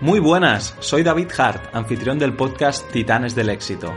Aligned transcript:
Muy 0.00 0.18
buenas, 0.18 0.74
soy 0.80 1.02
David 1.02 1.28
Hart, 1.36 1.74
anfitrión 1.74 2.18
del 2.18 2.32
podcast 2.32 2.90
Titanes 2.90 3.34
del 3.34 3.50
Éxito. 3.50 3.92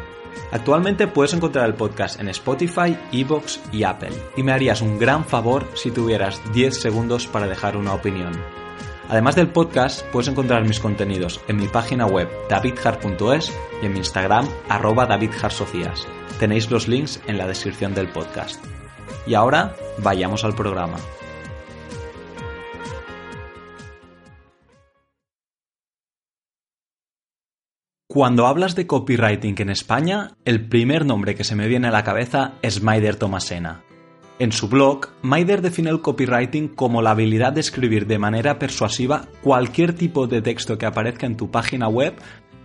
Actualmente 0.52 1.08
puedes 1.08 1.34
encontrar 1.34 1.66
el 1.66 1.76
podcast 1.76 2.20
en 2.20 2.28
Spotify, 2.28 2.98
Evox 3.14 3.62
y 3.72 3.84
Apple, 3.84 4.12
y 4.36 4.44
me 4.44 4.52
harías 4.52 4.82
un 4.82 5.00
gran 5.00 5.24
favor 5.24 5.66
si 5.76 5.92
tuvieras 5.92 6.42
10 6.52 6.82
segundos 6.82 7.26
para 7.26 7.48
dejar 7.48 7.78
una 7.78 7.94
opinión. 7.94 8.34
Además 9.08 9.38
del 9.38 9.48
podcast, 9.48 10.06
puedes 10.08 10.28
encontrar 10.28 10.68
mis 10.68 10.82
contenidos 10.82 11.40
en 11.48 11.56
mi 11.56 11.70
página 11.70 12.06
web 12.06 12.30
davidhart.es 12.50 13.54
y 13.82 13.86
en 13.86 13.94
mi 13.94 14.00
Instagram 14.00 14.46
arroba 14.68 15.06
davidhartsocias. 15.06 16.06
Tenéis 16.38 16.70
los 16.70 16.90
links 16.90 17.22
en 17.28 17.38
la 17.38 17.48
descripción 17.48 17.94
del 17.94 18.10
podcast. 18.10 18.62
Y 19.26 19.36
ahora, 19.36 19.74
vayamos 20.00 20.44
al 20.44 20.54
programa. 20.54 20.98
Cuando 28.14 28.46
hablas 28.46 28.76
de 28.76 28.86
copywriting 28.86 29.56
en 29.58 29.72
España, 29.72 30.36
el 30.46 30.68
primer 30.68 31.04
nombre 31.04 31.34
que 31.34 31.44
se 31.44 31.56
me 31.56 31.68
viene 31.68 31.88
a 31.88 31.92
la 31.92 32.04
cabeza 32.04 32.52
es 32.62 32.84
Maider 32.84 33.16
Tomasena. 33.16 33.82
En 34.38 34.52
su 34.52 34.68
blog, 34.68 35.08
Maider 35.24 35.64
define 35.64 35.90
el 35.90 36.02
copywriting 36.02 36.68
como 36.68 37.02
la 37.02 37.10
habilidad 37.10 37.54
de 37.54 37.62
escribir 37.62 38.06
de 38.06 38.20
manera 38.20 38.60
persuasiva 38.60 39.26
cualquier 39.42 39.94
tipo 39.94 40.28
de 40.28 40.44
texto 40.44 40.78
que 40.78 40.86
aparezca 40.86 41.26
en 41.26 41.38
tu 41.38 41.50
página 41.50 41.88
web 41.88 42.14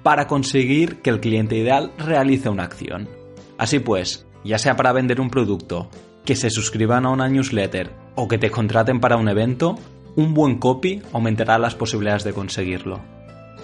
para 0.02 0.26
conseguir 0.26 0.96
que 0.96 1.08
el 1.08 1.18
cliente 1.20 1.56
ideal 1.56 1.92
realice 1.96 2.50
una 2.50 2.64
acción. 2.64 3.08
Así 3.56 3.78
pues, 3.78 4.26
ya 4.44 4.58
sea 4.58 4.76
para 4.76 4.92
vender 4.92 5.18
un 5.18 5.30
producto, 5.30 5.88
que 6.26 6.36
se 6.36 6.50
suscriban 6.50 7.06
a 7.06 7.10
una 7.10 7.26
newsletter 7.26 7.90
o 8.16 8.28
que 8.28 8.36
te 8.36 8.50
contraten 8.50 9.00
para 9.00 9.16
un 9.16 9.30
evento, 9.30 9.78
un 10.14 10.34
buen 10.34 10.58
copy 10.58 11.00
aumentará 11.14 11.58
las 11.58 11.74
posibilidades 11.74 12.24
de 12.24 12.34
conseguirlo. 12.34 13.17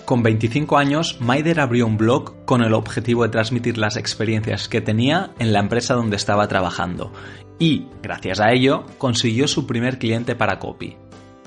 Con 0.05 0.23
25 0.23 0.77
años, 0.77 1.19
Maider 1.21 1.61
abrió 1.61 1.87
un 1.87 1.97
blog 1.97 2.45
con 2.45 2.63
el 2.63 2.75
objetivo 2.75 3.23
de 3.23 3.31
transmitir 3.31 3.79
las 3.79 3.97
experiencias 3.97 4.69
que 4.69 4.83
tenía 4.83 5.31
en 5.39 5.55
la 5.55 5.61
empresa 5.61 5.95
donde 5.95 6.17
estaba 6.17 6.47
trabajando 6.47 7.11
y, 7.59 7.87
gracias 8.03 8.39
a 8.39 8.53
ello, 8.53 8.85
consiguió 8.99 9.49
su 9.49 9.67
primer 9.67 9.99
cliente 9.99 10.35
para 10.35 10.59
copy. 10.59 10.99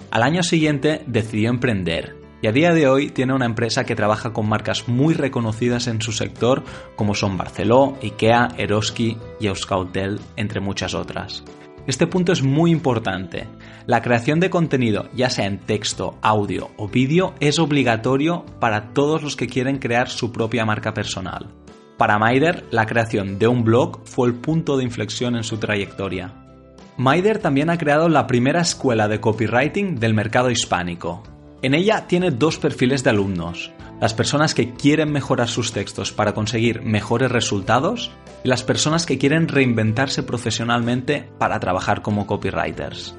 Al 0.09 0.23
año 0.23 0.41
siguiente 0.41 1.03
decidió 1.05 1.51
emprender 1.51 2.15
y 2.41 2.47
a 2.47 2.51
día 2.51 2.73
de 2.73 2.87
hoy 2.87 3.09
tiene 3.09 3.33
una 3.33 3.45
empresa 3.45 3.83
que 3.83 3.95
trabaja 3.95 4.33
con 4.33 4.49
marcas 4.49 4.87
muy 4.87 5.13
reconocidas 5.13 5.85
en 5.85 6.01
su 6.01 6.11
sector 6.11 6.63
como 6.95 7.13
son 7.13 7.37
Barceló, 7.37 7.95
Ikea, 8.01 8.49
Eroski 8.57 9.17
y 9.39 9.47
Euskaltel, 9.47 10.19
entre 10.35 10.61
muchas 10.61 10.95
otras. 10.95 11.43
Este 11.87 12.05
punto 12.05 12.33
es 12.33 12.43
muy 12.43 12.71
importante. 12.71 13.47
La 13.85 14.01
creación 14.01 14.41
de 14.41 14.49
contenido, 14.49 15.07
ya 15.15 15.29
sea 15.29 15.45
en 15.45 15.59
texto, 15.59 16.17
audio 16.21 16.69
o 16.75 16.89
vídeo, 16.89 17.33
es 17.39 17.59
obligatorio 17.59 18.45
para 18.59 18.89
todos 18.93 19.23
los 19.23 19.37
que 19.37 19.47
quieren 19.47 19.79
crear 19.79 20.09
su 20.09 20.33
propia 20.33 20.65
marca 20.65 20.93
personal. 20.93 21.47
Para 21.97 22.19
Maider, 22.19 22.65
la 22.71 22.85
creación 22.85 23.39
de 23.39 23.47
un 23.47 23.63
blog 23.63 24.01
fue 24.03 24.27
el 24.27 24.35
punto 24.35 24.75
de 24.75 24.83
inflexión 24.83 25.37
en 25.37 25.45
su 25.45 25.59
trayectoria. 25.59 26.33
Maider 26.97 27.39
también 27.39 27.69
ha 27.69 27.77
creado 27.77 28.09
la 28.09 28.27
primera 28.27 28.59
escuela 28.59 29.07
de 29.07 29.21
copywriting 29.21 29.95
del 29.95 30.13
mercado 30.13 30.51
hispánico. 30.51 31.23
En 31.61 31.73
ella 31.73 32.05
tiene 32.05 32.31
dos 32.31 32.57
perfiles 32.57 33.03
de 33.03 33.11
alumnos, 33.11 33.71
las 33.99 34.13
personas 34.13 34.53
que 34.53 34.73
quieren 34.73 35.11
mejorar 35.11 35.47
sus 35.47 35.71
textos 35.71 36.11
para 36.11 36.33
conseguir 36.33 36.81
mejores 36.83 37.31
resultados 37.31 38.11
y 38.43 38.47
las 38.47 38.63
personas 38.63 39.05
que 39.05 39.17
quieren 39.17 39.47
reinventarse 39.47 40.23
profesionalmente 40.23 41.29
para 41.37 41.59
trabajar 41.59 42.01
como 42.01 42.27
copywriters. 42.27 43.15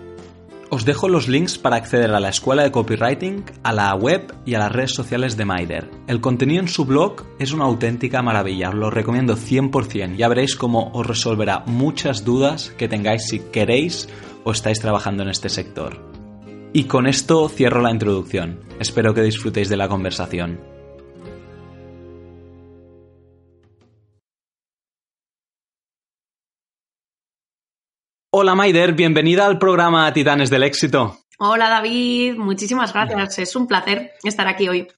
Os 0.71 0.85
dejo 0.85 1.09
los 1.09 1.29
links 1.29 1.57
para 1.57 1.77
acceder 1.77 2.13
a 2.13 2.21
la 2.21 2.29
escuela 2.29 2.63
de 2.63 2.71
copywriting, 2.71 3.43
a 3.63 3.73
la 3.73 3.95
web 3.95 4.35
y 4.45 4.55
a 4.55 4.59
las 4.59 4.71
redes 4.71 4.93
sociales 4.93 5.37
de 5.39 5.47
Maider. 5.47 5.91
El 6.07 6.21
contenido 6.21 6.61
en 6.61 6.69
su 6.69 6.85
blog 6.85 7.25
es 7.39 7.53
una 7.53 7.65
auténtica 7.65 8.21
maravilla, 8.21 8.69
os 8.69 8.75
lo 8.75 8.91
recomiendo 8.91 9.35
100%. 9.35 10.17
Ya 10.17 10.29
veréis 10.29 10.57
cómo 10.57 10.91
os 10.93 11.07
resolverá 11.07 11.61
muchas 11.67 12.23
dudas 12.23 12.75
que 12.77 12.87
tengáis 12.87 13.29
si 13.29 13.39
queréis 13.39 14.11
o 14.45 14.53
estáis 14.53 14.79
trabajando 14.79 15.23
en 15.23 15.31
este 15.31 15.49
sector. 15.49 16.18
Y 16.73 16.85
con 16.85 17.07
esto 17.07 17.49
cierro 17.49 17.81
la 17.81 17.91
introducción. 17.91 18.61
Espero 18.79 19.15
que 19.15 19.23
disfrutéis 19.23 19.71
de 19.71 19.77
la 19.77 19.89
conversación. 19.89 20.61
Hola 28.31 28.55
Maider, 28.55 28.93
bienvenida 28.93 29.47
al 29.47 29.59
programa 29.59 30.13
Titanes 30.13 30.51
del 30.51 30.63
Éxito. 30.63 31.17
Hola 31.39 31.71
David, 31.71 32.37
muchísimas 32.37 32.93
gracias. 32.93 33.39
Es 33.39 33.57
un 33.57 33.67
placer 33.67 34.13
estar 34.23 34.47
aquí 34.47 34.69
hoy. 34.69 34.89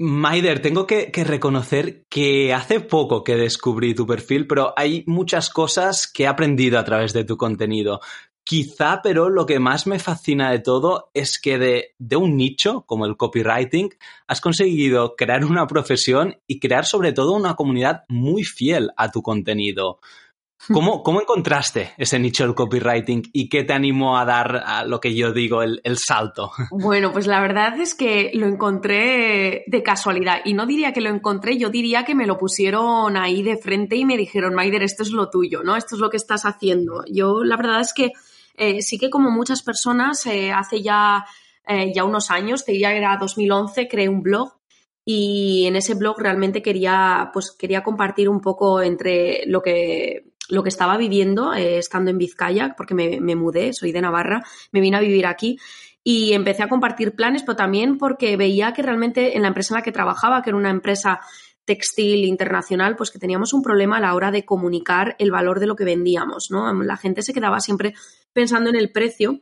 Maider, 0.00 0.60
tengo 0.60 0.88
que, 0.88 1.12
que, 1.12 1.22
reconocer 1.22 2.04
que 2.10 2.52
hace 2.52 2.80
poco 2.80 3.22
que 3.22 3.36
descubrí 3.36 3.94
tu 3.94 4.08
perfil, 4.08 4.48
pero 4.48 4.74
hay 4.76 5.04
muchas 5.06 5.50
cosas 5.50 6.08
que 6.08 6.24
he 6.24 6.26
aprendido 6.26 6.80
a 6.80 6.84
través 6.84 7.12
de 7.12 7.22
tu 7.22 7.36
contenido. 7.36 8.00
Quizá, 8.44 9.00
pero 9.02 9.30
lo 9.30 9.46
que 9.46 9.58
más 9.58 9.86
me 9.86 9.98
fascina 9.98 10.50
de 10.50 10.58
todo 10.58 11.10
es 11.14 11.40
que 11.40 11.58
de, 11.58 11.94
de, 11.98 12.16
un 12.16 12.36
nicho 12.36 12.84
como 12.86 13.06
el 13.06 13.16
copywriting 13.16 13.88
has 14.26 14.42
conseguido 14.42 15.16
crear 15.16 15.46
una 15.46 15.66
profesión 15.66 16.36
y 16.46 16.60
crear 16.60 16.84
sobre 16.84 17.14
todo 17.14 17.32
una 17.32 17.54
comunidad 17.54 18.04
muy 18.08 18.44
fiel 18.44 18.90
a 18.98 19.10
tu 19.10 19.22
contenido. 19.22 19.98
¿Cómo, 20.72 21.02
¿Cómo, 21.02 21.20
encontraste 21.20 21.92
ese 21.96 22.18
nicho 22.18 22.44
del 22.44 22.54
copywriting 22.54 23.22
y 23.32 23.48
qué 23.48 23.64
te 23.64 23.72
animó 23.72 24.18
a 24.18 24.24
dar 24.24 24.62
a 24.64 24.84
lo 24.84 25.00
que 25.00 25.14
yo 25.14 25.32
digo 25.32 25.62
el, 25.62 25.80
el, 25.84 25.98
salto? 25.98 26.50
Bueno, 26.70 27.12
pues 27.12 27.26
la 27.26 27.40
verdad 27.40 27.78
es 27.80 27.94
que 27.94 28.30
lo 28.34 28.46
encontré 28.46 29.64
de 29.66 29.82
casualidad 29.82 30.40
y 30.44 30.54
no 30.54 30.66
diría 30.66 30.92
que 30.92 31.00
lo 31.00 31.10
encontré, 31.10 31.56
yo 31.56 31.70
diría 31.70 32.04
que 32.04 32.14
me 32.14 32.26
lo 32.26 32.38
pusieron 32.38 33.16
ahí 33.16 33.42
de 33.42 33.56
frente 33.56 33.96
y 33.96 34.04
me 34.04 34.16
dijeron, 34.16 34.54
Maider, 34.54 34.82
esto 34.82 35.02
es 35.02 35.10
lo 35.10 35.30
tuyo, 35.30 35.62
¿no? 35.62 35.76
Esto 35.76 35.94
es 35.96 36.00
lo 36.00 36.10
que 36.10 36.16
estás 36.16 36.44
haciendo. 36.44 37.04
Yo 37.10 37.42
la 37.42 37.56
verdad 37.56 37.80
es 37.80 37.92
que 37.92 38.12
eh, 38.54 38.82
sí 38.82 38.98
que 38.98 39.10
como 39.10 39.30
muchas 39.30 39.62
personas 39.62 40.24
eh, 40.26 40.52
hace 40.52 40.82
ya, 40.82 41.24
eh, 41.66 41.92
ya 41.94 42.04
unos 42.04 42.30
años, 42.30 42.64
te 42.64 42.72
diría 42.72 42.90
que 42.90 42.98
era 42.98 43.16
2011, 43.16 43.88
creé 43.88 44.08
un 44.08 44.22
blog 44.22 44.52
y 45.04 45.66
en 45.66 45.76
ese 45.76 45.94
blog 45.94 46.18
realmente 46.18 46.62
quería, 46.62 47.30
pues, 47.32 47.52
quería 47.52 47.82
compartir 47.82 48.28
un 48.28 48.40
poco 48.40 48.82
entre 48.82 49.44
lo 49.46 49.62
que 49.62 50.32
lo 50.50 50.62
que 50.62 50.68
estaba 50.68 50.98
viviendo 50.98 51.54
estando 51.54 52.10
en 52.10 52.18
Vizcaya, 52.18 52.74
porque 52.76 52.92
me, 52.94 53.18
me, 53.18 53.34
mudé, 53.34 53.72
soy 53.72 53.92
de 53.92 54.02
Navarra, 54.02 54.42
me 54.72 54.82
vine 54.82 54.98
a 54.98 55.00
vivir 55.00 55.24
aquí 55.24 55.58
y 56.02 56.34
empecé 56.34 56.62
a 56.62 56.68
compartir 56.68 57.16
planes, 57.16 57.42
pero 57.42 57.56
también 57.56 57.96
porque 57.96 58.36
veía 58.36 58.74
que 58.74 58.82
realmente 58.82 59.36
en 59.36 59.42
la 59.42 59.48
empresa 59.48 59.72
en 59.72 59.78
la 59.78 59.82
que 59.82 59.90
trabajaba, 59.90 60.42
que 60.42 60.50
era 60.50 60.58
una 60.58 60.68
empresa 60.68 61.20
textil 61.64 62.24
internacional, 62.24 62.94
pues 62.96 63.10
que 63.10 63.18
teníamos 63.18 63.54
un 63.54 63.62
problema 63.62 63.96
a 63.96 64.00
la 64.00 64.14
hora 64.14 64.30
de 64.30 64.44
comunicar 64.44 65.16
el 65.18 65.30
valor 65.30 65.60
de 65.60 65.66
lo 65.66 65.76
que 65.76 65.84
vendíamos, 65.84 66.50
¿no? 66.50 66.70
La 66.82 66.96
gente 66.96 67.22
se 67.22 67.32
quedaba 67.32 67.60
siempre 67.60 67.94
pensando 68.34 68.68
en 68.68 68.76
el 68.76 68.92
precio 68.92 69.40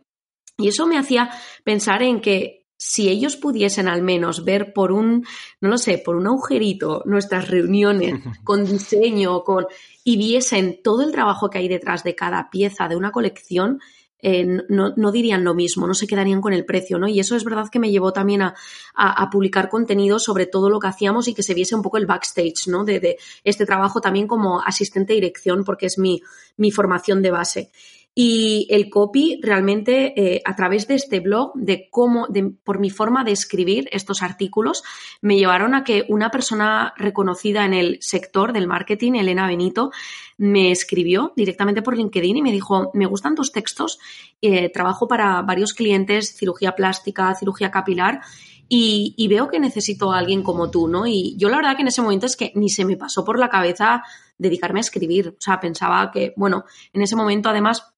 y 0.56 0.68
eso 0.68 0.86
me 0.86 0.98
hacía 0.98 1.30
pensar 1.64 2.02
en 2.02 2.20
que 2.20 2.62
si 2.76 3.08
ellos 3.08 3.36
pudiesen 3.36 3.86
al 3.86 4.02
menos 4.02 4.44
ver 4.44 4.72
por 4.72 4.90
un, 4.90 5.24
no 5.60 5.68
lo 5.68 5.78
sé, 5.78 5.98
por 5.98 6.16
un 6.16 6.26
agujerito 6.26 7.02
nuestras 7.06 7.48
reuniones 7.48 8.14
con 8.44 8.64
diseño, 8.64 9.44
con 9.44 9.66
y 10.04 10.16
viesen 10.16 10.80
todo 10.82 11.02
el 11.02 11.12
trabajo 11.12 11.48
que 11.48 11.58
hay 11.58 11.68
detrás 11.68 12.02
de 12.02 12.16
cada 12.16 12.50
pieza 12.50 12.88
de 12.88 12.96
una 12.96 13.12
colección, 13.12 13.80
eh, 14.18 14.44
no, 14.68 14.94
no, 14.96 15.12
dirían 15.12 15.42
lo 15.42 15.54
mismo, 15.54 15.86
no 15.86 15.94
se 15.94 16.06
quedarían 16.06 16.40
con 16.40 16.52
el 16.52 16.64
precio, 16.64 16.98
¿no? 16.98 17.08
Y 17.08 17.18
eso 17.18 17.34
es 17.34 17.42
verdad 17.44 17.68
que 17.70 17.80
me 17.80 17.90
llevó 17.90 18.12
también 18.12 18.42
a, 18.42 18.54
a, 18.94 19.22
a 19.22 19.30
publicar 19.30 19.68
contenido 19.68 20.20
sobre 20.20 20.46
todo 20.46 20.70
lo 20.70 20.78
que 20.78 20.86
hacíamos 20.86 21.26
y 21.26 21.34
que 21.34 21.42
se 21.42 21.54
viese 21.54 21.74
un 21.74 21.82
poco 21.82 21.98
el 21.98 22.06
backstage, 22.06 22.68
¿no? 22.68 22.84
De, 22.84 23.00
de 23.00 23.18
este 23.42 23.66
trabajo 23.66 24.00
también 24.00 24.28
como 24.28 24.60
asistente 24.60 25.12
de 25.12 25.20
dirección, 25.20 25.64
porque 25.64 25.86
es 25.86 25.98
mi, 25.98 26.22
mi 26.56 26.70
formación 26.70 27.20
de 27.20 27.30
base. 27.32 27.70
Y 28.14 28.66
el 28.68 28.90
copy 28.90 29.40
realmente 29.42 30.12
eh, 30.20 30.42
a 30.44 30.54
través 30.54 30.86
de 30.86 30.96
este 30.96 31.20
blog, 31.20 31.52
de 31.54 31.88
cómo, 31.90 32.26
de, 32.28 32.52
por 32.62 32.78
mi 32.78 32.90
forma 32.90 33.24
de 33.24 33.32
escribir 33.32 33.88
estos 33.90 34.22
artículos, 34.22 34.82
me 35.22 35.38
llevaron 35.38 35.74
a 35.74 35.82
que 35.82 36.04
una 36.10 36.30
persona 36.30 36.92
reconocida 36.98 37.64
en 37.64 37.72
el 37.72 37.98
sector 38.02 38.52
del 38.52 38.66
marketing, 38.66 39.14
Elena 39.14 39.46
Benito, 39.46 39.92
me 40.36 40.70
escribió 40.70 41.32
directamente 41.36 41.80
por 41.80 41.96
LinkedIn 41.96 42.36
y 42.36 42.42
me 42.42 42.52
dijo, 42.52 42.90
me 42.92 43.06
gustan 43.06 43.34
tus 43.34 43.50
textos, 43.50 43.98
eh, 44.42 44.68
trabajo 44.68 45.08
para 45.08 45.40
varios 45.40 45.72
clientes, 45.72 46.36
cirugía 46.36 46.72
plástica, 46.72 47.34
cirugía 47.34 47.70
capilar, 47.70 48.20
y, 48.68 49.14
y, 49.18 49.28
veo 49.28 49.48
que 49.48 49.60
necesito 49.60 50.12
a 50.12 50.18
alguien 50.18 50.42
como 50.42 50.70
tú, 50.70 50.88
¿no? 50.88 51.06
Y 51.06 51.36
yo 51.36 51.50
la 51.50 51.56
verdad 51.56 51.76
que 51.76 51.82
en 51.82 51.88
ese 51.88 52.00
momento 52.00 52.24
es 52.24 52.36
que 52.36 52.52
ni 52.54 52.70
se 52.70 52.86
me 52.86 52.96
pasó 52.96 53.22
por 53.22 53.38
la 53.38 53.50
cabeza 53.50 54.02
dedicarme 54.38 54.80
a 54.80 54.82
escribir. 54.82 55.28
O 55.28 55.40
sea, 55.40 55.60
pensaba 55.60 56.10
que, 56.10 56.32
bueno, 56.36 56.64
en 56.92 57.02
ese 57.02 57.14
momento 57.14 57.50
además 57.50 57.91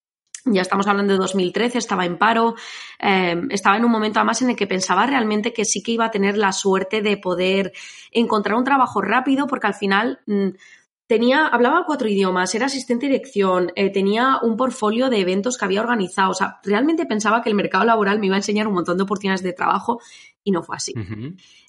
ya 0.44 0.62
estamos 0.62 0.87
hablando 0.87 1.12
de 1.12 1.19
2013, 1.19 1.79
estaba 1.79 2.05
en 2.05 2.19
paro, 2.19 2.55
eh, 3.00 3.41
estaba 3.50 3.76
en 3.76 3.85
un 3.85 3.91
momento 3.91 4.19
además 4.19 4.43
en 4.43 4.50
el 4.50 4.56
que 4.56 4.67
pensaba 4.67 5.06
realmente 5.06 5.52
que 5.52 5.64
sí 5.64 5.82
que 5.82 5.93
iba 5.93 6.06
a 6.06 6.11
tener 6.11 6.37
la 6.37 6.52
suerte 6.52 7.00
de 7.02 7.17
poder 7.17 7.73
encontrar 8.11 8.56
un 8.56 8.64
trabajo 8.64 9.00
rápido, 9.00 9.46
porque 9.46 9.67
al 9.67 9.75
final, 9.75 10.20
mm, 10.26 10.49
tenía, 11.06 11.46
hablaba 11.46 11.85
cuatro 11.87 12.08
idiomas, 12.08 12.55
era 12.55 12.67
asistente 12.67 13.06
de 13.06 13.12
dirección, 13.12 13.73
eh, 13.76 13.91
tenía 13.91 14.38
un 14.43 14.56
portfolio 14.56 15.11
de 15.11 15.20
eventos 15.20 15.56
que 15.56 15.64
había 15.64 15.81
organizado. 15.81 16.31
O 16.31 16.35
sea, 16.35 16.61
realmente 16.62 17.06
pensaba 17.06 17.43
que 17.43 17.50
el 17.50 17.55
mercado 17.55 17.85
laboral 17.85 18.19
me 18.19 18.26
iba 18.26 18.37
a 18.37 18.38
enseñar 18.38 18.67
un 18.67 18.75
montón 18.75 18.96
de 18.96 19.05
oportunidades 19.05 19.43
de 19.43 19.52
trabajo 19.52 20.00
y 20.43 20.50
no 20.50 20.62
fue 20.62 20.76
así. 20.76 20.94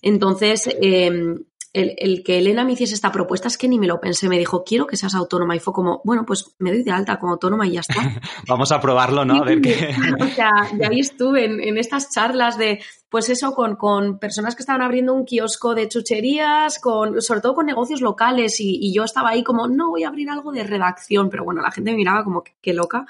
Entonces, 0.01 0.69
em, 0.81 1.43
el, 1.75 2.23
que 2.23 2.37
Elena 2.37 2.63
me 2.63 2.73
hiciese 2.73 2.93
esta 2.93 3.11
propuesta 3.11 3.49
es 3.49 3.57
que 3.57 3.67
ni 3.67 3.77
me 3.77 3.87
lo 3.87 3.99
pensé. 3.99 4.29
Me 4.29 4.39
dijo, 4.39 4.63
quiero 4.63 4.87
que 4.87 4.95
seas 4.95 5.13
autónoma. 5.13 5.55
Y 5.55 5.59
fue 5.59 5.73
como, 5.73 6.01
bueno, 6.05 6.25
pues 6.25 6.55
me 6.59 6.71
doy 6.71 6.83
de 6.83 6.91
alta 6.91 7.19
como 7.19 7.33
autónoma 7.33 7.67
y 7.67 7.73
ya 7.73 7.81
está. 7.81 7.95
Vamos 8.47 8.71
a 8.71 8.79
probarlo, 8.79 9.25
¿no? 9.25 9.41
A 9.41 9.45
ver 9.45 9.61
qué. 9.61 9.93
o 10.21 10.27
sea, 10.27 10.51
de 10.73 10.85
ahí 10.85 10.99
estuve 10.99 11.45
en, 11.45 11.77
estas 11.77 12.09
charlas 12.11 12.57
de, 12.57 12.81
pues 13.09 13.29
eso, 13.29 13.53
con, 13.53 13.75
con, 13.75 14.19
personas 14.19 14.55
que 14.55 14.61
estaban 14.61 14.81
abriendo 14.81 15.13
un 15.13 15.25
kiosco 15.25 15.75
de 15.75 15.89
chucherías, 15.89 16.79
con, 16.79 17.21
sobre 17.21 17.41
todo 17.41 17.55
con 17.55 17.65
negocios 17.65 18.01
locales. 18.01 18.55
Y, 18.59 18.93
yo 18.93 19.03
estaba 19.03 19.29
ahí 19.29 19.43
como, 19.43 19.67
no 19.67 19.89
voy 19.89 20.03
a 20.03 20.07
abrir 20.07 20.29
algo 20.29 20.53
de 20.53 20.63
redacción. 20.63 21.29
Pero 21.29 21.43
bueno, 21.43 21.61
la 21.61 21.71
gente 21.71 21.91
me 21.91 21.97
miraba 21.97 22.23
como, 22.23 22.43
qué 22.61 22.73
loca. 22.73 23.05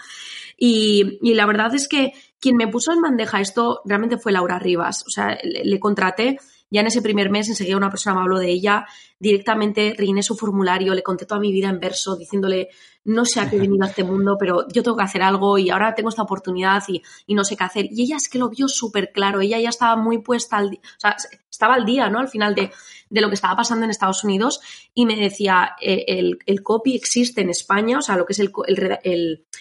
Y, 0.58 1.20
y 1.22 1.36
la 1.36 1.46
verdad 1.46 1.76
es 1.76 1.88
que 1.88 2.14
quien 2.40 2.56
me 2.56 2.68
puso 2.68 2.92
en 2.92 3.02
bandeja 3.02 3.42
esto 3.42 3.82
realmente 3.86 4.18
fue 4.18 4.32
Laura 4.32 4.58
Rivas. 4.58 5.04
O 5.06 5.10
sea, 5.10 5.38
le 5.44 5.80
contraté 5.80 6.40
ya 6.76 6.82
en 6.82 6.88
ese 6.88 7.02
primer 7.02 7.30
mes 7.30 7.48
enseguida 7.48 7.78
una 7.78 7.90
persona 7.90 8.16
me 8.16 8.22
habló 8.22 8.38
de 8.38 8.50
ella, 8.50 8.86
directamente 9.18 9.96
rellené 9.98 10.22
su 10.24 10.36
formulario, 10.36 10.94
le 10.94 11.04
conté 11.04 11.26
toda 11.26 11.40
mi 11.40 11.54
vida 11.54 11.70
en 11.70 11.80
verso, 11.80 12.18
diciéndole, 12.18 12.68
no 13.06 13.24
sé 13.24 13.40
a 13.40 13.50
qué 13.50 13.56
he 13.56 13.60
venido 13.60 13.86
a 13.86 13.88
este 13.88 14.04
mundo, 14.04 14.36
pero 14.38 14.68
yo 14.68 14.82
tengo 14.82 14.98
que 14.98 15.04
hacer 15.04 15.22
algo 15.22 15.58
y 15.60 15.70
ahora 15.70 15.94
tengo 15.94 16.10
esta 16.10 16.24
oportunidad 16.24 16.84
y, 16.88 17.02
no 17.34 17.44
sé 17.44 17.56
qué 17.56 17.64
hacer. 17.64 17.86
Y 17.92 18.02
ella 18.04 18.18
es 18.18 18.28
que 18.28 18.40
lo 18.40 18.50
vio 18.50 18.68
súper 18.68 19.12
claro, 19.12 19.42
ella 19.42 19.60
ya 19.60 19.70
estaba 19.70 19.96
muy 19.96 20.18
puesta 20.18 20.58
al 20.58 20.72
día, 20.72 20.80
o 20.84 21.00
sea, 21.00 21.16
estaba 21.50 21.76
al 21.76 21.86
día, 21.86 22.10
¿no? 22.10 22.20
Al 22.20 22.28
final 22.28 22.56
de, 22.56 22.72
lo 23.10 23.30
que 23.30 23.36
estaba 23.36 23.56
pasando 23.56 23.86
en 23.86 23.92
Estados 23.92 24.24
Unidos 24.24 24.60
y 24.94 25.06
me 25.06 25.16
decía, 25.16 25.76
eh, 25.80 26.06
el, 26.46 26.64
copy 26.64 26.96
existe 26.96 27.42
en 27.42 27.50
España, 27.50 28.00
o 28.00 28.02
sea, 28.02 28.18
lo 28.18 28.26
que 28.26 28.34
es 28.34 28.40
el, 28.40 28.52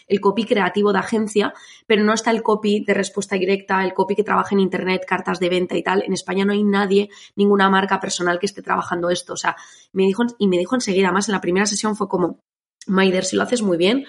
el, 0.08 0.20
copy 0.20 0.44
creativo 0.44 0.93
de 0.93 0.99
agencia, 0.99 1.52
pero 1.87 2.02
no 2.02 2.14
está 2.14 2.31
el 2.31 2.43
copy 2.43 2.85
de 2.85 2.94
respuesta 2.94 3.37
directa, 3.37 3.85
el 3.85 3.93
copy 3.93 4.17
que 4.17 4.25
trabaja 4.25 4.55
en 4.55 4.61
Internet, 4.61 5.05
cartas 5.06 5.38
de 5.38 5.50
venta 5.50 5.76
y 5.76 5.82
tal. 5.82 6.02
En 6.02 6.14
España 6.14 6.44
no 6.44 6.52
hay 6.52 6.64
nadie, 6.64 7.11
ninguna 7.37 7.69
marca 7.69 8.00
personal 8.00 8.38
que 8.38 8.46
esté 8.46 8.62
trabajando 8.62 9.11
esto. 9.11 9.35
O 9.35 9.37
sea, 9.37 9.55
me 9.93 10.05
dijo, 10.05 10.25
y 10.38 10.49
me 10.49 10.58
dijo 10.58 10.75
enseguida, 10.75 11.12
más 11.12 11.29
en 11.29 11.32
la 11.32 11.41
primera 11.41 11.67
sesión 11.67 11.94
fue 11.94 12.08
como, 12.08 12.41
Maider, 12.86 13.25
si 13.25 13.36
lo 13.36 13.42
haces 13.42 13.62
muy 13.62 13.76
bien, 13.76 14.04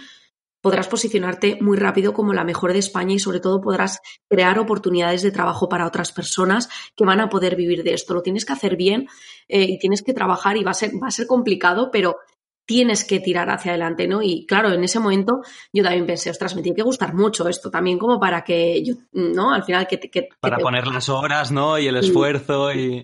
podrás 0.65 0.87
posicionarte 0.87 1.59
muy 1.61 1.77
rápido 1.77 2.11
como 2.11 2.33
la 2.33 2.43
mejor 2.43 2.73
de 2.73 2.79
España 2.79 3.13
y 3.13 3.19
sobre 3.19 3.39
todo 3.39 3.61
podrás 3.61 3.99
crear 4.27 4.57
oportunidades 4.57 5.21
de 5.21 5.29
trabajo 5.29 5.69
para 5.69 5.85
otras 5.85 6.11
personas 6.11 6.69
que 6.95 7.05
van 7.05 7.19
a 7.19 7.29
poder 7.29 7.55
vivir 7.55 7.83
de 7.83 7.93
esto. 7.93 8.15
Lo 8.15 8.23
tienes 8.23 8.45
que 8.45 8.53
hacer 8.53 8.75
bien 8.75 9.07
eh, 9.47 9.61
y 9.61 9.77
tienes 9.77 10.01
que 10.01 10.13
trabajar 10.13 10.57
y 10.57 10.63
va 10.63 10.71
a 10.71 10.73
ser, 10.73 10.91
va 10.93 11.09
a 11.09 11.11
ser 11.11 11.27
complicado, 11.27 11.91
pero 11.91 12.17
tienes 12.65 13.05
que 13.05 13.19
tirar 13.19 13.49
hacia 13.49 13.71
adelante, 13.71 14.07
¿no? 14.07 14.21
Y 14.21 14.45
claro, 14.45 14.71
en 14.71 14.83
ese 14.83 14.99
momento 14.99 15.41
yo 15.71 15.83
también 15.83 16.05
pensé, 16.05 16.31
ostras, 16.31 16.55
me 16.55 16.61
tiene 16.61 16.75
que 16.75 16.81
gustar 16.81 17.13
mucho 17.13 17.47
esto 17.47 17.69
también 17.69 17.99
como 17.99 18.19
para 18.19 18.43
que 18.43 18.83
yo, 18.83 18.95
¿no? 19.13 19.53
Al 19.53 19.63
final 19.63 19.87
que... 19.87 19.99
que 19.99 20.29
para 20.39 20.57
poner 20.57 20.87
las 20.87 21.09
horas, 21.09 21.51
¿no? 21.51 21.77
Y 21.77 21.87
el 21.87 21.97
esfuerzo 21.97 22.73
y... 22.73 23.03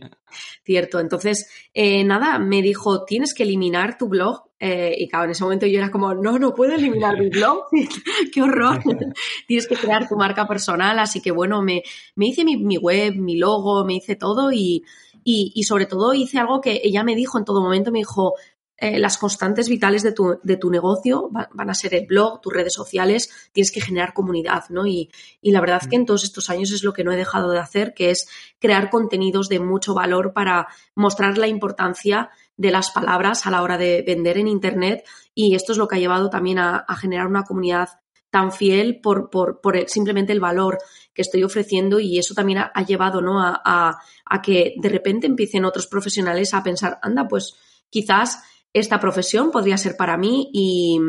Cierto, 0.63 0.99
entonces, 0.99 1.49
eh, 1.73 2.03
nada, 2.03 2.39
me 2.39 2.61
dijo, 2.61 3.03
tienes 3.03 3.33
que 3.33 3.43
eliminar 3.43 3.97
tu 3.97 4.07
blog. 4.07 4.43
Eh, 4.59 4.95
y 4.97 5.09
claro, 5.09 5.25
en 5.25 5.31
ese 5.31 5.43
momento 5.43 5.65
yo 5.65 5.79
era 5.79 5.91
como, 5.91 6.13
no, 6.13 6.37
no 6.37 6.53
puedo 6.53 6.73
eliminar 6.73 7.19
mi 7.19 7.29
blog, 7.29 7.65
qué 8.33 8.41
horror. 8.41 8.79
tienes 9.47 9.67
que 9.67 9.75
crear 9.75 10.07
tu 10.07 10.15
marca 10.15 10.47
personal, 10.47 10.99
así 10.99 11.19
que 11.19 11.31
bueno, 11.31 11.61
me, 11.61 11.83
me 12.15 12.27
hice 12.27 12.45
mi, 12.45 12.57
mi 12.57 12.77
web, 12.77 13.15
mi 13.15 13.37
logo, 13.37 13.83
me 13.85 13.95
hice 13.95 14.15
todo 14.15 14.51
y, 14.51 14.85
y, 15.23 15.51
y, 15.55 15.63
sobre 15.63 15.87
todo 15.87 16.13
hice 16.13 16.37
algo 16.39 16.61
que 16.61 16.81
ella 16.83 17.03
me 17.03 17.15
dijo 17.15 17.37
en 17.37 17.45
todo 17.45 17.61
momento, 17.61 17.91
me 17.91 17.99
dijo, 17.99 18.35
eh, 18.83 18.97
las 18.97 19.19
constantes 19.19 19.69
vitales 19.69 20.01
de 20.01 20.11
tu, 20.11 20.39
de 20.41 20.57
tu 20.57 20.71
negocio 20.71 21.29
van 21.29 21.69
a 21.69 21.75
ser 21.75 21.93
el 21.93 22.07
blog, 22.07 22.41
tus 22.41 22.51
redes 22.51 22.73
sociales, 22.73 23.29
tienes 23.51 23.71
que 23.71 23.79
generar 23.79 24.11
comunidad, 24.11 24.63
¿no? 24.69 24.87
Y, 24.87 25.11
y, 25.39 25.51
la 25.51 25.61
verdad 25.61 25.83
que 25.87 25.97
en 25.97 26.07
todos 26.07 26.23
estos 26.23 26.49
años 26.49 26.71
es 26.71 26.83
lo 26.83 26.91
que 26.91 27.03
no 27.03 27.11
he 27.11 27.15
dejado 27.15 27.51
de 27.51 27.59
hacer, 27.59 27.93
que 27.93 28.09
es 28.09 28.27
crear 28.57 28.89
contenidos 28.89 29.49
de 29.49 29.59
mucho 29.59 29.93
valor 29.93 30.33
para 30.33 30.67
mostrar 30.95 31.37
la 31.37 31.45
importancia 31.45 32.31
de 32.57 32.71
las 32.71 32.89
palabras 32.89 33.45
a 33.45 33.51
la 33.51 33.61
hora 33.61 33.77
de 33.77 34.03
vender 34.05 34.39
en 34.39 34.47
Internet 34.47 35.05
y 35.35 35.53
esto 35.53 35.73
es 35.73 35.77
lo 35.77 35.87
que 35.87 35.97
ha 35.97 35.99
llevado 35.99 36.31
también 36.31 36.57
a, 36.57 36.83
generar 36.99 37.27
una 37.27 37.43
comunidad 37.43 37.89
tan 38.31 38.51
fiel 38.51 38.99
por, 38.99 39.29
por, 39.29 39.61
por, 39.61 39.87
simplemente 39.89 40.33
el 40.33 40.39
valor 40.39 40.79
que 41.13 41.21
estoy 41.21 41.43
ofreciendo 41.43 41.99
y 41.99 42.17
eso 42.17 42.33
también 42.33 42.57
ha, 42.59 42.83
llevado 42.83 43.21
¿no? 43.21 43.43
a, 43.43 43.61
a, 43.63 43.99
a, 44.25 44.41
que 44.41 44.73
de 44.77 44.89
repente 44.89 45.27
empiecen 45.27 45.65
otros 45.65 45.85
profesionales 45.85 46.55
a 46.55 46.63
pensar, 46.63 46.97
anda, 47.03 47.27
pues 47.27 47.55
quizás 47.91 48.41
esta 48.73 48.99
profesión 48.99 49.51
podría 49.51 49.77
ser 49.77 49.97
para 49.97 50.17
mí 50.17 50.49
y, 50.53 50.99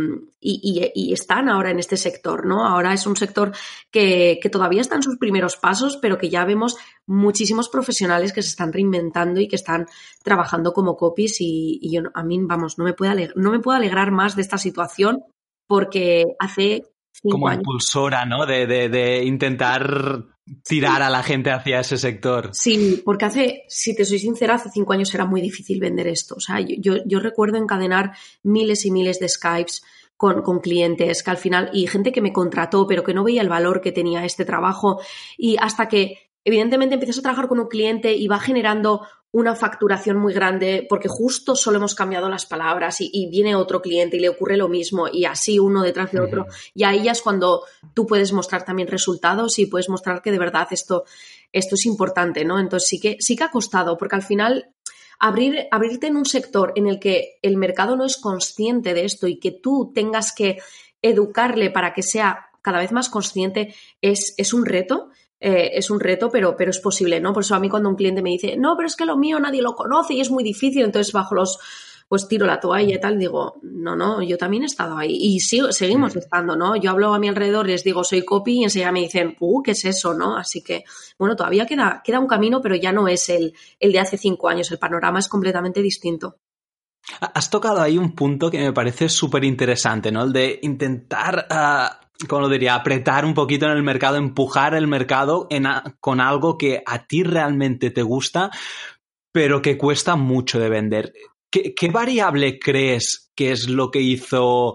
están 1.12 1.48
ahora 1.48 1.70
en 1.70 1.78
este 1.78 1.96
sector, 1.96 2.46
¿no? 2.46 2.66
Ahora 2.66 2.92
es 2.92 3.06
un 3.06 3.16
sector 3.16 3.52
que, 3.90 4.40
todavía 4.50 4.80
está 4.80 4.96
en 4.96 5.02
sus 5.02 5.16
primeros 5.16 5.56
pasos, 5.56 5.96
pero 5.96 6.18
que 6.18 6.30
ya 6.30 6.44
vemos 6.44 6.76
muchísimos 7.06 7.68
profesionales 7.68 8.32
que 8.32 8.42
se 8.42 8.48
están 8.48 8.72
reinventando 8.72 9.40
y 9.40 9.46
que 9.46 9.56
están 9.56 9.86
trabajando 10.24 10.72
como 10.72 10.96
copies 10.96 11.36
y, 11.40 11.80
yo, 11.82 12.02
a 12.14 12.24
mí, 12.24 12.40
vamos, 12.42 12.78
no 12.78 12.84
me, 12.84 12.94
puedo 12.94 13.12
alegrar, 13.12 13.36
no 13.36 13.52
me 13.52 13.60
puedo 13.60 13.76
alegrar 13.76 14.10
más 14.10 14.34
de 14.34 14.42
esta 14.42 14.58
situación 14.58 15.22
porque 15.68 16.24
hace 16.40 16.82
como 17.22 17.52
impulsora, 17.52 18.24
¿no? 18.24 18.46
De, 18.46 18.66
de, 18.66 18.88
de, 18.88 19.24
intentar 19.24 20.24
tirar 20.64 21.02
a 21.02 21.10
la 21.10 21.22
gente 21.22 21.50
hacia 21.50 21.80
ese 21.80 21.96
sector. 21.96 22.50
Sí, 22.52 23.02
porque 23.04 23.24
hace, 23.24 23.64
si 23.68 23.94
te 23.94 24.04
soy 24.04 24.18
sincera, 24.18 24.54
hace 24.54 24.70
cinco 24.70 24.92
años 24.92 25.14
era 25.14 25.24
muy 25.24 25.40
difícil 25.40 25.80
vender 25.80 26.06
esto. 26.08 26.34
O 26.36 26.40
sea, 26.40 26.60
yo, 26.60 26.96
yo 27.06 27.20
recuerdo 27.20 27.58
encadenar 27.58 28.12
miles 28.42 28.84
y 28.84 28.90
miles 28.90 29.20
de 29.20 29.28
Skypes 29.28 29.82
con, 30.16 30.42
con, 30.42 30.60
clientes 30.60 31.22
que 31.22 31.30
al 31.30 31.36
final, 31.36 31.70
y 31.72 31.86
gente 31.86 32.12
que 32.12 32.20
me 32.20 32.32
contrató, 32.32 32.86
pero 32.86 33.04
que 33.04 33.14
no 33.14 33.24
veía 33.24 33.42
el 33.42 33.48
valor 33.48 33.80
que 33.80 33.92
tenía 33.92 34.24
este 34.24 34.44
trabajo. 34.44 35.00
Y 35.36 35.56
hasta 35.58 35.88
que, 35.88 36.30
evidentemente, 36.44 36.94
empiezas 36.94 37.18
a 37.18 37.22
trabajar 37.22 37.48
con 37.48 37.60
un 37.60 37.68
cliente 37.68 38.12
y 38.12 38.26
va 38.26 38.38
generando 38.38 39.06
una 39.32 39.55
facturación 39.55 40.19
muy 40.19 40.34
grande 40.34 40.87
porque 40.88 41.08
justo 41.08 41.56
solo 41.56 41.79
hemos 41.79 41.94
cambiado 41.94 42.29
las 42.29 42.44
palabras 42.44 42.99
y, 43.00 43.29
viene 43.31 43.56
otro 43.56 43.81
cliente 43.81 44.19
y 44.19 44.20
le 44.20 44.29
ocurre 44.29 44.58
lo 44.58 44.69
mismo 44.69 45.08
y 45.11 45.25
así 45.25 45.58
uno 45.58 45.82
detrás 45.82 46.12
de 46.12 46.20
otro. 46.20 46.46
Y 46.75 46.84
ahí 46.84 47.05
ya 47.05 47.12
es 47.12 47.23
cuando 47.23 47.64
tú 47.94 48.06
puedes 48.06 48.32
mostrar 48.32 48.64
también 48.64 48.88
resultados 48.88 49.58
y 49.58 49.67
puedes 49.67 49.88
mostrar 49.88 50.20
que 50.20 50.31
de 50.31 50.38
verdad 50.38 50.69
esto, 50.70 51.05
esto 51.50 51.76
es 51.76 51.87
importante, 51.87 52.44
¿no? 52.44 52.61
Entonces 52.61 52.88
sí 52.88 53.00
que, 53.00 53.17
sí 53.20 53.34
que 53.34 53.44
ha 53.44 53.50
costado 53.50 53.96
porque 53.96 54.17
al 54.17 54.23
final 54.23 54.70
abrir, 55.19 55.67
abrirte 55.70 56.08
en 56.08 56.17
un 56.17 56.26
sector 56.26 56.75
en 56.76 56.87
el 56.87 57.00
que 57.00 57.38
el 57.40 57.56
mercado 57.56 57.96
no 57.96 58.05
es 58.05 58.19
consciente 58.19 58.93
de 58.93 59.06
esto 59.06 59.29
y 59.29 59.38
que 59.38 59.50
tú 59.50 59.93
tengas 59.94 60.34
que 60.34 60.58
educarle 61.00 61.70
para 61.70 61.94
que 61.94 62.02
sea 62.02 62.51
cada 62.60 62.81
vez 62.81 62.93
más 62.93 63.08
consciente 63.08 63.74
es, 64.03 64.34
es 64.36 64.53
un 64.53 64.67
reto 64.67 65.08
eh, 65.44 65.72
es 65.75 65.91
un 65.91 65.99
reto, 65.99 66.31
pero, 66.31 66.56
pero 66.56 66.70
es 66.70 66.79
posible, 66.79 67.20
¿no? 67.20 67.32
Por 67.32 67.43
eso 67.43 67.56
a 67.56 67.58
mí 67.58 67.69
cuando 67.69 67.89
un 67.89 67.96
cliente 67.96 68.22
me 68.22 68.31
dice, 68.31 68.56
no, 68.56 68.77
pero 68.77 68.87
es 68.87 68.94
que 68.94 69.05
lo 69.05 69.17
mío 69.17 69.41
nadie 69.41 69.61
lo 69.61 69.75
conoce 69.75 70.15
y 70.15 70.20
es 70.20 70.31
muy 70.31 70.44
difícil, 70.44 70.84
entonces 70.84 71.13
bajo 71.13 71.34
los, 71.34 71.58
pues 72.06 72.29
tiro 72.29 72.46
la 72.46 72.61
toalla 72.61 72.94
y 72.94 73.01
tal, 73.01 73.19
digo, 73.19 73.58
no, 73.63 73.96
no, 73.96 74.22
yo 74.22 74.39
también 74.39 74.63
he 74.63 74.67
estado 74.67 74.96
ahí 74.96 75.17
y 75.20 75.41
sigo, 75.41 75.72
seguimos 75.72 76.15
estando, 76.15 76.55
¿no? 76.55 76.77
Yo 76.77 76.93
hablo 76.93 77.13
a 77.13 77.19
mi 77.19 77.29
alrededor, 77.29 77.67
les 77.67 77.82
digo, 77.82 78.05
soy 78.05 78.25
copy 78.25 78.61
y 78.61 78.63
enseguida 78.63 78.93
me 78.93 79.01
dicen, 79.01 79.37
uh, 79.41 79.63
¿qué 79.65 79.72
es 79.72 79.84
eso, 79.84 80.15
no? 80.15 80.37
Así 80.37 80.63
que, 80.63 80.84
bueno, 81.19 81.34
todavía 81.34 81.67
queda, 81.67 82.03
queda 82.05 82.20
un 82.20 82.29
camino, 82.29 82.61
pero 82.63 82.77
ya 82.77 82.93
no 82.93 83.08
es 83.08 83.29
el, 83.29 83.53
el 83.81 83.91
de 83.91 83.99
hace 83.99 84.19
cinco 84.19 84.49
años, 84.49 84.70
el 84.70 84.79
panorama 84.79 85.19
es 85.19 85.27
completamente 85.27 85.82
distinto. 85.82 86.37
Has 87.20 87.51
tocado 87.51 87.81
ahí 87.82 87.99
un 87.99 88.15
punto 88.15 88.49
que 88.49 88.61
me 88.61 88.72
parece 88.72 89.08
súper 89.08 89.43
interesante, 89.43 90.13
¿no? 90.13 90.22
El 90.22 90.32
de 90.32 90.61
intentar 90.63 91.49
ah, 91.51 91.99
como 92.29 92.43
lo 92.43 92.48
diría, 92.48 92.74
apretar 92.74 93.24
un 93.24 93.34
poquito 93.34 93.67
en 93.67 93.72
el 93.72 93.82
mercado, 93.82 94.17
empujar 94.17 94.74
el 94.74 94.86
mercado 94.86 95.48
con 96.00 96.20
algo 96.20 96.58
que 96.58 96.82
a 96.86 97.06
ti 97.06 97.22
realmente 97.22 97.91
te 97.91 98.02
gusta, 98.02 98.50
pero 99.32 99.62
que 99.62 99.79
cuesta 99.79 100.17
mucho 100.17 100.58
de 100.58 100.69
vender. 100.69 101.12
¿Qué, 101.50 101.74
¿Qué, 101.74 101.91
variable 101.91 102.58
crees 102.58 103.31
que 103.34 103.52
es 103.52 103.69
lo 103.69 103.91
que 103.91 104.00
hizo 104.00 104.74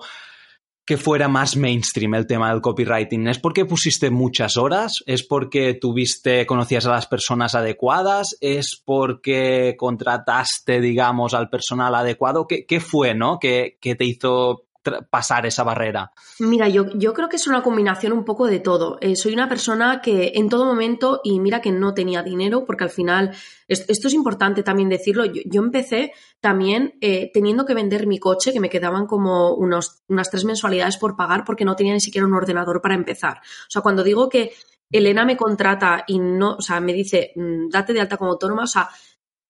que 0.86 0.96
fuera 0.96 1.28
más 1.28 1.58
mainstream 1.58 2.16
el 2.16 2.28
tema 2.28 2.50
del 2.50 2.62
copywriting? 2.62 3.28
¿Es 3.28 3.40
porque 3.40 3.66
pusiste 3.66 4.10
muchas 4.10 4.56
horas? 4.56 5.04
¿Es 5.06 5.22
porque 5.22 5.74
tuviste, 5.74 6.46
conocías 6.46 6.86
a 6.86 6.92
las 6.92 7.08
personas 7.08 7.56
adecuadas? 7.56 8.38
¿Es 8.40 8.82
porque 8.86 9.76
contrataste, 9.78 10.80
digamos, 10.80 11.34
al 11.34 11.50
personal 11.50 11.94
adecuado? 11.94 12.48
¿Qué, 12.48 12.80
fue, 12.80 13.16
no? 13.16 13.38
¿Qué, 13.40 13.78
¿Qué 13.82 13.96
te 13.96 14.06
hizo 14.06 14.67
pasar 15.10 15.46
esa 15.46 15.64
barrera? 15.64 16.12
Mira, 16.40 16.68
yo, 16.68 16.90
yo, 16.96 17.14
creo 17.14 17.30
que 17.30 17.36
es 17.38 17.48
una 17.48 17.64
combinación 17.64 18.14
un 18.14 18.26
poco 18.26 18.48
de 18.48 18.60
todo. 18.60 18.98
Eh, 19.02 19.16
soy 19.16 19.34
una 19.34 19.50
persona 19.50 20.02
que 20.02 20.34
en 20.36 20.50
todo 20.50 20.66
momento, 20.66 21.22
y 21.24 21.40
mira 21.40 21.62
que 21.62 21.72
no 21.72 21.94
tenía 21.94 22.24
dinero, 22.24 22.66
porque 22.66 22.84
al 22.84 22.90
final, 22.90 23.36
esto 23.68 24.08
es 24.08 24.14
importante 24.14 24.64
también 24.64 24.90
decirlo, 24.90 25.26
yo, 25.26 25.62
empecé 25.62 26.14
también 26.40 26.98
eh, 27.02 27.32
teniendo 27.34 27.66
que 27.66 27.74
vender 27.74 28.08
mi 28.08 28.20
coche, 28.20 28.54
que 28.54 28.60
me 28.60 28.70
quedaban 28.70 29.08
como 29.08 29.54
unos, 29.56 30.04
unas 30.08 30.30
tres 30.30 30.46
mensualidades 30.46 30.98
por 30.98 31.16
pagar 31.16 31.44
porque 31.44 31.66
no 31.66 31.76
tenía 31.76 31.94
ni 31.94 32.02
siquiera 32.02 32.28
un 32.28 32.34
ordenador 32.34 32.82
para 32.82 32.96
empezar. 32.96 33.38
O 33.38 33.70
sea, 33.70 33.82
cuando 33.82 34.04
digo 34.04 34.30
que 34.30 34.54
Elena 34.90 35.26
me 35.26 35.36
contrata 35.36 36.04
y 36.08 36.20
no, 36.20 36.56
o 36.56 36.62
sea, 36.62 36.80
me 36.80 36.94
dice, 36.94 37.34
mm, 37.36 37.70
date 37.70 37.94
de 37.94 38.02
alta 38.02 38.18
como 38.18 38.32
autónoma, 38.32 38.64
o 38.64 38.68
sea, 38.68 38.90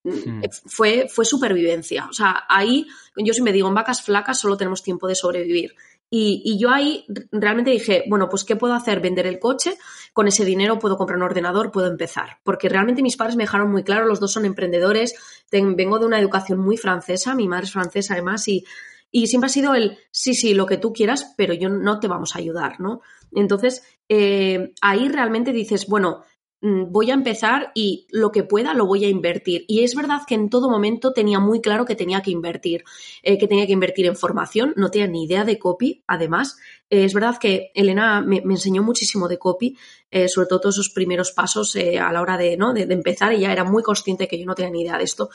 mm, 0.04 0.44
fue, 0.66 1.08
fue 1.10 1.25
supervivencia. 1.25 2.08
O 2.10 2.13
sea, 2.13 2.46
ahí 2.48 2.88
yo 3.16 3.34
siempre 3.34 3.54
digo, 3.54 3.68
en 3.68 3.75
vacas 3.75 4.01
flacas 4.01 4.39
solo 4.39 4.58
tenemos 4.58 4.84
tiempo 4.84 5.08
de 5.08 5.16
sobrevivir. 5.16 5.75
Y, 6.10 6.58
yo 6.58 6.70
ahí 6.70 7.06
realmente 7.32 7.70
dije, 7.72 8.06
bueno, 8.08 8.30
pues 8.30 8.46
¿qué 8.46 8.56
puedo 8.56 8.74
hacer? 8.74 9.01
Vender 9.01 9.27
el 9.27 9.39
coche, 9.39 9.77
con 10.13 10.27
ese 10.27 10.46
dinero 10.46 10.80
puedo 10.80 10.98
comprar 10.98 11.18
un 11.18 11.24
ordenador, 11.24 11.72
puedo 11.72 11.88
empezar. 11.88 12.38
Porque 12.44 12.70
realmente 12.70 13.01
mis 13.01 13.18
padres 13.18 13.36
me 13.36 13.44
dejaron 13.44 13.70
muy 13.70 13.84
claro, 13.84 14.06
los 14.06 14.22
dos 14.22 14.32
son 14.32 14.46
emprendedores, 14.46 15.16
vengo 15.51 16.00
de 16.00 16.06
una 16.06 16.20
educación 16.20 16.60
muy 16.60 16.77
francesa, 16.77 17.36
mi 17.36 17.48
madre 17.48 17.66
es 17.66 17.74
francesa 17.74 18.13
además, 18.13 18.48
y, 18.48 18.63
y 19.12 19.27
siempre 19.27 19.48
ha 19.48 19.50
sido 19.50 19.75
el, 19.75 19.98
sí, 20.12 20.34
sí, 20.34 20.54
lo 20.54 20.66
que 20.66 20.77
tú 20.77 20.94
quieras, 20.94 21.34
pero 21.36 21.54
yo 21.54 21.68
no 21.68 22.00
te 22.00 22.08
vamos 22.08 22.36
a 22.36 22.39
ayudar, 22.39 22.80
¿no? 22.80 23.01
Entonces, 23.34 23.84
eh, 24.08 24.74
ahí 24.82 25.10
realmente 25.10 25.51
dices, 25.51 25.88
bueno, 25.88 26.24
voy 26.62 27.12
a 27.12 27.14
empezar 27.14 27.72
y 27.76 28.08
lo 28.10 28.32
que 28.32 28.44
pueda 28.44 28.74
lo 28.74 28.86
voy 28.86 29.06
a 29.06 29.10
invertir. 29.10 29.66
Y 29.68 29.84
es 29.84 29.96
verdad 29.96 30.22
que 30.28 30.36
en 30.36 30.50
todo 30.50 30.70
momento 30.70 31.14
tenía 31.14 31.40
muy 31.40 31.62
claro 31.62 31.86
que 31.86 31.96
tenía 31.96 32.22
que 32.22 32.32
invertir, 32.32 32.84
eh, 33.22 33.38
que 33.38 33.48
tenía 33.48 33.68
que 33.68 33.74
invertir 33.74 34.08
en 34.08 34.16
formación, 34.16 34.74
no 34.76 34.90
tenía 34.90 35.08
ni 35.08 35.26
idea 35.26 35.46
de 35.46 35.60
copy, 35.60 36.04
además. 36.08 36.58
Eh, 36.90 37.04
es 37.04 37.14
verdad 37.14 37.38
que 37.38 37.72
Elena 37.76 38.22
me, 38.22 38.38
enseñó 38.38 38.82
muchísimo 38.82 39.28
de 39.28 39.38
copy, 39.38 39.78
eh, 40.10 40.28
sobre 40.28 40.48
todo 40.48 40.62
todos 40.62 40.76
esos 40.76 40.90
primeros 40.90 41.32
pasos 41.32 41.76
a 41.76 42.12
la 42.12 42.22
hora 42.22 42.38
de, 42.38 42.58
¿no? 42.58 42.74
de, 42.74 42.82
empezar, 42.82 43.34
y 43.34 43.42
ya 43.42 43.52
era 43.52 43.64
muy 43.64 43.84
consciente 43.84 44.28
que 44.28 44.40
yo 44.40 44.46
no 44.46 44.56
tenía 44.56 44.72
ni 44.72 44.82
idea 44.82 44.98
de 44.98 45.04
esto. 45.04 45.30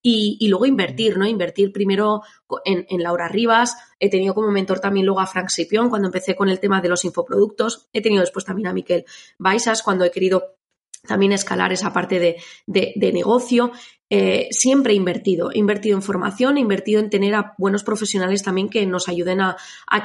Y, 0.00 0.46
luego 0.48 0.64
invertir, 0.64 1.18
¿no? 1.18 1.26
Invertir 1.26 1.72
primero 1.72 2.22
en, 2.64 2.86
en, 2.88 3.02
Laura 3.02 3.28
Rivas, 3.28 3.76
he 3.98 4.08
tenido 4.08 4.32
como 4.34 4.50
mentor 4.50 4.80
también 4.80 5.04
luego 5.04 5.20
a 5.20 5.26
Frank 5.26 5.48
Sipión 5.48 5.90
cuando 5.90 6.08
empecé 6.08 6.36
con 6.36 6.48
el 6.48 6.60
tema 6.60 6.80
de 6.80 6.88
los 6.88 7.04
infoproductos, 7.04 7.88
he 7.92 8.00
tenido 8.00 8.20
después 8.20 8.44
también 8.44 8.68
a 8.68 8.72
Miquel 8.72 9.04
Baisas 9.38 9.82
cuando 9.82 10.04
he 10.04 10.10
querido 10.10 10.58
también 11.06 11.32
escalar 11.32 11.72
esa 11.72 11.92
parte 11.92 12.38
de, 12.66 13.12
negocio. 13.12 13.72
Eh, 14.10 14.48
siempre 14.50 14.92
he 14.92 14.96
invertido, 14.96 15.50
he 15.52 15.58
invertido 15.58 15.96
en 15.96 16.02
formación, 16.02 16.56
he 16.56 16.60
invertido 16.60 17.00
en 17.00 17.10
tener 17.10 17.34
a 17.34 17.54
buenos 17.58 17.84
profesionales 17.84 18.42
también 18.42 18.68
que 18.68 18.86
nos 18.86 19.08
ayuden 19.08 19.40
a, 19.40 19.56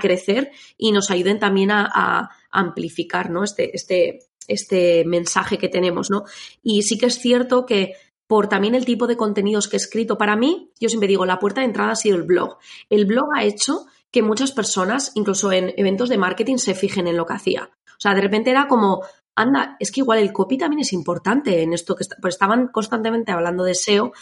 crecer 0.02 0.52
y 0.78 0.92
nos 0.92 1.10
ayuden 1.12 1.40
también 1.40 1.72
a, 1.72 2.30
amplificar 2.52 3.32
¿no? 3.32 3.44
este, 3.44 3.76
este, 3.76 4.20
este 4.48 5.04
mensaje 5.06 5.58
que 5.58 5.70
tenemos. 5.70 6.10
¿no? 6.10 6.24
Y 6.62 6.84
sí 6.84 6.98
que 6.98 7.08
es 7.08 7.20
cierto 7.20 7.66
que 7.66 7.94
por 8.34 8.50
también 8.50 8.74
el 8.74 8.84
tipo 8.84 9.06
de 9.06 9.16
contenidos 9.16 9.68
que 9.68 9.76
he 9.76 9.78
escrito 9.78 10.18
para 10.18 10.36
mí, 10.36 10.72
yo 10.80 10.90
siempre 10.90 11.08
digo, 11.08 11.24
la 11.24 11.38
puerta 11.38 11.62
de 11.62 11.68
entrada 11.68 11.92
ha 11.92 11.96
sido 11.96 12.18
el 12.18 12.24
blog. 12.24 12.58
El 12.90 13.06
blog 13.06 13.28
ha 13.36 13.44
hecho 13.44 13.86
que 14.10 14.24
muchas 14.24 14.52
personas, 14.52 15.12
incluso 15.14 15.52
en 15.52 15.72
eventos 15.78 16.10
de 16.10 16.18
marketing, 16.18 16.58
se 16.58 16.74
fijen 16.74 17.06
en 17.06 17.16
lo 17.16 17.28
que 17.28 17.34
hacía. 17.34 17.70
O 17.90 18.00
sea, 18.00 18.16
de 18.16 18.22
repente 18.22 18.50
era 18.50 18.68
como, 18.68 19.04
anda, 19.36 19.78
es 19.80 19.92
que 19.92 20.00
igual 20.02 20.18
el 20.18 20.34
copy 20.34 20.58
también 20.58 20.80
es 20.80 20.94
importante 20.94 21.62
en 21.62 21.74
esto 21.74 21.96
que 21.96 22.06
pues 22.20 22.34
estaban 22.34 22.70
constantemente 22.70 23.32
hablando 23.32 23.64
de 23.64 23.76
SEO, 23.76 24.14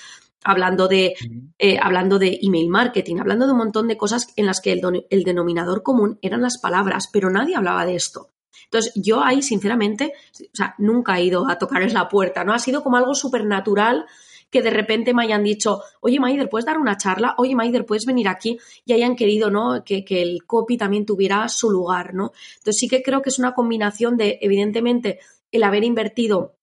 hablando 0.43 0.89
de, 0.89 1.13
eh, 1.57 1.79
hablando 1.81 2.19
de 2.19 2.37
email 2.41 2.67
marketing, 2.67 3.21
hablando 3.21 3.45
de 3.45 3.53
un 3.53 3.59
montón 3.59 3.87
de 3.87 3.95
cosas 3.95 4.27
en 4.35 4.45
las 4.45 4.59
que 4.59 4.73
el, 4.73 5.05
el, 5.09 5.23
denominador 5.23 5.83
común 5.83 6.19
eran 6.21 6.41
las 6.41 6.57
palabras, 6.57 7.07
pero 7.13 7.29
nadie 7.29 7.55
hablaba 7.55 7.85
de 7.85 7.95
esto. 7.95 8.27
Entonces, 8.65 8.93
yo 8.95 9.23
ahí, 9.23 9.41
sinceramente, 9.41 10.13
o 10.39 10.55
sea, 10.55 10.75
nunca 10.77 11.17
he 11.17 11.23
ido 11.23 11.49
a 11.49 11.57
tocarles 11.57 11.93
la 11.93 12.07
puerta, 12.09 12.43
¿no? 12.43 12.53
Ha 12.53 12.59
sido 12.59 12.83
como 12.83 12.97
algo 12.97 13.13
súper 13.15 13.45
natural 13.45 14.05
que 14.49 14.61
de 14.61 14.69
repente 14.69 15.13
me 15.13 15.23
hayan 15.23 15.43
dicho, 15.43 15.81
oye 16.01 16.19
Maider, 16.19 16.49
¿puedes 16.49 16.65
dar 16.65 16.77
una 16.77 16.97
charla? 16.97 17.35
Oye 17.37 17.55
Maider, 17.55 17.85
¿puedes 17.85 18.05
venir 18.05 18.27
aquí? 18.27 18.59
Y 18.85 18.93
hayan 18.93 19.15
querido, 19.15 19.49
¿no? 19.49 19.83
Que, 19.83 20.03
que 20.03 20.21
el 20.21 20.45
copy 20.45 20.77
también 20.77 21.05
tuviera 21.05 21.47
su 21.47 21.71
lugar, 21.71 22.13
¿no? 22.13 22.33
Entonces 22.57 22.77
sí 22.77 22.87
que 22.89 23.01
creo 23.01 23.21
que 23.21 23.29
es 23.29 23.39
una 23.39 23.53
combinación 23.53 24.17
de, 24.17 24.39
evidentemente, 24.41 25.19
el 25.51 25.63
haber 25.63 25.85
invertido 25.85 26.57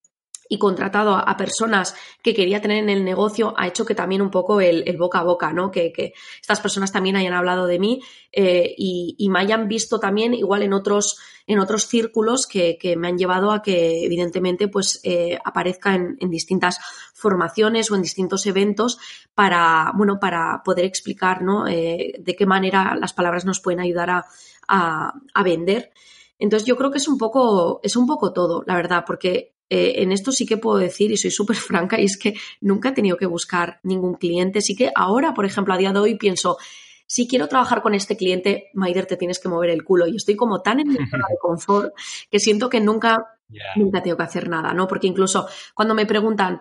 y 0.49 0.59
contratado 0.59 1.17
a, 1.17 1.37
personas 1.37 1.95
que 2.23 2.35
quería 2.35 2.61
tener 2.61 2.79
en 2.79 2.89
el 2.89 3.05
negocio 3.05 3.55
ha 3.57 3.67
hecho 3.69 3.85
que 3.85 3.95
también 3.95 4.23
un 4.23 4.31
poco 4.31 4.61
el, 4.61 4.97
boca 4.97 5.21
a 5.21 5.25
boca, 5.25 5.53
¿no? 5.53 5.71
Que, 5.71 6.15
estas 6.41 6.61
personas 6.61 6.91
también 6.91 7.17
hayan 7.17 7.35
hablado 7.35 7.67
de 7.67 7.79
mí 7.79 8.01
eh, 8.33 8.75
y, 8.77 9.29
me 9.29 9.41
hayan 9.41 9.69
visto 9.69 10.01
también 10.01 10.33
igual 10.33 10.63
en 10.63 10.73
otros, 10.73 11.19
en 11.47 11.59
otros 11.59 11.87
círculos 11.87 12.47
que, 12.47 12.79
me 12.97 13.09
han 13.09 13.19
llevado 13.19 13.53
a 13.53 13.63
que 13.63 14.05
evidentemente 14.05 14.69
pues 14.69 15.01
eh, 15.05 15.39
aparezca 15.45 15.95
en, 15.95 16.17
distintas 16.31 16.79
formaciones 17.15 17.91
o 17.91 17.97
en 17.97 18.03
distintos 18.03 18.47
eventos 18.47 18.99
para, 19.35 19.93
bueno, 19.95 20.19
para 20.19 20.63
poder 20.65 20.87
explicar, 20.87 21.43
¿no? 21.43 21.67
Eh, 21.67 22.15
de 22.19 22.37
qué 22.37 22.47
manera 22.47 22.97
las 22.99 23.13
palabras 23.13 23.45
nos 23.45 23.61
pueden 23.61 23.81
ayudar 23.81 24.11
a, 24.11 24.25
a 24.69 25.43
vender. 25.43 25.93
Entonces 26.39 26.67
yo 26.67 26.77
creo 26.77 26.91
que 26.91 26.99
es 26.99 27.09
un 27.09 27.19
poco, 27.19 27.81
es 27.83 27.97
un 27.97 28.07
poco 28.07 28.33
todo, 28.33 28.63
la 28.67 28.77
verdad, 28.77 29.05
porque 29.07 29.58
eh, 29.71 30.03
en 30.03 30.13
esto 30.13 30.33
sí 30.33 30.47
que 30.47 30.57
puedo 30.57 30.79
decir, 30.79 31.11
y 31.11 31.17
soy 31.17 31.31
súper 31.31 31.57
franca, 31.57 32.01
y 32.01 32.05
es 32.05 32.19
que 32.19 32.35
nunca 32.61 32.91
he 32.91 32.93
tenido 32.93 33.17
que 33.17 33.27
buscar 33.27 33.81
ningún 33.83 34.15
cliente. 34.15 34.61
Sí 34.61 34.75
que 34.75 34.91
ahora, 34.95 35.35
por 35.35 35.45
ejemplo, 35.45 35.75
a 35.75 35.79
día 35.79 35.93
de 35.93 35.99
hoy 35.99 36.15
pienso, 36.17 36.59
si 37.07 37.27
quiero 37.27 37.49
trabajar 37.49 37.83
con 37.83 37.95
este 37.95 38.17
cliente, 38.17 38.71
Maider, 38.75 39.07
te 39.07 39.17
tienes 39.17 39.39
que 39.39 39.49
mover 39.49 39.71
el 39.71 39.85
culo. 39.85 40.07
Y 40.07 40.17
estoy 40.17 40.37
como 40.37 40.61
tan 40.61 40.81
en 40.81 40.89
mi 40.89 40.97
zona 40.97 41.25
de 41.29 41.39
confort 41.41 41.95
que 42.31 42.39
siento 42.39 42.69
que 42.69 42.81
nunca, 42.81 43.39
nunca 43.77 44.03
tengo 44.03 44.17
que 44.17 44.23
hacer 44.23 44.49
nada, 44.49 44.75
¿no? 44.75 44.87
Porque 44.87 45.07
incluso 45.07 45.47
cuando 45.75 45.95
me 45.95 46.07
preguntan, 46.07 46.61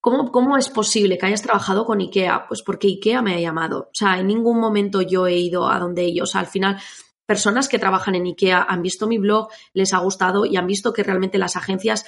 ¿Cómo, 0.00 0.30
¿Cómo, 0.30 0.58
es 0.58 0.68
posible 0.68 1.16
que 1.16 1.24
hayas 1.24 1.40
trabajado 1.40 1.86
con 1.86 1.98
IKEA? 1.98 2.46
Pues 2.46 2.60
porque 2.60 2.88
IKEA 2.88 3.22
me 3.22 3.36
ha 3.36 3.40
llamado. 3.40 3.84
O 3.84 3.94
sea, 3.94 4.18
en 4.18 4.26
ningún 4.26 4.60
momento 4.60 5.00
yo 5.00 5.26
he 5.26 5.38
ido 5.38 5.66
a 5.66 5.78
donde 5.78 6.02
ellos. 6.02 6.28
O 6.28 6.32
sea, 6.32 6.42
al 6.42 6.46
final, 6.46 6.78
personas 7.24 7.70
que 7.70 7.78
trabajan 7.78 8.14
en 8.14 8.26
IKEA 8.26 8.66
han 8.68 8.82
visto 8.82 9.06
mi 9.06 9.16
blog, 9.16 9.48
les 9.72 9.94
ha 9.94 9.98
gustado 10.00 10.44
y 10.44 10.58
han 10.58 10.66
visto 10.66 10.92
que 10.92 11.04
realmente 11.04 11.38
las 11.38 11.56
agencias 11.56 12.04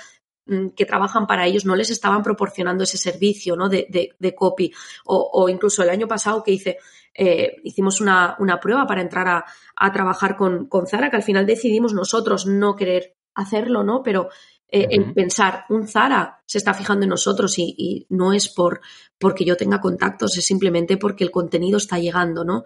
que 0.77 0.87
trabajan 0.87 1.27
para 1.27 1.47
ellos 1.47 1.65
no 1.65 1.75
les 1.75 1.91
estaban 1.91 2.23
proporcionando 2.23 2.85
ese 2.85 2.99
servicio 2.99 3.57
¿no? 3.57 3.69
de, 3.69 4.15
de, 4.19 4.35
copy. 4.35 4.73
O, 5.05 5.49
incluso 5.49 5.83
el 5.83 5.91
año 5.91 6.07
pasado 6.07 6.43
que 6.43 6.53
hice, 6.53 6.79
eh, 7.15 7.57
hicimos 7.65 8.01
una, 8.01 8.37
una, 8.39 8.61
prueba 8.61 8.87
para 8.87 9.03
entrar 9.03 9.27
a, 9.29 9.45
a 9.75 9.93
trabajar 9.93 10.37
con, 10.37 10.67
con, 10.67 10.87
Zara, 10.87 11.11
que 11.11 11.17
al 11.17 11.23
final 11.23 11.47
decidimos 11.47 11.93
nosotros 11.95 12.47
no 12.47 12.77
querer 12.77 13.17
hacerlo, 13.35 13.83
¿no? 13.83 14.03
Pero 14.03 14.29
eh, 14.69 14.89
el 14.91 15.13
pensar, 15.15 15.65
un 15.69 15.87
Zara 15.87 16.43
se 16.45 16.59
está 16.59 16.75
fijando 16.75 17.05
en 17.05 17.11
nosotros 17.11 17.57
y, 17.59 17.75
y, 17.79 18.07
no 18.09 18.33
es 18.33 18.49
por 18.49 18.81
porque 19.19 19.45
yo 19.45 19.57
tenga 19.57 19.81
contactos, 19.81 20.37
es 20.37 20.45
simplemente 20.45 20.97
porque 20.97 21.25
el 21.25 21.31
contenido 21.31 21.79
está 21.79 21.99
llegando, 21.99 22.45
¿no? 22.45 22.65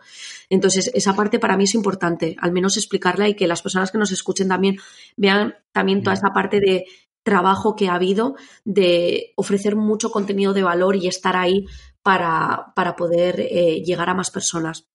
Entonces, 0.48 0.90
esa 0.94 1.14
parte 1.14 1.38
para 1.38 1.56
mí 1.56 1.64
es 1.64 1.74
importante, 1.74 2.36
al 2.40 2.52
menos 2.52 2.76
explicarla 2.76 3.28
y 3.28 3.34
que 3.34 3.46
las 3.46 3.62
personas 3.62 3.90
que 3.92 3.98
nos 3.98 4.12
escuchen 4.12 4.48
también 4.48 4.76
vean 5.16 5.54
también 5.72 6.02
toda 6.02 6.14
esa 6.14 6.30
parte 6.32 6.58
de 6.58 6.86
trabajo 7.22 7.76
que 7.76 7.88
ha 7.88 7.94
habido 7.94 8.34
de 8.64 9.32
ofrecer 9.36 9.76
mucho 9.76 10.10
contenido 10.10 10.52
de 10.52 10.62
valor 10.62 10.96
y 10.96 11.06
estar 11.06 11.36
ahí 11.36 11.66
para, 12.02 12.72
para 12.74 12.96
poder 12.96 13.40
eh, 13.40 13.82
llegar 13.84 14.08
a 14.08 14.14
más 14.14 14.30
personas. 14.30 14.86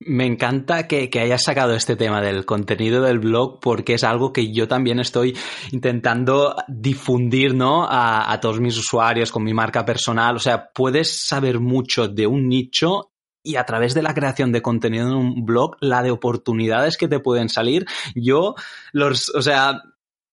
Me 0.00 0.26
encanta 0.26 0.86
que, 0.86 1.08
hayas 1.18 1.44
sacado 1.44 1.72
este 1.74 1.96
tema 1.96 2.20
del 2.20 2.44
contenido 2.44 3.02
del 3.02 3.20
blog 3.20 3.60
porque 3.60 3.94
es 3.94 4.04
algo 4.04 4.32
que 4.32 4.52
yo 4.52 4.68
también 4.68 4.98
estoy 4.98 5.36
intentando 5.70 6.56
difundir 6.68 7.54
¿no? 7.54 7.84
a, 7.84 8.30
a 8.30 8.40
todos 8.40 8.60
mis 8.60 8.76
usuarios 8.76 9.32
con 9.32 9.44
mi 9.44 9.54
marca 9.54 9.84
personal. 9.84 10.36
O 10.36 10.40
sea, 10.40 10.70
puedes 10.74 11.26
saber 11.26 11.60
mucho 11.60 12.08
de 12.08 12.26
un 12.26 12.48
nicho 12.48 13.12
y 13.42 13.56
a 13.56 13.64
través 13.64 13.94
de 13.94 14.02
la 14.02 14.14
creación 14.14 14.52
de 14.52 14.62
contenido 14.62 15.06
en 15.06 15.14
un 15.14 15.44
blog, 15.44 15.76
la 15.80 16.02
de 16.02 16.10
oportunidades 16.10 16.96
que 16.96 17.08
te 17.08 17.20
pueden 17.20 17.48
salir. 17.48 17.86
Yo, 18.14 18.54
los, 18.92 19.28
o 19.34 19.42
sea, 19.42 19.82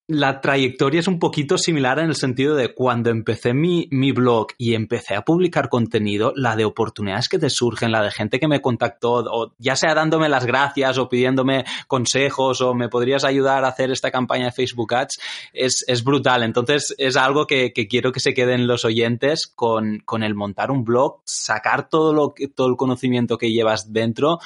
la 0.08 0.40
trayectoria 0.40 1.00
es 1.00 1.06
un 1.06 1.18
poquito 1.18 1.56
similar 1.56 1.98
en 1.98 2.06
el 2.06 2.16
sentido 2.16 2.56
de 2.56 2.74
cuando 2.74 3.10
empecé 3.10 3.54
mi, 3.54 3.88
mi, 3.90 4.12
blog 4.12 4.48
y 4.58 4.74
empecé 4.74 5.14
a 5.14 5.22
publicar 5.22 5.68
contenido, 5.68 6.32
la 6.36 6.56
de 6.56 6.64
oportunidades 6.64 7.28
que 7.28 7.38
te 7.38 7.48
surgen, 7.48 7.92
la 7.92 8.02
de 8.02 8.10
gente 8.10 8.40
que 8.40 8.48
me 8.48 8.60
contactó, 8.60 9.24
o 9.30 9.54
ya 9.58 9.76
sea 9.76 9.94
dándome 9.94 10.28
las 10.28 10.44
gracias 10.44 10.98
o 10.98 11.08
pidiéndome 11.08 11.64
consejos 11.86 12.60
o 12.60 12.74
me 12.74 12.88
podrías 12.88 13.24
ayudar 13.24 13.64
a 13.64 13.68
hacer 13.68 13.90
esta 13.90 14.10
campaña 14.10 14.46
de 14.46 14.52
Facebook 14.52 14.92
Ads, 14.92 15.20
es, 15.52 15.84
es 15.86 16.02
brutal. 16.02 16.42
Entonces 16.42 16.94
es 16.98 17.16
algo 17.16 17.46
que, 17.46 17.72
que, 17.72 17.86
quiero 17.86 18.12
que 18.12 18.20
se 18.20 18.34
queden 18.34 18.66
los 18.66 18.84
oyentes 18.84 19.46
con, 19.46 20.00
con 20.04 20.24
el 20.24 20.34
montar 20.34 20.70
un 20.70 20.84
blog, 20.84 21.22
sacar 21.24 21.88
todo, 21.88 22.12
lo, 22.12 22.34
todo 22.54 22.68
el 22.68 22.76
conocimiento 22.76 23.38
que 23.38 23.52
llevas 23.52 23.92
dentro 23.92 24.40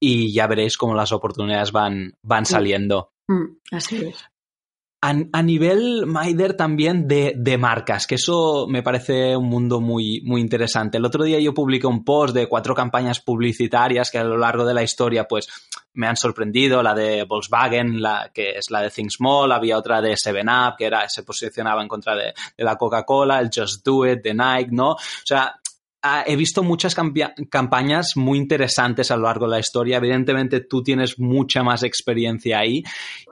y 0.00 0.32
ya 0.32 0.46
veréis 0.46 0.76
cómo 0.76 0.94
las 0.94 1.12
oportunidades 1.12 1.70
van, 1.70 2.14
van 2.22 2.44
saliendo. 2.46 3.12
Mm, 3.28 3.58
así 3.70 3.96
es. 3.96 4.31
A, 5.04 5.42
nivel, 5.42 6.06
Maider, 6.06 6.54
también 6.54 7.08
de, 7.08 7.34
de, 7.36 7.58
marcas, 7.58 8.06
que 8.06 8.14
eso 8.14 8.68
me 8.68 8.84
parece 8.84 9.36
un 9.36 9.48
mundo 9.48 9.80
muy, 9.80 10.20
muy 10.24 10.40
interesante. 10.40 10.98
El 10.98 11.04
otro 11.04 11.24
día 11.24 11.40
yo 11.40 11.52
publiqué 11.52 11.88
un 11.88 12.04
post 12.04 12.32
de 12.32 12.46
cuatro 12.46 12.72
campañas 12.72 13.18
publicitarias 13.18 14.12
que 14.12 14.18
a 14.18 14.24
lo 14.24 14.38
largo 14.38 14.64
de 14.64 14.74
la 14.74 14.84
historia, 14.84 15.26
pues, 15.26 15.48
me 15.94 16.06
han 16.06 16.16
sorprendido. 16.16 16.84
La 16.84 16.94
de 16.94 17.24
Volkswagen, 17.24 18.00
la, 18.00 18.30
que 18.32 18.50
es 18.50 18.70
la 18.70 18.80
de 18.80 18.90
Think 18.90 19.10
Small, 19.10 19.50
había 19.50 19.76
otra 19.76 20.00
de 20.00 20.16
Seven 20.16 20.48
Up, 20.48 20.76
que 20.78 20.86
era, 20.86 21.08
se 21.08 21.24
posicionaba 21.24 21.82
en 21.82 21.88
contra 21.88 22.14
de, 22.14 22.32
de 22.56 22.64
la 22.64 22.76
Coca-Cola, 22.76 23.40
el 23.40 23.50
Just 23.52 23.84
Do 23.84 24.06
It, 24.06 24.22
de 24.22 24.34
Nike, 24.34 24.70
¿no? 24.70 24.92
O 24.92 24.98
sea, 25.24 25.60
he 26.26 26.36
visto 26.36 26.62
muchas 26.62 26.96
campañas 27.48 28.12
muy 28.16 28.38
interesantes 28.38 29.10
a 29.10 29.16
lo 29.16 29.24
largo 29.24 29.46
de 29.46 29.52
la 29.52 29.60
historia. 29.60 29.98
Evidentemente, 29.98 30.60
tú 30.60 30.82
tienes 30.82 31.18
mucha 31.18 31.62
más 31.62 31.82
experiencia 31.82 32.58
ahí. 32.58 32.82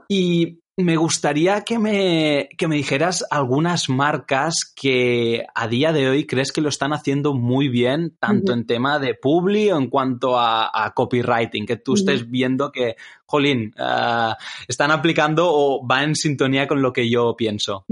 Y 0.08 0.58
me 0.84 0.96
gustaría 0.96 1.62
que 1.62 1.78
me, 1.78 2.48
que 2.56 2.68
me 2.68 2.76
dijeras 2.76 3.24
algunas 3.30 3.88
marcas 3.88 4.72
que 4.74 5.44
a 5.54 5.68
día 5.68 5.92
de 5.92 6.08
hoy 6.08 6.26
crees 6.26 6.52
que 6.52 6.60
lo 6.60 6.68
están 6.68 6.92
haciendo 6.92 7.34
muy 7.34 7.68
bien, 7.68 8.16
tanto 8.18 8.52
en 8.52 8.66
tema 8.66 8.98
de 8.98 9.14
publi 9.14 9.70
o 9.70 9.78
en 9.78 9.88
cuanto 9.88 10.38
a, 10.38 10.92
copywriting, 10.94 11.66
que 11.66 11.76
tú 11.76 11.94
estés 11.94 12.28
viendo 12.28 12.72
que, 12.72 12.96
jolín, 13.26 13.72
ah, 13.78 14.36
están 14.66 14.90
aplicando 14.90 15.48
o 15.48 15.86
va 15.86 16.02
en 16.02 16.14
sintonía 16.14 16.66
con 16.66 16.82
lo 16.82 16.92
que 16.92 17.08
yo 17.08 17.34
pienso. 17.36 17.84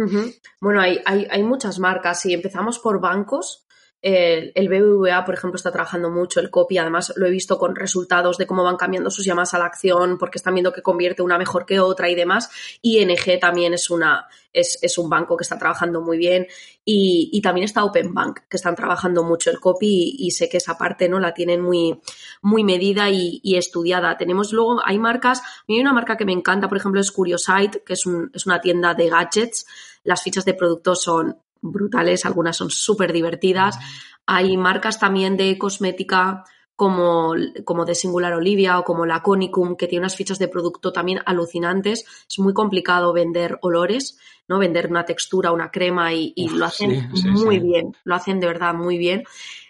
Bueno, 0.61 0.81
hay, 0.81 1.01
hay, 1.05 1.27
hay 1.31 1.43
muchas 1.43 1.79
marcas. 1.79 2.21
Si 2.21 2.33
empezamos 2.33 2.79
por 2.79 3.01
bancos, 3.01 3.68
el, 4.01 4.69
BBVA, 4.69 5.25
por 5.25 5.35
ejemplo, 5.35 5.57
está 5.57 5.73
trabajando 5.73 6.11
mucho 6.11 6.39
el 6.39 6.51
copy. 6.51 6.79
Además, 6.79 7.13
lo 7.17 7.27
he 7.27 7.31
visto 7.31 7.59
con 7.59 7.75
resultados 7.75 8.39
de 8.39 8.47
cómo 8.47 8.63
van 8.63 8.77
cambiando 8.77 9.11
sus 9.11 9.25
llamadas 9.25 9.55
a 9.55 9.59
la 9.59 9.67
acción, 9.67 10.19
porque 10.19 10.39
están 10.39 10.55
viendo 10.55 10.73
que 10.73 10.83
convierte 10.83 11.23
una 11.23 11.37
mejor 11.37 11.67
que 11.67 11.81
otra 11.81 12.09
y 12.09 12.15
demás. 12.15 12.51
ING 12.83 13.41
también 13.41 13.75
es 13.75 13.91
una, 13.91 14.29
es, 14.53 14.99
un 14.99 15.11
banco 15.11 15.37
que 15.37 15.43
está 15.43 15.59
trabajando 15.59 16.01
muy 16.01 16.17
bien. 16.17 16.47
Y, 16.85 17.41
también 17.43 17.65
está 17.65 17.85
Open 17.85 18.15
Bank, 18.15 18.41
que 18.49 18.57
están 18.57 18.77
trabajando 18.77 19.23
mucho 19.25 19.51
el 19.51 19.59
copy 19.59 20.17
y, 20.19 20.31
sé 20.31 20.49
que 20.49 20.59
esa 20.59 20.79
parte 20.79 21.09
no 21.09 21.19
la 21.19 21.35
tienen 21.35 21.61
muy, 21.61 22.01
muy 22.41 22.63
medida 22.63 23.11
y, 23.11 23.57
estudiada. 23.57 24.17
Tenemos 24.17 24.53
luego, 24.53 24.81
hay 24.85 24.99
marcas, 24.99 25.43
hay 25.67 25.81
una 25.81 25.93
marca 25.93 26.17
que 26.17 26.25
me 26.25 26.33
encanta, 26.33 26.69
por 26.69 26.79
ejemplo, 26.79 27.01
es 27.01 27.11
Curiosite, 27.11 27.83
que 27.85 27.95
es, 27.95 28.05
es 28.33 28.47
una 28.47 28.61
tienda 28.61 28.95
de 28.95 29.09
gadgets. 29.09 29.67
Las 30.05 30.23
fichas 30.23 30.45
de 30.45 30.55
productos 30.55 31.03
son 31.03 31.37
brutales, 31.61 32.27
algunas 32.27 32.57
son 32.57 32.71
súper 32.71 33.13
divertidas. 33.13 33.79
Hay 34.27 34.57
marcas 34.57 34.99
también 34.99 35.37
de 35.37 35.57
cosmética 35.59 36.45
como, 36.77 37.35
como 37.65 37.85
de 37.85 37.97
Singular 37.97 38.35
Olivia 38.35 38.79
o 38.79 38.85
como 38.85 39.05
la 39.05 39.23
Conicum, 39.23 39.75
que 39.75 39.89
tiene 39.89 40.03
unas 40.03 40.15
fichas 40.15 40.39
de 40.39 40.47
producto 40.47 40.93
también 40.93 41.21
alucinantes. 41.27 42.05
Es 42.31 42.39
muy 42.39 42.55
complicado 42.55 43.13
vender 43.13 43.59
olores, 43.63 44.19
¿no? 44.47 44.61
Vender 44.61 44.89
una 44.89 45.05
textura, 45.05 45.51
una 45.51 45.71
crema 45.73 46.13
y, 46.13 46.35
lo 46.53 46.67
hacen 46.67 47.11
muy 47.25 47.59
bien, 47.59 47.97
lo 48.05 48.15
hacen 48.15 48.39
de 48.39 48.47
verdad 48.47 48.75
muy 48.75 48.97
bien. 48.97 49.25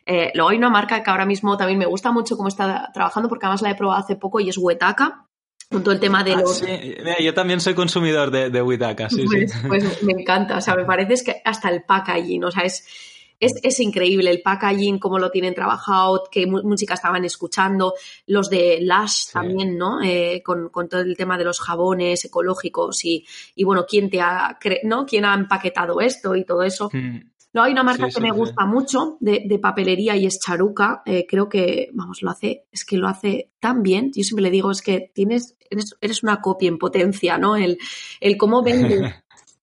Eh, 0.05 0.33
luego 0.35 0.51
hay 0.51 0.59
una 0.59 0.71
marca 0.71 1.03
que 1.03 1.11
ahora 1.11 1.25
mismo 1.25 1.57
también 1.57 1.79
me 1.79 1.87
gusta 1.87 2.13
mucho 2.13 2.37
cómo 2.37 2.49
está 2.49 2.91
trabajando 2.93 3.29
porque 3.29 3.47
además 3.47 3.63
la 3.63 3.71
he 3.71 3.75
probado 3.75 4.01
hace 4.01 4.17
poco 4.17 4.41
y 4.41 4.49
es 4.49 4.59
Huetaca 4.59 5.28
con 5.71 5.83
todo 5.85 5.93
el 5.93 6.01
tema 6.01 6.25
de 6.25 6.33
ah, 6.33 6.41
los... 6.41 6.65
yo 7.21 7.35
también 7.35 7.61
soy 7.61 7.75
consumidor 7.75 8.31
de, 8.31 8.51
de 8.51 8.63
Witaka, 8.63 9.11
sí, 9.11 9.25
pues, 9.27 9.53
sí. 9.53 9.59
Pues 9.67 10.03
me 10.03 10.13
encanta, 10.13 10.57
o 10.57 10.61
sea, 10.61 10.75
me 10.75 10.85
parece 10.85 11.23
que 11.23 11.43
hasta 11.45 11.69
el 11.69 11.83
packaging, 11.83 12.45
o 12.45 12.51
sea, 12.51 12.65
es, 12.65 12.87
es, 13.39 13.81
increíble 13.81 14.31
el 14.31 14.41
packaging, 14.41 14.99
cómo 14.99 15.19
lo 15.19 15.31
tienen 15.31 15.55
trabajado, 15.55 16.25
qué 16.31 16.47
música 16.47 16.95
estaban 16.95 17.25
escuchando, 17.25 17.95
los 18.27 18.49
de 18.49 18.81
Lush 18.81 19.31
también, 19.33 19.77
¿no? 19.77 20.03
Eh, 20.03 20.43
con, 20.43 20.71
todo 20.71 21.01
el 21.03 21.17
tema 21.17 21.37
de 21.37 21.45
los 21.45 21.61
jabones 21.61 22.25
ecológicos 22.25 23.05
y, 23.05 23.27
y 23.55 23.65
bueno, 23.65 23.85
quién 23.87 24.09
te 24.11 24.21
ha, 24.21 24.59
¿no? 24.85 25.07
¿Quién 25.07 25.25
ha 25.25 25.35
empaquetado 25.35 26.01
esto 26.01 26.35
y 26.35 26.45
todo 26.45 26.63
eso. 26.63 26.89
Hmm. 26.93 27.21
No, 27.59 27.65
hay 27.65 27.73
una 27.73 27.83
marca 27.83 28.09
que 28.09 28.21
me 28.21 28.31
gusta 28.31 28.67
mucho 28.67 29.17
de, 29.19 29.59
papelería 29.61 30.15
y 30.15 30.27
es 30.27 30.39
Charuca. 30.39 31.03
Eh, 31.05 31.27
creo 31.29 31.49
que, 31.49 31.91
vamos, 31.93 32.23
lo 32.23 32.31
hace, 32.31 32.67
es 32.71 32.85
que 32.85 32.97
lo 32.97 33.09
hace 33.09 33.51
tan 33.59 33.83
bien. 33.83 34.13
Yo 34.15 34.23
siempre 34.23 34.45
le 34.45 34.53
digo, 34.53 34.71
es 34.71 34.81
que 34.81 35.11
tienes, 35.13 35.57
eres, 36.01 36.23
una 36.23 36.41
copia 36.41 36.69
en 36.69 36.79
potencia, 36.79 37.37
¿no? 37.37 37.57
El, 37.57 37.79
el 38.21 38.37
cómo 38.37 38.63
vende 38.63 39.13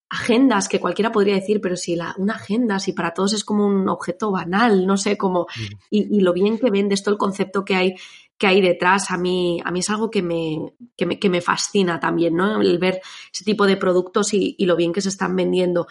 agendas, 0.09 0.67
que 0.67 0.81
cualquiera 0.81 1.13
podría 1.13 1.35
decir, 1.35 1.61
pero 1.61 1.77
si 1.77 1.95
la, 1.95 2.13
una 2.17 2.33
agenda, 2.33 2.79
si 2.79 2.91
para 2.91 3.13
todos 3.13 3.31
es 3.31 3.45
como 3.45 3.65
un 3.65 3.87
objeto 3.87 4.29
banal, 4.29 4.85
no 4.85 4.97
sé 4.97 5.17
cómo, 5.17 5.47
mm. 5.55 5.75
y, 5.91 6.19
lo 6.19 6.33
bien 6.33 6.59
que 6.59 6.69
vende 6.69 6.95
esto, 6.95 7.11
el 7.11 7.17
concepto 7.17 7.63
que 7.63 7.75
hay 7.75 7.95
que 8.37 8.47
hay 8.47 8.59
detrás, 8.59 9.09
a 9.11 9.17
mí, 9.17 9.61
a 9.63 9.71
mí 9.71 9.79
es 9.79 9.89
algo 9.89 10.11
que 10.11 10.21
me, 10.21 10.73
que 10.97 11.05
me, 11.05 11.17
que 11.17 11.29
me 11.29 11.39
fascina 11.39 12.01
también, 12.01 12.35
¿no? 12.35 12.61
El 12.61 12.77
ver 12.79 12.99
ese 13.33 13.45
tipo 13.45 13.65
de 13.65 13.77
productos 13.77 14.33
y, 14.33 14.55
y 14.57 14.65
lo 14.65 14.75
bien 14.75 14.91
que 14.91 14.99
se 14.99 15.07
están 15.07 15.33
vendiendo. 15.37 15.87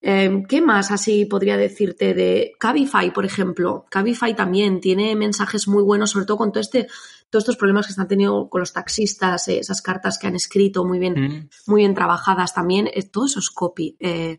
Em, 0.00 0.44
¿Qué 0.44 0.60
más 0.60 0.90
así 0.90 1.24
podría 1.24 1.56
decirte 1.56 2.14
de 2.14 2.52
Cabify, 2.60 3.12
por 3.12 3.24
ejemplo? 3.24 3.86
Cabify 3.90 4.34
también 4.36 4.80
tiene 4.80 5.16
mensajes 5.16 5.68
muy 5.68 5.82
buenos, 5.82 6.10
sobre 6.10 6.26
todo 6.26 6.36
con 6.36 6.52
todo 6.52 6.60
este, 6.60 6.86
todos 7.30 7.42
estos 7.42 7.56
problemas 7.56 7.86
que 7.86 7.90
están 7.90 8.06
teniendo 8.06 8.48
con 8.48 8.60
los 8.60 8.72
taxistas, 8.72 9.48
eh, 9.48 9.58
esas 9.58 9.82
cartas 9.82 10.18
que 10.18 10.26
han 10.26 10.36
escrito 10.36 10.84
muy 10.84 10.98
bien, 10.98 11.14
mm. 11.14 11.70
muy 11.70 11.82
bien 11.82 11.94
trabajadas 11.94 12.54
también. 12.54 12.88
Eh, 12.92 13.08
todo 13.10 13.26
eso 13.26 13.38
es 13.38 13.50
copy. 13.50 13.96
Eh, 13.98 14.38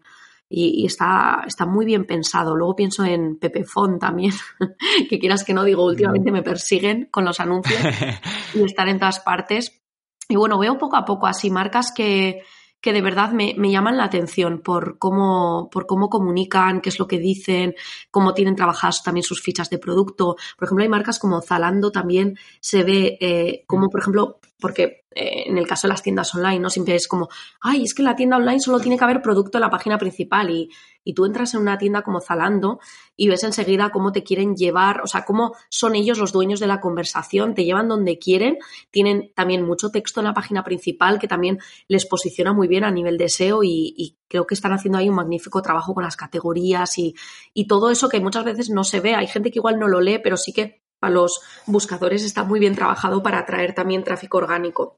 y, 0.49 0.85
está, 0.85 1.43
está 1.45 1.65
muy 1.65 1.85
bien 1.85 2.05
pensado. 2.05 2.55
Luego 2.55 2.75
pienso 2.75 3.03
en 3.03 3.37
Pepefon 3.37 3.99
también, 3.99 4.33
que 5.09 5.19
quieras 5.19 5.43
que 5.43 5.53
no 5.53 5.63
digo, 5.63 5.85
últimamente 5.85 6.31
me 6.31 6.43
persiguen 6.43 7.09
con 7.11 7.25
los 7.25 7.39
anuncios 7.39 7.81
y 8.53 8.63
estar 8.63 8.87
en 8.87 8.99
todas 8.99 9.19
partes. 9.19 9.81
Y 10.29 10.35
bueno, 10.35 10.57
veo 10.57 10.77
poco 10.77 10.95
a 10.95 11.03
poco 11.03 11.27
así 11.27 11.49
marcas 11.49 11.91
que, 11.91 12.41
que 12.81 12.93
de 12.93 13.01
verdad 13.01 13.31
me, 13.31 13.53
llaman 13.53 13.97
la 13.97 14.05
atención 14.05 14.59
por 14.59 14.97
cómo, 14.99 15.69
por 15.71 15.87
cómo 15.87 16.09
comunican, 16.09 16.81
qué 16.81 16.89
es 16.89 16.99
lo 16.99 17.07
que 17.07 17.19
dicen, 17.19 17.75
cómo 18.11 18.33
tienen 18.33 18.55
trabajadas 18.55 19.03
también 19.03 19.23
sus 19.23 19.41
fichas 19.41 19.69
de 19.69 19.79
producto. 19.79 20.35
Por 20.57 20.67
ejemplo, 20.67 20.83
hay 20.83 20.89
marcas 20.89 21.19
como 21.19 21.41
Zalando 21.41 21.91
también 21.91 22.37
se 22.59 22.83
ve 22.83 23.17
eh, 23.19 23.63
como, 23.67 23.89
por 23.89 24.01
ejemplo, 24.01 24.39
porque 24.59 25.05
eh, 25.11 25.43
en 25.47 25.57
el 25.57 25.67
caso 25.67 25.87
de 25.87 25.93
las 25.93 26.03
tiendas 26.03 26.33
online, 26.33 26.59
¿no? 26.59 26.69
Siempre 26.69 26.95
es 26.95 27.07
como, 27.07 27.29
ay, 27.61 27.83
es 27.83 27.93
que 27.93 28.03
la 28.03 28.15
tienda 28.15 28.37
online 28.37 28.59
solo 28.59 28.79
tiene 28.79 28.97
que 28.97 29.03
haber 29.03 29.21
producto 29.21 29.57
en 29.57 29.61
la 29.61 29.69
página 29.69 29.97
principal 29.97 30.49
y, 30.49 30.69
y 31.03 31.13
tú 31.13 31.25
entras 31.25 31.53
en 31.53 31.61
una 31.61 31.77
tienda 31.77 32.01
como 32.01 32.19
Zalando 32.19 32.79
y 33.15 33.27
ves 33.29 33.43
enseguida 33.43 33.89
cómo 33.91 34.11
te 34.11 34.23
quieren 34.23 34.55
llevar, 34.55 35.01
o 35.01 35.07
sea, 35.07 35.25
cómo 35.25 35.55
son 35.69 35.95
ellos 35.95 36.17
los 36.17 36.31
dueños 36.31 36.59
de 36.59 36.67
la 36.67 36.81
conversación, 36.81 37.55
te 37.55 37.65
llevan 37.65 37.87
donde 37.87 38.19
quieren, 38.19 38.57
tienen 38.91 39.31
también 39.35 39.65
mucho 39.65 39.89
texto 39.89 40.19
en 40.19 40.25
la 40.25 40.33
página 40.33 40.63
principal 40.63 41.17
que 41.19 41.27
también 41.27 41.59
les 41.87 42.05
posiciona 42.05 42.51
muy 42.51 42.67
bien 42.67 42.83
a 42.83 42.91
nivel 42.91 43.17
de 43.17 43.29
SEO 43.29 43.63
y, 43.63 44.17
creo 44.29 44.45
que 44.45 44.55
están 44.55 44.73
haciendo 44.73 44.97
ahí 44.97 45.07
un 45.07 45.15
magnífico 45.15 45.61
trabajo 45.61 45.93
con 45.93 46.03
las 46.03 46.17
categorías 46.17 46.97
y, 46.97 47.15
y 47.53 47.65
todo 47.65 47.89
eso 47.89 48.09
que 48.09 48.19
muchas 48.19 48.43
veces 48.43 48.69
no 48.69 48.83
se 48.83 48.99
ve. 48.99 49.15
Hay 49.15 49.27
gente 49.27 49.51
que 49.51 49.59
igual 49.59 49.79
no 49.79 49.87
lo 49.87 50.01
lee, 50.01 50.19
pero 50.21 50.35
sí 50.35 50.51
que 50.51 50.81
a 51.01 51.09
los 51.09 51.41
buscadores 51.65 52.23
está 52.23 52.43
muy 52.43 52.59
bien 52.59 52.75
trabajado 52.75 53.21
para 53.23 53.39
atraer 53.39 53.73
también 53.73 54.03
tráfico 54.03 54.37
orgánico. 54.37 54.97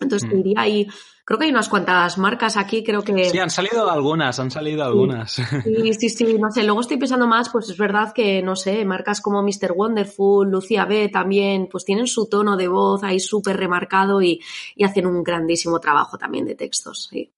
Entonces, 0.00 0.28
mm. 0.28 0.36
diría 0.36 0.60
ahí, 0.60 0.86
creo 1.24 1.38
que 1.38 1.46
hay 1.46 1.50
unas 1.50 1.68
cuantas 1.68 2.18
marcas 2.18 2.56
aquí, 2.56 2.84
creo 2.84 3.02
que... 3.02 3.30
Sí, 3.30 3.38
han 3.38 3.50
salido 3.50 3.90
algunas, 3.90 4.38
han 4.38 4.50
salido 4.50 4.84
algunas. 4.84 5.36
Sí, 5.64 5.94
sí, 5.94 6.08
sí, 6.08 6.38
no 6.38 6.50
sé, 6.50 6.62
luego 6.62 6.80
estoy 6.80 6.98
pensando 6.98 7.26
más, 7.26 7.50
pues 7.50 7.68
es 7.68 7.76
verdad 7.76 8.12
que, 8.12 8.42
no 8.42 8.54
sé, 8.54 8.84
marcas 8.84 9.20
como 9.20 9.42
Mr. 9.42 9.72
Wonderful, 9.74 10.48
Lucia 10.48 10.84
B 10.84 11.08
también, 11.08 11.68
pues 11.70 11.84
tienen 11.84 12.06
su 12.06 12.28
tono 12.28 12.56
de 12.56 12.68
voz 12.68 13.02
ahí 13.02 13.18
súper 13.18 13.56
remarcado 13.56 14.22
y, 14.22 14.40
y, 14.76 14.84
hacen 14.84 15.06
un 15.06 15.22
grandísimo 15.22 15.80
trabajo 15.80 16.16
también 16.16 16.46
de 16.46 16.54
textos, 16.54 17.08
sí. 17.10 17.32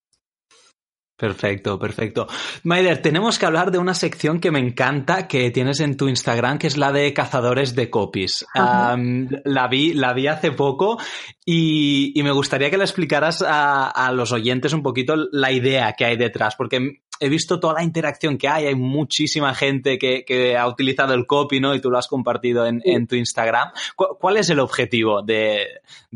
Perfecto, 1.21 1.77
perfecto. 1.77 2.27
Maider, 2.63 2.99
tenemos 2.99 3.37
que 3.37 3.45
hablar 3.45 3.69
de 3.69 3.77
una 3.77 3.93
sección 3.93 4.39
que 4.39 4.49
me 4.49 4.57
encanta 4.57 5.27
que 5.27 5.51
tienes 5.51 5.79
en 5.79 5.95
tu 5.95 6.07
Instagram, 6.07 6.57
que 6.57 6.65
es 6.65 6.77
la 6.77 6.91
de 6.91 7.13
cazadores 7.13 7.75
de 7.75 7.91
copies. 7.91 8.43
la, 8.55 9.67
vi, 9.69 9.93
la 9.93 10.13
vi 10.13 10.25
hace 10.25 10.51
poco 10.51 10.97
y, 11.45 12.19
me 12.23 12.31
gustaría 12.31 12.71
que 12.71 12.77
le 12.79 12.85
explicaras 12.85 13.45
a, 13.47 14.11
los 14.15 14.31
oyentes 14.31 14.73
un 14.73 14.81
poquito 14.81 15.13
la 15.31 15.51
idea 15.51 15.93
que 15.93 16.05
hay 16.05 16.17
detrás, 16.17 16.55
porque 16.55 17.03
he 17.19 17.29
visto 17.29 17.59
toda 17.59 17.75
la 17.75 17.83
interacción 17.83 18.39
que 18.39 18.47
hay, 18.47 18.65
hay 18.65 18.75
muchísima 18.75 19.53
gente 19.53 19.99
que, 19.99 20.57
ha 20.57 20.67
utilizado 20.67 21.13
el 21.13 21.27
copy, 21.27 21.59
¿no? 21.59 21.75
Y 21.75 21.81
tú 21.81 21.91
lo 21.91 21.99
has 21.99 22.07
compartido 22.07 22.65
en, 22.65 23.05
tu 23.05 23.15
Instagram. 23.15 23.69
¿Cuál 23.95 24.37
es 24.37 24.49
el 24.49 24.59
objetivo 24.59 25.21
de, 25.21 25.67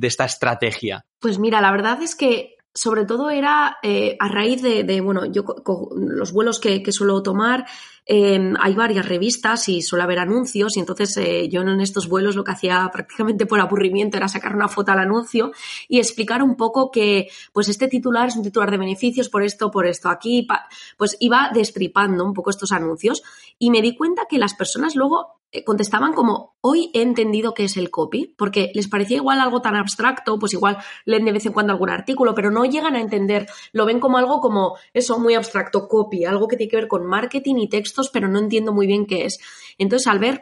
esta 0.02 0.26
estrategia? 0.26 1.06
Pues 1.20 1.38
mira, 1.38 1.62
la 1.62 1.72
verdad 1.72 2.02
es 2.02 2.15
que 2.15 2.55
sobre 2.76 3.06
todo 3.06 3.30
era 3.30 3.78
eh, 3.82 4.18
a 4.20 4.28
raíz 4.28 4.62
de, 4.62 5.00
bueno, 5.00 5.26
yo 5.26 5.46
los 5.96 6.34
vuelos 6.34 6.60
que, 6.60 6.84
suelo 6.92 7.24
tomar, 7.24 7.66
em, 8.06 8.54
hay 8.60 8.76
varias 8.76 9.08
revistas 9.08 9.70
y 9.70 9.82
suele 9.82 10.04
haber 10.04 10.20
anuncios 10.20 10.76
y 10.76 10.82
entonces 10.82 11.16
eh, 11.16 11.48
yo 11.48 11.62
en 11.62 11.80
estos 11.80 12.10
vuelos 12.10 12.36
lo 12.36 12.44
que 12.44 12.52
hacía 12.52 12.90
prácticamente 12.92 13.46
por 13.46 13.62
aburrimiento 13.62 14.18
era 14.18 14.28
sacar 14.28 14.54
una 14.54 14.68
foto 14.68 14.92
al 14.92 15.00
anuncio 15.00 15.54
y 15.88 16.00
explicar 16.00 16.44
un 16.44 16.58
poco 16.58 16.92
que 16.92 17.30
pues 17.54 17.70
este 17.70 17.88
titular 17.88 18.28
es 18.28 18.36
un 18.36 18.44
titular 18.44 18.70
de 18.70 18.78
beneficios 18.78 19.30
por 19.30 19.42
esto, 19.42 19.72
por 19.72 19.88
esto, 19.88 20.10
aquí, 20.10 20.46
pues 20.98 21.16
iba 21.22 21.50
destripando 21.54 22.26
un 22.26 22.34
poco 22.34 22.50
estos 22.50 22.74
anuncios 22.74 23.24
y 23.58 23.72
me 23.72 23.82
di 23.82 23.96
cuenta 23.96 24.24
que 24.30 24.38
las 24.38 24.54
personas 24.54 24.96
luego 24.96 25.35
contestaban 25.63 26.13
como, 26.13 26.56
hoy 26.62 26.91
he 26.94 27.02
entendido 27.02 27.54
qué 27.54 27.65
es 27.65 27.78
el 27.78 27.91
copy, 27.91 28.34
porque 28.38 28.72
les 28.74 28.88
parecía 28.88 29.18
igual 29.18 29.39
algo 29.39 29.62
tan 29.62 29.76
abstracto, 29.76 30.38
pues 30.39 30.54
igual 30.54 30.78
leen 31.06 31.26
de 31.26 31.32
vez 31.32 31.46
en 31.46 31.54
cuando 31.54 31.74
algún 31.74 31.89
artículo, 31.89 32.36
pero 32.36 32.52
no 32.52 32.65
llegan 32.65 32.96
a 32.96 33.02
entender, 33.02 33.48
lo 33.72 33.86
ven 33.86 34.00
como 34.00 34.18
algo 34.18 34.39
como 34.39 34.78
eso, 34.94 35.20
muy 35.20 35.36
abstracto, 35.36 35.88
copy, 35.88 36.26
algo 36.26 36.48
que 36.48 36.58
tiene 36.58 36.70
que 36.70 36.78
ver 36.78 36.88
con 36.88 37.06
marketing 37.06 37.56
y 37.58 37.70
textos, 37.70 38.10
pero 38.12 38.28
no 38.28 38.39
entiendo 38.39 38.74
muy 38.74 38.88
bien 38.88 39.06
qué 39.06 39.26
es. 39.26 39.38
Entonces, 39.78 40.08
al 40.08 40.20
ver 40.20 40.41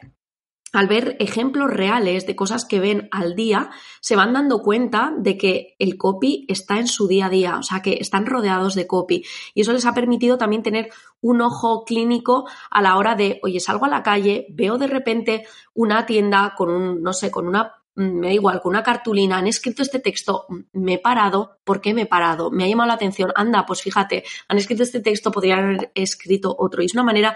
al 0.73 0.87
ver 0.87 1.15
ejemplos 1.19 1.69
reales 1.69 2.25
de 2.25 2.35
cosas 2.35 2.65
que 2.65 2.79
ven 2.79 3.07
al 3.11 3.35
día, 3.35 3.69
se 4.01 4.15
van 4.15 4.33
dando 4.33 4.61
cuenta 4.63 5.13
de 5.15 5.37
que 5.37 5.75
el 5.77 5.97
copy 5.97 6.45
está 6.49 6.79
en 6.79 6.87
su 6.87 7.07
día 7.07 7.27
a 7.27 7.29
día, 7.29 7.57
o 7.59 7.63
sea, 7.63 7.81
que 7.81 7.99
están 8.01 8.25
rodeados 8.25 8.73
de 8.73 8.87
copy. 8.87 9.23
Y 9.53 9.61
eso 9.61 9.71
les 9.71 9.85
ha 9.85 9.93
permitido 9.93 10.37
también 10.39 10.63
tener 10.63 10.89
un 11.21 11.41
ojo 11.41 11.85
clínico 11.85 12.49
a 12.71 12.81
la 12.81 12.97
hora 12.97 13.15
de, 13.15 13.39
oye, 13.43 13.59
salgo 13.59 13.85
a 13.85 13.89
la 13.89 14.01
calle, 14.01 14.47
veo 14.49 14.79
de 14.79 14.87
repente 14.87 15.45
una 15.75 16.07
tienda 16.07 16.55
con 16.57 16.69
un, 16.71 17.03
no 17.03 17.13
sé, 17.13 17.29
con 17.29 17.47
una 17.47 17.75
mm, 17.95 18.19
me 18.19 18.27
da 18.27 18.33
igual, 18.33 18.59
con 18.59 18.71
una 18.71 18.81
cartulina, 18.81 19.37
han 19.37 19.47
escrito 19.47 19.83
este 19.83 19.99
texto, 19.99 20.47
mm, 20.49 20.61
me 20.73 20.95
he 20.95 20.99
parado, 20.99 21.59
¿por 21.63 21.81
qué 21.81 21.93
me 21.93 22.01
he 22.01 22.07
parado? 22.07 22.49
Me 22.49 22.63
ha 22.63 22.67
llamado 22.67 22.87
la 22.87 22.95
atención, 22.95 23.31
anda, 23.35 23.63
pues 23.67 23.83
fíjate, 23.83 24.23
han 24.47 24.57
escrito 24.57 24.81
este 24.81 25.01
texto, 25.01 25.31
podrían 25.31 25.59
haber 25.59 25.91
escrito 25.93 26.55
otro. 26.57 26.81
Y 26.81 26.87
es 26.87 26.95
una 26.95 27.03
manera 27.03 27.35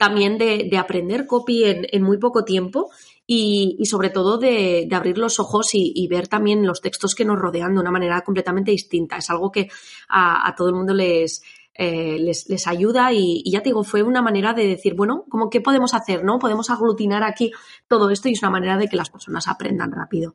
también 0.00 0.38
de, 0.38 0.70
aprender 0.78 1.26
copy 1.26 1.64
en, 1.64 2.02
muy 2.02 2.16
poco 2.16 2.42
tiempo 2.42 2.90
y, 3.26 3.76
sobre 3.84 4.08
todo 4.08 4.38
de, 4.38 4.88
abrir 4.90 5.18
los 5.18 5.38
ojos 5.38 5.74
y, 5.74 6.08
ver 6.08 6.26
también 6.26 6.66
los 6.66 6.80
textos 6.80 7.14
que 7.14 7.26
nos 7.26 7.38
rodean 7.38 7.74
de 7.74 7.80
una 7.80 7.90
manera 7.90 8.22
completamente 8.22 8.70
distinta. 8.70 9.18
Es 9.18 9.28
algo 9.28 9.52
que 9.52 9.68
a 10.08 10.54
todo 10.56 10.70
el 10.70 10.74
mundo 10.74 10.94
les, 10.94 11.42
eh, 11.74 12.18
les, 12.18 12.48
les, 12.48 12.66
ayuda 12.66 13.12
y, 13.12 13.42
y, 13.44 13.52
ya 13.52 13.60
te 13.62 13.68
digo, 13.68 13.84
fue 13.84 14.02
una 14.02 14.22
manera 14.22 14.54
de 14.54 14.66
decir, 14.66 14.94
bueno, 14.94 15.26
¿cómo 15.28 15.50
qué 15.50 15.60
podemos 15.60 15.92
hacer? 15.92 16.24
¿No? 16.24 16.38
Podemos 16.38 16.70
aglutinar 16.70 17.22
aquí 17.22 17.52
todo 17.86 18.08
esto 18.08 18.30
y 18.30 18.32
es 18.32 18.42
una 18.42 18.50
manera 18.50 18.78
de 18.78 18.88
que 18.88 18.96
las 18.96 19.10
personas 19.10 19.48
aprendan 19.48 19.92
rápido. 19.92 20.34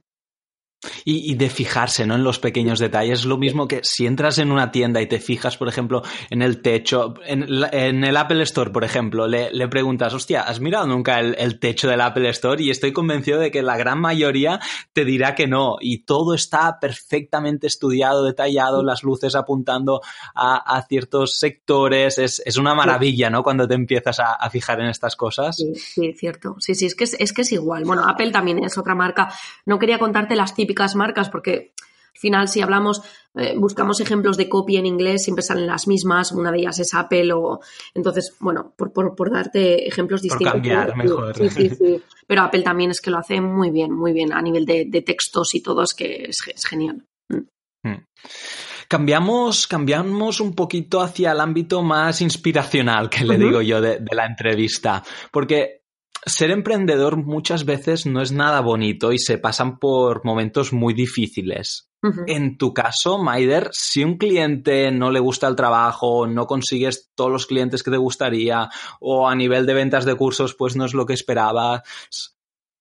Y, 1.04 1.36
de 1.36 1.50
fijarse 1.50 2.06
¿no? 2.06 2.16
en 2.16 2.24
los 2.24 2.40
pequeños 2.40 2.80
detalles. 2.80 3.20
Es 3.20 3.26
lo 3.26 3.38
mismo 3.38 3.68
que 3.68 3.82
si 3.84 4.06
entras 4.06 4.38
en 4.38 4.52
una 4.52 4.72
tienda 4.72 5.02
y 5.02 5.08
te 5.08 5.20
fijas, 5.20 5.58
por 5.58 5.68
ejemplo, 5.68 6.02
en 6.30 6.42
el 6.42 6.62
techo, 6.62 7.16
en, 7.26 7.44
el 7.44 8.18
Apple 8.18 8.44
Store, 8.44 8.72
por 8.72 8.84
ejemplo, 8.84 9.28
le, 9.28 9.68
preguntas, 9.68 10.14
hostia, 10.14 10.42
¿has 10.42 10.60
mirado 10.60 10.88
nunca 10.88 11.20
el, 11.20 11.60
techo 11.60 11.88
del 11.88 12.02
Apple 12.02 12.30
Store? 12.30 12.62
Y 12.64 12.70
estoy 12.70 12.94
convencido 12.94 13.40
de 13.40 13.52
que 13.52 13.62
la 13.62 13.78
gran 13.78 14.00
mayoría 14.00 14.60
te 14.94 15.06
dirá 15.06 15.36
que 15.36 15.48
no. 15.48 15.78
Y 15.82 16.04
todo 16.04 16.34
está 16.34 16.80
perfectamente 16.80 17.68
estudiado, 17.68 18.24
detallado, 18.24 18.84
las 18.84 19.04
luces 19.04 19.36
apuntando 19.36 20.02
a, 20.34 20.84
ciertos 20.88 21.38
sectores. 21.38 22.18
Es, 22.18 22.58
una 22.58 22.76
maravilla, 22.76 23.30
¿no? 23.30 23.44
Cuando 23.44 23.68
te 23.68 23.74
empiezas 23.74 24.20
a, 24.20 24.50
fijar 24.50 24.80
en 24.80 24.88
estas 24.88 25.16
cosas. 25.16 25.58
Sí, 25.58 25.76
sí, 25.76 26.14
cierto. 26.14 26.56
Sí, 26.60 26.76
sí, 26.76 26.86
es 26.86 26.96
que 26.96 27.04
es, 27.04 27.16
es 27.20 27.34
que 27.34 27.42
es 27.42 27.52
igual. 27.52 27.84
Bueno, 27.84 28.08
Apple 28.08 28.32
también 28.32 28.64
es 28.64 28.78
otra 28.78 28.96
marca. 28.96 29.34
No 29.66 29.80
quería 29.80 30.00
contarte 30.00 30.36
las 30.36 30.54
típicas 30.54 30.75
marcas 30.96 31.30
porque 31.30 31.74
al 32.16 32.20
final 32.20 32.48
si 32.48 32.62
hablamos, 32.62 33.02
eh, 33.36 33.56
buscamos 33.58 34.00
ejemplos 34.00 34.38
de 34.38 34.48
copy 34.48 34.78
en 34.78 34.86
inglés, 34.86 35.24
siempre 35.24 35.44
salen 35.44 35.68
las 35.68 35.86
mismas, 35.86 36.32
una 36.32 36.50
de 36.50 36.60
ellas 36.60 36.80
es 36.80 36.94
Apple 36.94 37.34
o 37.34 37.60
entonces, 37.94 38.34
bueno, 38.40 38.74
por, 38.78 38.94
por, 38.94 39.32
darte 39.32 39.86
ejemplos 39.86 40.22
distintos. 40.22 40.54
cambiar 40.54 40.96
mejor. 40.96 41.36
Sí, 41.36 41.50
sí, 41.50 41.70
sí. 41.70 42.02
Pero 42.26 42.44
Apple 42.44 42.62
también 42.62 42.92
es 42.92 43.02
que 43.02 43.12
lo 43.12 43.18
hace 43.18 43.42
muy 43.42 43.70
bien, 43.70 43.92
muy 43.92 44.14
bien 44.14 44.32
a 44.32 44.42
nivel 44.42 44.66
de, 44.66 45.04
textos 45.06 45.54
y 45.56 45.62
todo, 45.62 45.84
es 45.84 45.94
que 45.94 46.30
es, 46.30 46.66
genial. 46.66 47.04
Mm. 47.28 47.90
Mm. 47.90 48.06
Cambiamos, 48.88 49.68
cambiamos 49.68 50.40
un 50.40 50.56
poquito 50.56 51.02
hacia 51.02 51.34
el 51.34 51.42
ámbito 51.42 51.84
más 51.84 52.22
inspiracional, 52.22 53.10
que 53.10 53.26
le 53.26 53.38
digo 53.38 53.62
yo, 53.62 53.82
de, 53.82 54.00
de 54.00 54.16
la 54.16 54.26
entrevista. 54.26 55.04
Porque 55.32 55.85
ser 56.26 56.52
emprendedor 56.52 57.18
muchas 57.18 57.66
veces 57.66 58.06
no 58.06 58.22
es 58.22 58.32
nada 58.32 58.62
bonito 58.62 59.12
y 59.12 59.20
se 59.20 59.38
pasan 59.38 59.78
por 59.78 60.26
momentos 60.26 60.74
muy 60.74 60.94
difíciles. 60.94 61.90
En 62.28 62.60
tu 62.60 62.72
caso, 62.72 63.18
Maider, 63.18 63.70
si 63.72 64.04
un 64.04 64.18
cliente 64.20 64.92
no 64.92 65.10
le 65.10 65.20
gusta 65.20 65.48
el 65.48 65.56
trabajo, 65.56 66.28
no 66.28 66.46
consigues 66.46 67.10
todos 67.16 67.32
los 67.32 67.48
clientes 67.48 67.82
que 67.82 67.90
te 67.90 67.98
gustaría 67.98 68.70
o 69.00 69.28
a 69.28 69.34
nivel 69.34 69.66
de 69.66 69.74
ventas 69.74 70.06
de 70.06 70.14
cursos 70.14 70.54
pues 70.54 70.76
no 70.76 70.86
es 70.86 70.94
lo 70.94 71.08
que 71.08 71.14
esperabas, 71.14 71.82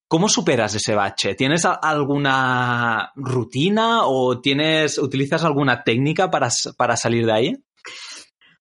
¿cómo 0.09 0.28
superas 0.28 0.74
ese 0.74 0.94
bache? 0.94 1.35
¿Tienes 1.35 1.64
alguna 1.64 3.12
rutina 3.14 4.04
o 4.04 4.40
tienes, 4.42 4.98
utilizas 4.98 5.42
alguna 5.42 5.83
técnica 5.85 6.30
para, 6.30 6.50
para 6.76 6.96
salir 6.96 7.24
de 7.24 7.33
ahí? 7.33 7.64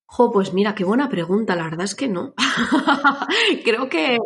Jo, 0.05 0.31
pues 0.31 0.53
mira, 0.53 0.75
qué 0.75 0.85
buena 0.85 1.09
pregunta. 1.09 1.55
La 1.55 1.63
verdad 1.63 1.85
es 1.85 1.95
que 1.95 2.07
no. 2.07 2.33
Creo 3.65 3.89
que 3.89 4.17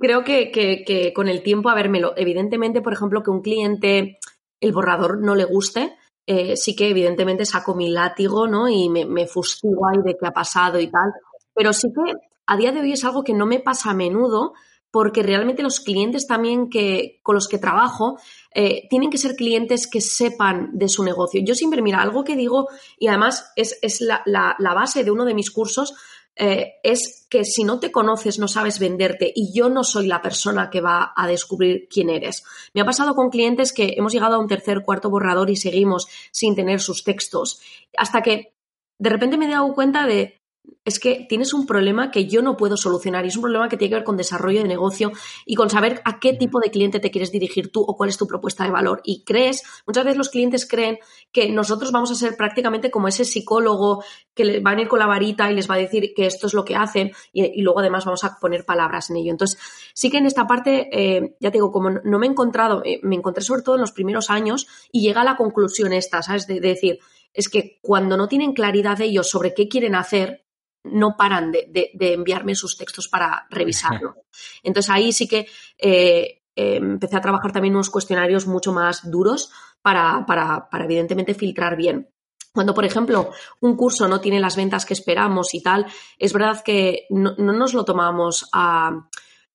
Creo 0.00 0.24
que, 0.24 0.50
que, 0.50 1.12
con 1.14 1.28
el 1.28 1.42
tiempo, 1.42 1.68
a 1.68 1.74
vermelo, 1.74 2.14
evidentemente, 2.16 2.80
por 2.80 2.92
ejemplo, 2.92 3.22
que 3.22 3.30
un 3.30 3.42
cliente 3.42 4.18
el 4.60 4.72
borrador 4.72 5.20
no 5.20 5.34
le 5.34 5.44
guste, 5.44 5.96
eh, 6.26 6.56
sí 6.56 6.74
que 6.74 6.88
evidentemente 6.88 7.46
saco 7.46 7.74
mi 7.74 7.90
látigo, 7.90 8.48
¿no? 8.48 8.68
Y 8.68 8.88
me, 8.88 9.04
me 9.04 9.26
fustigo 9.26 9.86
ahí 9.88 9.98
de 10.04 10.16
qué 10.18 10.26
ha 10.26 10.32
pasado 10.32 10.80
y 10.80 10.90
tal. 10.90 11.12
Pero 11.54 11.72
sí 11.72 11.88
que 11.92 12.12
a 12.46 12.56
día 12.56 12.72
de 12.72 12.80
hoy 12.80 12.92
es 12.92 13.04
algo 13.04 13.24
que 13.24 13.34
no 13.34 13.46
me 13.46 13.60
pasa 13.60 13.90
a 13.90 13.94
menudo, 13.94 14.54
porque 14.90 15.22
realmente 15.22 15.62
los 15.62 15.80
clientes 15.80 16.26
también 16.26 16.70
que, 16.70 17.20
con 17.22 17.34
los 17.34 17.48
que 17.48 17.58
trabajo 17.58 18.18
eh, 18.54 18.86
tienen 18.88 19.10
que 19.10 19.18
ser 19.18 19.36
clientes 19.36 19.86
que 19.86 20.00
sepan 20.00 20.70
de 20.72 20.88
su 20.88 21.04
negocio. 21.04 21.42
Yo 21.44 21.54
siempre, 21.54 21.82
mira, 21.82 22.00
algo 22.00 22.24
que 22.24 22.36
digo, 22.36 22.68
y 22.98 23.08
además 23.08 23.52
es, 23.56 23.78
es 23.82 24.00
la, 24.00 24.22
la, 24.24 24.74
base 24.74 25.04
de 25.04 25.10
uno 25.10 25.24
de 25.24 25.34
mis 25.34 25.50
cursos, 25.50 25.94
eh, 26.38 26.76
es 26.84 27.26
que 27.28 27.44
si 27.44 27.64
no 27.64 27.80
te 27.80 27.90
conoces 27.90 28.38
no 28.38 28.46
sabes 28.46 28.78
venderte 28.78 29.32
y 29.34 29.52
yo 29.52 29.68
no 29.68 29.82
soy 29.82 30.06
la 30.06 30.22
persona 30.22 30.70
que 30.70 30.80
va 30.80 31.12
a 31.16 31.26
descubrir 31.26 31.88
quién 31.90 32.10
eres. 32.10 32.44
Me 32.74 32.80
ha 32.80 32.84
pasado 32.84 33.14
con 33.14 33.30
clientes 33.30 33.72
que 33.72 33.94
hemos 33.96 34.12
llegado 34.12 34.36
a 34.36 34.38
un 34.38 34.46
tercer, 34.46 34.82
cuarto 34.84 35.10
borrador 35.10 35.50
y 35.50 35.56
seguimos 35.56 36.06
sin 36.30 36.54
tener 36.54 36.80
sus 36.80 37.02
textos, 37.02 37.60
hasta 37.96 38.22
que 38.22 38.54
de 38.98 39.10
repente 39.10 39.36
me 39.36 39.46
he 39.46 39.50
dado 39.50 39.74
cuenta 39.74 40.06
de, 40.06 40.40
es 40.84 40.98
que 40.98 41.26
tienes 41.28 41.52
un 41.52 41.66
problema 41.66 42.10
que 42.10 42.26
yo 42.26 42.42
no 42.42 42.56
puedo 42.56 42.76
solucionar 42.76 43.24
y 43.24 43.28
es 43.28 43.36
un 43.36 43.42
problema 43.42 43.68
que 43.68 43.76
tiene 43.76 43.90
que 43.90 43.96
ver 43.96 44.04
con 44.04 44.16
desarrollo 44.16 44.62
de 44.62 44.68
negocio 44.68 45.12
y 45.44 45.54
con 45.54 45.68
saber 45.70 46.00
a 46.04 46.18
qué 46.18 46.32
tipo 46.32 46.60
de 46.60 46.70
cliente 46.70 47.00
te 47.00 47.10
quieres 47.10 47.30
dirigir 47.30 47.70
tú 47.70 47.82
o 47.82 47.96
cuál 47.96 48.08
es 48.10 48.16
tu 48.16 48.26
propuesta 48.26 48.64
de 48.64 48.70
valor. 48.70 49.00
Y 49.04 49.24
crees, 49.24 49.62
muchas 49.86 50.04
veces 50.04 50.18
los 50.18 50.30
clientes 50.30 50.66
creen 50.66 50.98
que 51.32 51.50
nosotros 51.50 51.92
vamos 51.92 52.10
a 52.10 52.14
ser 52.14 52.36
prácticamente 52.36 52.90
como 52.90 53.08
ese 53.08 53.24
psicólogo 53.24 54.02
que 54.34 54.44
le 54.44 54.60
van 54.60 54.78
a 54.78 54.82
ir 54.82 54.88
con 54.88 54.98
la 54.98 55.06
varita 55.06 55.50
y 55.50 55.54
les 55.54 55.68
va 55.68 55.74
a 55.74 55.78
decir 55.78 56.12
que 56.14 56.26
esto 56.26 56.46
es 56.46 56.54
lo 56.54 56.64
que 56.64 56.76
hacen 56.76 57.12
y, 57.32 57.60
luego 57.62 57.80
además 57.80 58.04
vamos 58.04 58.24
a 58.24 58.38
poner 58.40 58.64
palabras 58.64 59.10
en 59.10 59.16
ello. 59.16 59.30
Entonces, 59.30 59.58
sí 59.94 60.10
que 60.10 60.18
en 60.18 60.26
esta 60.26 60.46
parte, 60.46 60.88
eh, 60.92 61.36
ya 61.40 61.50
te 61.50 61.58
digo, 61.58 61.70
como 61.70 61.90
no 61.90 62.18
me 62.18 62.26
he 62.26 62.30
encontrado, 62.30 62.82
eh, 62.84 63.00
me 63.02 63.16
encontré 63.16 63.42
sobre 63.42 63.62
todo 63.62 63.74
en 63.74 63.82
los 63.82 63.92
primeros 63.92 64.30
años 64.30 64.66
y 64.90 65.02
llega 65.02 65.20
a 65.20 65.24
la 65.24 65.36
conclusión 65.36 65.92
esta, 65.92 66.22
¿sabes? 66.22 66.46
de 66.46 66.60
decir, 66.60 66.98
es 67.34 67.48
que 67.48 67.78
cuando 67.82 68.16
no 68.16 68.28
tienen 68.28 68.52
claridad 68.52 69.00
ellos 69.00 69.28
sobre 69.28 69.54
qué 69.54 69.68
quieren 69.68 69.94
hacer, 69.94 70.47
no 70.92 71.16
paran 71.16 71.52
de, 71.52 71.90
enviarme 71.98 72.54
sus 72.54 72.76
textos 72.76 73.08
para 73.08 73.46
revisarlo. 73.50 74.16
Entonces 74.62 74.90
ahí 74.90 75.12
sí 75.12 75.26
que 75.26 75.46
eh, 75.78 76.42
eh, 76.56 76.76
empecé 76.76 77.16
a 77.16 77.20
trabajar 77.20 77.52
también 77.52 77.74
unos 77.74 77.90
cuestionarios 77.90 78.46
mucho 78.46 78.72
más 78.72 79.10
duros 79.10 79.50
para, 79.82 80.24
para, 80.26 80.68
para 80.68 80.84
evidentemente 80.84 81.34
filtrar 81.34 81.76
bien. 81.76 82.08
Cuando, 82.52 82.74
por 82.74 82.84
ejemplo, 82.84 83.30
un 83.60 83.76
curso 83.76 84.08
no 84.08 84.20
tiene 84.20 84.40
las 84.40 84.56
ventas 84.56 84.84
que 84.84 84.94
esperamos 84.94 85.54
y 85.54 85.62
tal, 85.62 85.86
es 86.18 86.32
verdad 86.32 86.62
que 86.64 87.06
no, 87.10 87.34
no 87.38 87.52
nos 87.52 87.74
lo 87.74 87.84
tomamos 87.84 88.48
a, 88.52 89.08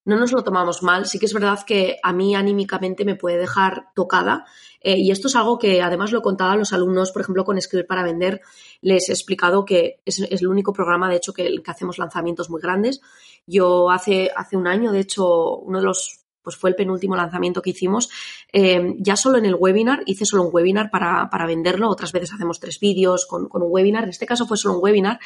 no 0.06 0.18
nos 0.18 0.32
lo 0.32 0.44
tomamos 0.44 0.84
mal. 0.84 1.06
Sí 1.06 1.20
que 1.20 1.26
es 1.26 1.34
verdad 1.34 1.60
que 1.66 1.98
a 2.04 2.14
mí 2.14 2.36
anímicamente 2.36 3.06
me 3.06 3.16
puede 3.16 3.38
dejar 3.38 3.90
tocada. 3.96 4.46
Eh, 4.82 4.98
y 4.98 5.12
esto 5.12 5.28
es 5.28 5.36
algo 5.36 5.58
que 5.58 5.82
además 5.82 6.12
lo 6.12 6.20
he 6.20 6.22
contado 6.22 6.52
a 6.52 6.56
los 6.58 6.74
alumnos, 6.74 7.12
por 7.12 7.22
ejemplo, 7.22 7.46
con 7.46 7.58
Escribir 7.58 7.88
para 7.88 8.04
Vender. 8.04 8.42
Les 8.82 9.10
he 9.10 9.14
explicado 9.14 9.66
que 9.66 10.02
es, 10.06 10.20
el 10.20 10.48
único 10.48 10.74
programa, 10.74 11.10
de 11.10 11.18
hecho, 11.18 11.34
que, 11.34 11.62
que, 11.64 11.72
hacemos 11.72 11.98
lanzamientos 11.98 12.50
muy 12.50 12.62
grandes. 12.62 13.02
Yo 13.48 13.90
hace, 13.90 14.32
hace 14.36 14.58
un 14.58 14.68
año, 14.68 14.92
de 14.92 15.00
hecho, 15.00 15.58
uno 15.58 15.80
de 15.80 15.86
los 15.86 16.24
pues 16.44 16.58
fue 16.58 16.70
el 16.70 16.76
penúltimo 16.76 17.16
lanzamiento 17.16 17.62
que 17.62 17.72
hicimos. 17.72 18.10
Eh, 18.52 18.96
ya 19.00 19.16
solo 19.16 19.38
en 19.38 19.46
el 19.46 19.56
webinar, 19.56 20.04
hice 20.06 20.26
solo 20.26 20.44
un 20.44 20.50
webinar 20.52 20.92
para, 20.92 21.30
para 21.30 21.48
venderlo, 21.48 21.90
otras 21.90 22.12
veces 22.12 22.34
hacemos 22.34 22.60
tres 22.60 22.80
vídeos 22.80 23.26
con, 23.26 23.48
con, 23.48 23.64
un 23.64 23.70
webinar, 23.72 24.04
en 24.04 24.10
este 24.10 24.26
caso 24.26 24.46
fue 24.46 24.58
solo 24.58 24.76
un 24.76 24.84
webinar 24.84 25.20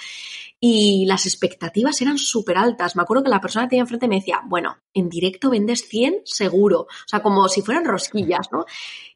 y 0.59 1.05
las 1.05 1.25
expectativas 1.25 2.01
eran 2.01 2.17
súper 2.17 2.57
altas. 2.57 2.95
Me 2.95 3.03
acuerdo 3.03 3.23
que 3.23 3.29
la 3.29 3.41
persona 3.41 3.65
que 3.65 3.71
tenía 3.71 3.83
enfrente 3.83 4.07
me 4.07 4.15
decía, 4.15 4.41
bueno, 4.45 4.77
en 4.93 5.07
directo 5.09 5.49
vendes 5.49 5.87
100 5.87 6.21
seguro, 6.25 6.81
o 6.81 7.07
sea, 7.07 7.21
como 7.21 7.47
si 7.47 7.61
fueran 7.61 7.85
rosquillas, 7.85 8.47
¿no? 8.51 8.65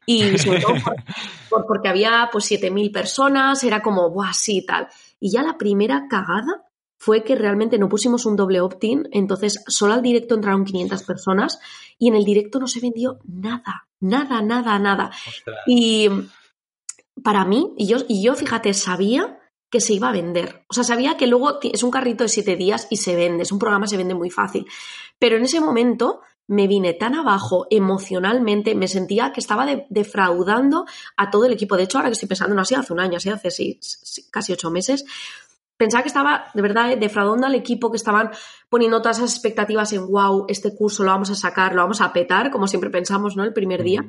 Y 0.06 0.38
sobre 0.38 0.60
todo 0.60 0.74
porque 1.66 1.88
había 1.88 2.28
pues 2.30 2.50
7.000 2.50 2.92
personas, 2.92 3.62
era 3.64 3.82
como, 3.82 4.10
¡buah, 4.10 4.32
sí, 4.32 4.64
tal! 4.64 4.88
Y 5.18 5.32
ya 5.32 5.42
la 5.42 5.58
primera 5.58 6.06
cagada 6.08 6.64
fue 6.96 7.24
que 7.24 7.34
realmente 7.34 7.78
no 7.78 7.88
pusimos 7.88 8.26
un 8.26 8.36
doble 8.36 8.60
opt-in, 8.60 9.08
entonces 9.10 9.64
solo 9.66 9.94
al 9.94 10.02
directo 10.02 10.36
entraron 10.36 10.64
500 10.64 11.02
personas 11.02 11.58
y 11.98 12.06
en 12.06 12.14
el 12.14 12.24
directo 12.24 12.60
no 12.60 12.68
se 12.68 12.78
vendió 12.78 13.18
nada, 13.24 13.88
nada, 13.98 14.40
nada, 14.40 14.78
nada. 14.78 15.10
Y 15.66 16.08
para 17.24 17.44
mí, 17.44 17.74
y 17.76 17.88
yo, 17.88 17.98
y 18.06 18.22
yo, 18.22 18.34
fíjate, 18.34 18.72
sabía 18.72 19.40
que 19.72 19.80
se 19.80 19.94
iba 19.94 20.10
a 20.10 20.12
vender. 20.12 20.64
O 20.68 20.74
sea, 20.74 20.84
sabía 20.84 21.16
que 21.16 21.26
luego 21.26 21.58
es 21.62 21.82
un 21.82 21.90
carrito 21.90 22.24
de 22.24 22.28
siete 22.28 22.56
días 22.56 22.86
y 22.90 22.98
se 22.98 23.16
vende, 23.16 23.44
es 23.44 23.52
un 23.52 23.58
programa, 23.58 23.86
se 23.86 23.96
vende 23.96 24.14
muy 24.14 24.28
fácil. 24.28 24.66
Pero 25.18 25.38
en 25.38 25.44
ese 25.44 25.60
momento 25.60 26.20
me 26.46 26.66
vine 26.66 26.92
tan 26.92 27.14
abajo 27.14 27.66
emocionalmente, 27.70 28.74
me 28.74 28.86
sentía 28.86 29.32
que 29.32 29.40
estaba 29.40 29.66
defraudando 29.88 30.84
a 31.16 31.30
todo 31.30 31.46
el 31.46 31.52
equipo. 31.54 31.78
De 31.78 31.84
hecho, 31.84 31.96
ahora 31.96 32.10
que 32.10 32.12
estoy 32.12 32.28
pensando, 32.28 32.54
no 32.54 32.60
así 32.60 32.74
hace 32.74 32.92
un 32.92 33.00
año, 33.00 33.16
así 33.16 33.30
hace 33.30 33.78
casi 34.30 34.52
ocho 34.52 34.70
meses, 34.70 35.06
pensaba 35.78 36.02
que 36.02 36.08
estaba 36.08 36.44
de 36.52 36.60
verdad 36.60 36.94
defraudando 36.98 37.46
al 37.46 37.54
equipo, 37.54 37.90
que 37.90 37.96
estaban 37.96 38.30
poniendo 38.68 39.00
todas 39.00 39.18
esas 39.18 39.32
expectativas 39.32 39.90
en 39.94 40.06
wow, 40.06 40.44
este 40.48 40.76
curso 40.76 41.02
lo 41.02 41.12
vamos 41.12 41.30
a 41.30 41.34
sacar, 41.34 41.74
lo 41.74 41.80
vamos 41.80 42.02
a 42.02 42.12
petar, 42.12 42.50
como 42.50 42.66
siempre 42.66 42.90
pensamos, 42.90 43.36
¿no? 43.36 43.44
El 43.44 43.54
primer 43.54 43.82
día. 43.82 44.04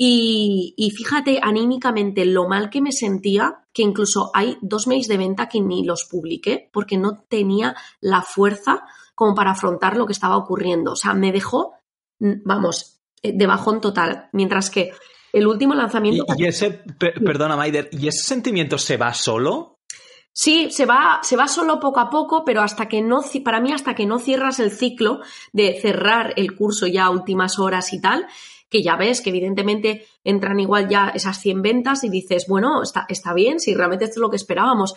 Y, 0.00 0.74
y, 0.76 0.92
fíjate 0.92 1.40
anímicamente 1.42 2.24
lo 2.24 2.48
mal 2.48 2.70
que 2.70 2.80
me 2.80 2.92
sentía, 2.92 3.64
que 3.72 3.82
incluso 3.82 4.30
hay 4.32 4.56
dos 4.62 4.86
mails 4.86 5.08
de 5.08 5.18
venta 5.18 5.48
que 5.48 5.60
ni 5.60 5.84
los 5.84 6.04
publiqué 6.04 6.70
porque 6.72 6.96
no 6.96 7.24
tenía 7.28 7.74
la 8.00 8.22
fuerza 8.22 8.84
como 9.16 9.34
para 9.34 9.50
afrontar 9.50 9.96
lo 9.96 10.06
que 10.06 10.12
estaba 10.12 10.36
ocurriendo. 10.36 10.92
O 10.92 10.96
sea, 10.96 11.14
me 11.14 11.32
dejó, 11.32 11.72
vamos, 12.20 13.00
eh, 13.22 13.32
de 13.34 13.46
bajón 13.48 13.80
total. 13.80 14.28
Mientras 14.32 14.70
que 14.70 14.92
el 15.32 15.46
último 15.46 15.74
lanzamiento. 15.74 16.24
Y, 16.36 16.46
ese, 16.46 16.82
perdona, 16.98 17.56
Maider, 17.56 17.88
¿y 17.92 18.06
ese 18.06 18.22
sentimiento 18.22 18.78
se 18.78 18.96
va 18.96 19.12
solo? 19.12 19.80
Sí, 20.32 20.70
se 20.70 20.86
va, 20.86 21.18
se 21.22 21.36
va 21.36 21.48
solo 21.48 21.80
poco 21.80 21.98
a 21.98 22.10
poco, 22.10 22.44
pero 22.44 22.62
hasta 22.62 22.86
que 22.86 23.02
no, 23.02 23.22
para 23.44 23.60
mí, 23.60 23.72
hasta 23.72 23.96
que 23.96 24.06
no 24.06 24.20
cierras 24.20 24.60
el 24.60 24.70
ciclo 24.70 25.20
de 25.52 25.80
cerrar 25.80 26.32
el 26.36 26.54
curso 26.54 26.86
ya 26.86 27.06
a 27.06 27.10
últimas 27.10 27.58
horas 27.58 27.92
y 27.92 28.00
tal, 28.00 28.24
que 28.68 28.82
ya 28.82 28.96
ves 28.96 29.20
que 29.20 29.30
evidentemente 29.30 30.06
entran 30.24 30.60
igual 30.60 30.88
ya 30.88 31.08
esas 31.08 31.40
100 31.40 31.62
ventas 31.62 32.04
y 32.04 32.08
dices, 32.08 32.46
bueno, 32.48 32.82
está, 32.82 33.06
está 33.08 33.32
bien, 33.32 33.60
si 33.60 33.74
realmente 33.74 34.04
esto 34.04 34.20
es 34.20 34.22
lo 34.22 34.30
que 34.30 34.36
esperábamos. 34.36 34.94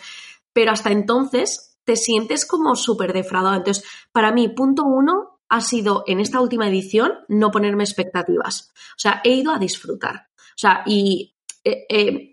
Pero 0.52 0.72
hasta 0.72 0.90
entonces 0.90 1.78
te 1.84 1.96
sientes 1.96 2.46
como 2.46 2.76
súper 2.76 3.12
defraudado. 3.12 3.56
Entonces, 3.56 3.84
para 4.12 4.32
mí, 4.32 4.48
punto 4.48 4.84
uno 4.84 5.40
ha 5.48 5.60
sido 5.60 6.04
en 6.06 6.20
esta 6.20 6.40
última 6.40 6.68
edición 6.68 7.12
no 7.28 7.50
ponerme 7.50 7.84
expectativas. 7.84 8.72
O 8.96 8.98
sea, 8.98 9.20
he 9.24 9.30
ido 9.30 9.52
a 9.52 9.58
disfrutar. 9.58 10.28
O 10.36 10.56
sea, 10.56 10.82
y 10.86 11.34
eh, 11.64 11.86
eh, 11.88 12.30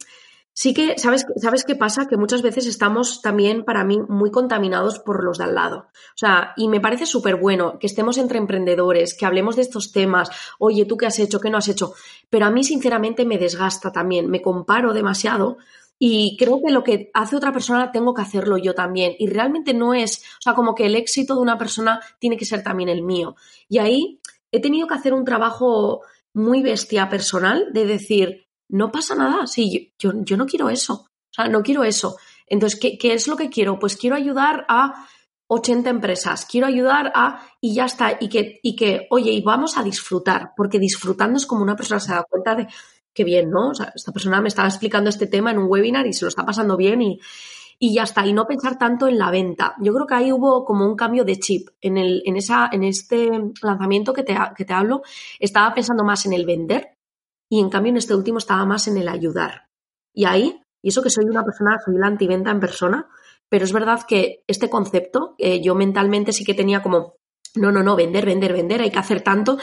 sí 0.59 0.73
que, 0.73 0.97
¿sabes, 0.97 1.25
¿sabes 1.37 1.63
qué 1.63 1.73
pasa? 1.73 2.07
Que 2.09 2.17
muchas 2.17 2.41
veces 2.41 2.65
estamos 2.65 3.21
también, 3.21 3.63
para 3.63 3.85
mí, 3.85 3.97
muy 4.09 4.29
contaminados 4.29 4.99
por 4.99 5.23
los 5.23 5.37
de 5.37 5.45
al 5.45 5.55
lado. 5.55 5.87
O 5.87 6.17
sea, 6.17 6.51
y 6.57 6.67
me 6.67 6.81
parece 6.81 7.05
súper 7.05 7.37
bueno 7.37 7.79
que 7.79 7.87
estemos 7.87 8.17
entre 8.17 8.39
emprendedores, 8.39 9.13
que 9.13 9.25
hablemos 9.25 9.55
de 9.55 9.61
estos 9.61 9.93
temas, 9.93 10.29
oye, 10.59 10.83
¿tú 10.83 10.97
qué 10.97 11.05
has 11.05 11.17
hecho? 11.19 11.39
¿Qué 11.39 11.49
no 11.49 11.59
has 11.59 11.69
hecho? 11.69 11.93
Pero 12.29 12.45
a 12.45 12.51
mí, 12.51 12.65
sinceramente, 12.65 13.23
me 13.23 13.37
desgasta 13.37 13.93
también, 13.93 14.29
me 14.29 14.41
comparo 14.41 14.91
demasiado 14.91 15.59
y 15.97 16.35
creo 16.37 16.59
que 16.61 16.73
lo 16.73 16.83
que 16.83 17.09
hace 17.13 17.37
otra 17.37 17.53
persona 17.53 17.93
tengo 17.93 18.13
que 18.13 18.21
hacerlo 18.21 18.57
yo 18.57 18.75
también. 18.75 19.13
Y 19.17 19.27
realmente 19.27 19.73
no 19.73 19.93
es, 19.93 20.25
o 20.39 20.41
sea, 20.41 20.55
como 20.55 20.75
que 20.75 20.87
el 20.87 20.97
éxito 20.97 21.35
de 21.35 21.41
una 21.41 21.57
persona 21.57 22.01
tiene 22.19 22.35
que 22.35 22.43
ser 22.43 22.63
también 22.63 22.89
el 22.89 23.01
mío. 23.01 23.37
Y 23.69 23.77
ahí 23.77 24.19
he 24.51 24.59
tenido 24.59 24.87
que 24.87 24.95
hacer 24.95 25.13
un 25.13 25.23
trabajo 25.23 26.01
muy 26.33 26.61
bestia 26.61 27.07
personal 27.07 27.69
de 27.71 27.85
decir, 27.85 28.48
no 28.69 28.91
pasa 28.91 29.15
nada, 29.15 29.47
sí, 29.47 29.93
yo, 29.99 30.12
yo, 30.15 30.38
no 30.38 30.45
quiero 30.45 30.69
eso, 30.69 30.93
o 30.93 31.34
sea, 31.34 31.47
no 31.47 31.62
quiero 31.62 31.84
eso. 31.84 32.17
Entonces, 32.47 32.79
¿qué, 32.79 32.97
¿qué, 32.97 33.13
es 33.13 33.27
lo 33.27 33.36
que 33.36 33.49
quiero? 33.49 33.77
Pues 33.77 33.97
quiero 33.97 34.15
ayudar 34.15 34.65
a 34.69 35.08
80 35.47 35.89
empresas, 35.89 36.45
quiero 36.45 36.67
ayudar 36.67 37.12
a, 37.15 37.47
y 37.60 37.73
ya 37.73 37.86
está, 37.86 38.17
y 38.19 38.29
que, 38.29 38.60
y 38.62 38.75
que, 38.75 39.08
oye, 39.10 39.32
y 39.32 39.41
vamos 39.41 39.77
a 39.77 39.84
disfrutar, 39.84 40.51
porque 40.55 40.79
disfrutando 40.79 41.38
es 41.38 41.47
como 41.47 41.63
una 41.63 41.75
persona 41.75 41.99
se 41.99 42.13
da 42.13 42.23
cuenta 42.29 42.55
de, 42.55 42.67
qué 43.13 43.23
bien, 43.23 43.49
¿no? 43.49 43.69
O 43.69 43.73
sea, 43.73 43.91
esta 43.95 44.12
persona 44.12 44.41
me 44.41 44.47
estaba 44.47 44.67
explicando 44.67 45.10
este 45.10 45.27
tema 45.27 45.51
en 45.51 45.58
un 45.58 45.67
webinar 45.67 46.05
y 46.05 46.13
se 46.13 46.25
lo 46.25 46.29
está 46.29 46.45
pasando 46.45 46.77
bien 46.77 47.01
y, 47.01 47.19
y 47.79 47.95
ya 47.95 48.03
está, 48.03 48.25
y 48.27 48.34
no 48.34 48.45
pensar 48.45 48.77
tanto 48.77 49.08
en 49.08 49.17
la 49.17 49.32
venta. 49.32 49.73
Yo 49.79 49.93
creo 49.93 50.05
que 50.05 50.13
ahí 50.13 50.32
hubo 50.32 50.63
como 50.65 50.86
un 50.86 50.95
cambio 50.95 51.25
de 51.25 51.39
chip. 51.39 51.69
En, 51.82 51.97
el, 51.97 52.21
en, 52.25 52.36
esa, 52.36 52.69
en 52.71 52.84
este 52.84 53.29
lanzamiento 53.63 54.13
que 54.13 54.23
te, 54.23 54.38
que 54.55 54.65
te 54.65 54.73
hablo, 54.73 55.01
estaba 55.39 55.73
pensando 55.73 56.03
más 56.03 56.25
en 56.25 56.34
el 56.34 56.45
vender 56.45 56.98
y 57.49 57.59
en 57.59 57.69
cambio 57.69 57.91
en 57.91 57.97
este 57.97 58.15
último 58.15 58.38
estaba 58.38 58.65
más 58.65 58.88
en 58.88 58.97
el 58.97 59.07
ayudar. 59.07 59.67
Y 60.13 60.25
ahí, 60.25 60.62
y 60.81 60.89
eso 60.89 61.01
que 61.01 61.09
soy 61.09 61.25
una 61.25 61.43
persona, 61.43 61.77
soy 61.83 61.95
la 61.97 62.07
antiventa 62.07 62.51
en 62.51 62.59
persona, 62.59 63.07
pero 63.49 63.65
es 63.65 63.73
verdad 63.73 64.01
que 64.07 64.43
este 64.47 64.69
concepto, 64.69 65.35
eh, 65.38 65.62
yo 65.62 65.75
mentalmente 65.75 66.31
sí 66.31 66.45
que 66.45 66.53
tenía 66.53 66.81
como, 66.81 67.15
no, 67.55 67.71
no, 67.71 67.83
no, 67.83 67.95
vender, 67.95 68.25
vender, 68.25 68.53
vender, 68.53 68.81
hay 68.81 68.91
que 68.91 68.99
hacer 68.99 69.21
tanto, 69.21 69.57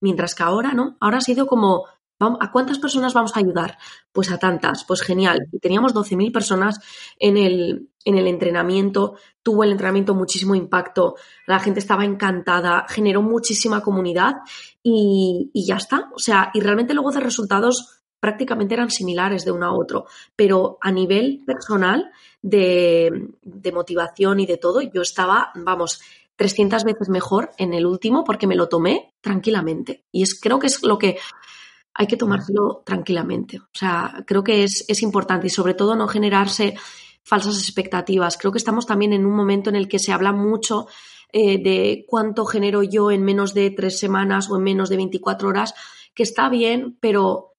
mientras 0.00 0.34
que 0.34 0.44
ahora, 0.44 0.72
¿no? 0.72 0.96
Ahora 1.00 1.18
ha 1.18 1.22
sido 1.22 1.46
como, 1.46 1.86
¿a 2.40 2.50
cuántas 2.50 2.78
personas 2.78 3.14
vamos 3.14 3.36
a 3.36 3.40
ayudar? 3.40 3.78
Pues 4.12 4.30
a 4.30 4.38
tantas, 4.38 4.84
pues 4.84 5.02
genial. 5.02 5.48
Y 5.52 5.58
teníamos 5.58 5.94
12.000 5.94 6.32
personas 6.32 6.80
en 7.18 7.36
el, 7.36 7.88
en 8.04 8.18
el 8.18 8.26
entrenamiento, 8.26 9.16
tuvo 9.42 9.64
el 9.64 9.72
entrenamiento 9.72 10.14
muchísimo 10.14 10.54
impacto, 10.54 11.16
la 11.46 11.60
gente 11.60 11.80
estaba 11.80 12.04
encantada, 12.04 12.86
generó 12.88 13.22
muchísima 13.22 13.80
comunidad 13.80 14.36
y, 14.82 15.50
ya 15.54 15.76
está. 15.76 16.10
O 16.14 16.18
sea, 16.18 16.50
y 16.54 16.60
realmente 16.60 16.94
luego 16.94 17.10
de 17.10 17.20
resultados 17.20 18.02
prácticamente 18.20 18.74
eran 18.74 18.90
similares 18.90 19.44
de 19.44 19.50
uno 19.50 19.66
a 19.66 19.72
otro, 19.72 20.06
pero 20.36 20.78
a 20.80 20.92
nivel 20.92 21.42
personal 21.44 22.12
de, 22.40 23.30
de 23.42 23.72
motivación 23.72 24.38
y 24.38 24.46
de 24.46 24.58
todo, 24.58 24.80
yo 24.80 25.02
estaba, 25.02 25.50
vamos, 25.56 26.00
300 26.36 26.84
veces 26.84 27.08
mejor 27.08 27.50
en 27.58 27.74
el 27.74 27.86
último 27.86 28.24
porque 28.24 28.46
me 28.46 28.56
lo 28.56 28.68
tomé 28.68 29.14
tranquilamente. 29.20 30.04
Y 30.10 30.22
es, 30.22 30.38
creo 30.40 30.58
que 30.58 30.66
es 30.66 30.82
lo 30.82 30.98
que 30.98 31.18
hay 31.94 32.06
que 32.06 32.16
tomárselo 32.16 32.82
tranquilamente. 32.84 33.58
O 33.58 33.68
sea, 33.72 34.24
creo 34.26 34.42
que 34.42 34.64
es, 34.64 34.84
es 34.88 35.02
importante 35.02 35.46
y 35.46 35.50
sobre 35.50 35.74
todo 35.74 35.94
no 35.96 36.08
generarse 36.08 36.74
falsas 37.22 37.58
expectativas. 37.58 38.36
Creo 38.36 38.52
que 38.52 38.58
estamos 38.58 38.86
también 38.86 39.12
en 39.12 39.26
un 39.26 39.34
momento 39.34 39.70
en 39.70 39.76
el 39.76 39.88
que 39.88 39.98
se 39.98 40.12
habla 40.12 40.32
mucho 40.32 40.86
eh, 41.32 41.62
de 41.62 42.04
cuánto 42.08 42.44
genero 42.44 42.82
yo 42.82 43.10
en 43.10 43.22
menos 43.22 43.54
de 43.54 43.70
tres 43.70 43.98
semanas 43.98 44.50
o 44.50 44.56
en 44.56 44.64
menos 44.64 44.88
de 44.88 44.96
24 44.96 45.48
horas, 45.48 45.74
que 46.14 46.22
está 46.22 46.48
bien, 46.48 46.98
pero 47.00 47.54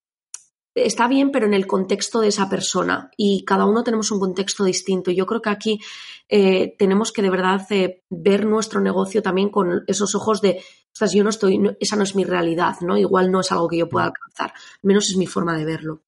está 0.74 1.08
bien, 1.08 1.30
pero 1.30 1.46
en 1.46 1.54
el 1.54 1.66
contexto 1.66 2.20
de 2.20 2.28
esa 2.28 2.48
persona. 2.48 3.10
Y 3.16 3.44
cada 3.44 3.64
uno 3.64 3.82
tenemos 3.82 4.10
un 4.10 4.20
contexto 4.20 4.64
distinto. 4.64 5.10
Yo 5.10 5.26
creo 5.26 5.42
que 5.42 5.50
aquí 5.50 5.80
eh, 6.28 6.74
tenemos 6.78 7.12
que 7.12 7.22
de 7.22 7.30
verdad 7.30 7.66
eh, 7.70 8.02
ver 8.10 8.46
nuestro 8.46 8.80
negocio 8.80 9.22
también 9.22 9.50
con 9.50 9.84
esos 9.86 10.14
ojos 10.14 10.40
de, 10.40 10.62
sea, 10.96 11.08
yo 11.08 11.24
no 11.24 11.30
estoy, 11.30 11.60
esa 11.80 11.96
no 11.96 12.04
es 12.04 12.14
mi 12.14 12.24
realidad, 12.24 12.76
¿no? 12.80 12.96
Igual 12.96 13.30
no 13.30 13.40
es 13.40 13.50
algo 13.52 13.68
que 13.68 13.78
yo 13.78 13.88
pueda 13.88 14.06
alcanzar. 14.06 14.52
Menos 14.82 15.10
es 15.10 15.16
mi 15.16 15.26
forma 15.26 15.56
de 15.56 15.64
verlo. 15.64 16.02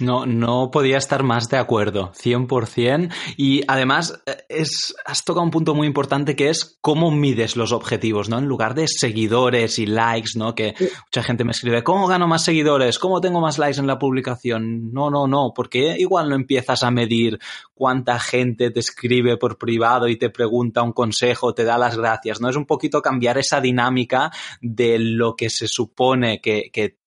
No, 0.00 0.26
no 0.26 0.70
podía 0.70 0.98
estar 0.98 1.22
más 1.22 1.48
de 1.48 1.58
acuerdo, 1.58 2.12
100%. 2.12 3.12
Y 3.36 3.62
además, 3.66 4.22
eh, 4.26 4.44
es, 4.48 4.94
has 5.04 5.24
tocado 5.24 5.44
un 5.44 5.50
punto 5.50 5.74
muy 5.74 5.86
importante 5.86 6.36
que 6.36 6.48
es 6.48 6.78
cómo 6.80 7.10
mides 7.10 7.56
los 7.56 7.72
objetivos, 7.72 8.28
¿no? 8.28 8.38
En 8.38 8.46
lugar 8.46 8.74
de 8.74 8.86
seguidores 8.88 9.78
y 9.78 9.86
likes, 9.86 10.30
¿no? 10.36 10.54
Que 10.54 10.74
mucha 10.78 11.22
gente 11.22 11.44
me 11.44 11.52
escribe, 11.52 11.82
¿cómo 11.82 12.06
gano 12.06 12.26
más 12.26 12.44
seguidores? 12.44 12.98
¿Cómo 12.98 13.20
tengo 13.20 13.40
más 13.40 13.58
likes 13.58 13.80
en 13.80 13.86
la 13.86 13.98
publicación? 13.98 14.92
No, 14.92 15.10
no, 15.10 15.26
no, 15.26 15.52
porque 15.54 15.96
igual 15.98 16.28
no 16.28 16.34
empiezas 16.34 16.82
a 16.82 16.90
medir 16.90 17.38
cuánta 17.74 18.18
gente 18.18 18.70
te 18.70 18.80
escribe 18.80 19.36
por 19.36 19.58
privado 19.58 20.08
y 20.08 20.16
te 20.16 20.30
pregunta 20.30 20.82
un 20.82 20.92
consejo, 20.92 21.54
te 21.54 21.64
da 21.64 21.78
las 21.78 21.96
gracias, 21.96 22.40
¿no? 22.40 22.48
Es 22.48 22.56
un 22.56 22.66
poquito 22.66 23.02
cambiar 23.02 23.38
esa 23.38 23.60
dinámica 23.60 24.30
de 24.60 24.98
lo 24.98 25.34
que 25.36 25.50
se 25.50 25.68
supone 25.68 26.40
que, 26.40 26.70
que 26.72 26.98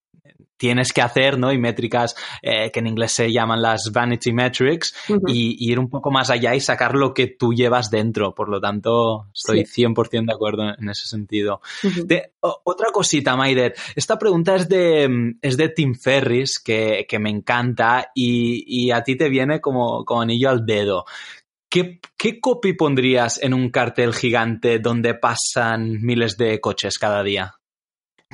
tienes 0.62 0.93
que 0.93 1.02
hacer, 1.02 1.39
¿no? 1.39 1.52
Y 1.52 1.58
métricas 1.58 2.15
eh, 2.43 2.69
que 2.71 2.82
en 2.82 2.86
inglés 2.86 3.13
se 3.13 3.32
llaman 3.32 3.63
las 3.63 3.91
vanity 3.91 4.32
metrics 4.32 4.93
y, 5.26 5.71
ir 5.71 5.80
un 5.80 5.89
poco 5.89 6.12
más 6.12 6.30
allá 6.30 6.54
y 6.54 6.60
sacar 6.60 6.93
lo 6.93 7.15
que 7.15 7.26
tú 7.26 7.52
llevas 7.52 7.89
dentro. 7.89 8.36
Por 8.36 8.47
lo 8.47 8.62
tanto, 8.62 9.26
estoy 9.34 9.62
100% 9.62 10.28
de 10.28 10.32
acuerdo 10.32 10.65
en 10.78 10.88
ese 10.88 11.08
sentido. 11.08 11.62
otra 12.39 12.91
cosita, 12.93 13.36
Maider. 13.36 13.74
Esta 13.95 14.19
pregunta 14.19 14.56
es 14.56 14.69
de, 14.69 15.34
es 15.41 15.58
de 15.58 15.69
Tim 15.69 15.95
Ferris, 15.95 16.60
que, 16.60 17.08
me 17.19 17.32
encanta 17.32 18.12
y, 18.13 18.91
a 18.91 19.02
ti 19.02 19.15
te 19.15 19.30
viene 19.30 19.62
como, 19.62 20.06
como 20.06 20.21
anillo 20.21 20.52
al 20.52 20.63
dedo. 20.63 21.06
¿Qué, 21.69 22.00
¿Qué 22.17 22.39
copy 22.39 22.74
pondrías 22.74 23.41
en 23.41 23.56
un 23.56 23.71
cartel 23.71 24.13
gigante 24.13 24.78
donde 24.78 25.15
pasan 25.15 26.02
miles 26.02 26.38
de 26.38 26.62
coches 26.62 27.00
cada 27.00 27.24
día? 27.24 27.56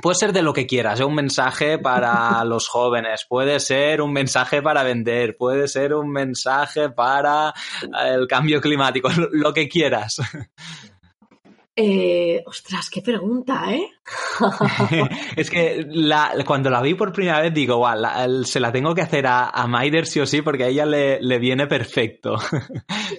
Puede 0.02 0.16
ser 0.16 0.34
de 0.34 0.42
lo 0.42 0.54
que 0.54 0.68
quieras, 0.68 1.00
¿eh? 1.00 1.04
un 1.04 1.16
mensaje 1.16 1.80
para 1.80 2.44
los 2.46 2.68
jóvenes, 2.68 3.26
puede 3.28 3.60
ser 3.60 4.02
un 4.02 4.14
mensaje 4.14 4.62
para 4.62 4.84
vender, 4.84 5.38
puede 5.38 5.68
ser 5.68 5.94
un 5.94 6.12
mensaje 6.12 6.90
para 6.90 7.54
el 8.06 8.28
cambio 8.28 8.62
climático, 8.62 9.10
lo 9.32 9.54
que 9.54 9.68
quieras. 9.68 10.18
Eh, 11.80 12.42
ostras, 12.48 12.90
qué 12.90 13.04
pregunta, 13.04 13.72
¿eh? 13.72 13.88
es 15.36 15.48
que 15.52 15.88
cuando 16.44 16.72
la 16.72 16.82
vi 16.82 16.96
por 16.96 17.14
primera 17.14 17.40
vez 17.40 17.54
digo, 17.54 17.86
se 18.46 18.60
la 18.60 18.72
tengo 18.72 18.96
que 18.96 19.04
hacer 19.04 19.28
a, 19.28 19.50
a, 19.50 19.68
Maider 19.68 20.08
sí 20.08 20.20
o 20.20 20.26
sí 20.26 20.42
porque 20.42 20.64
a 20.64 20.68
ella 20.70 20.88
le, 20.88 21.38
viene 21.38 21.68
perfecto 21.68 22.36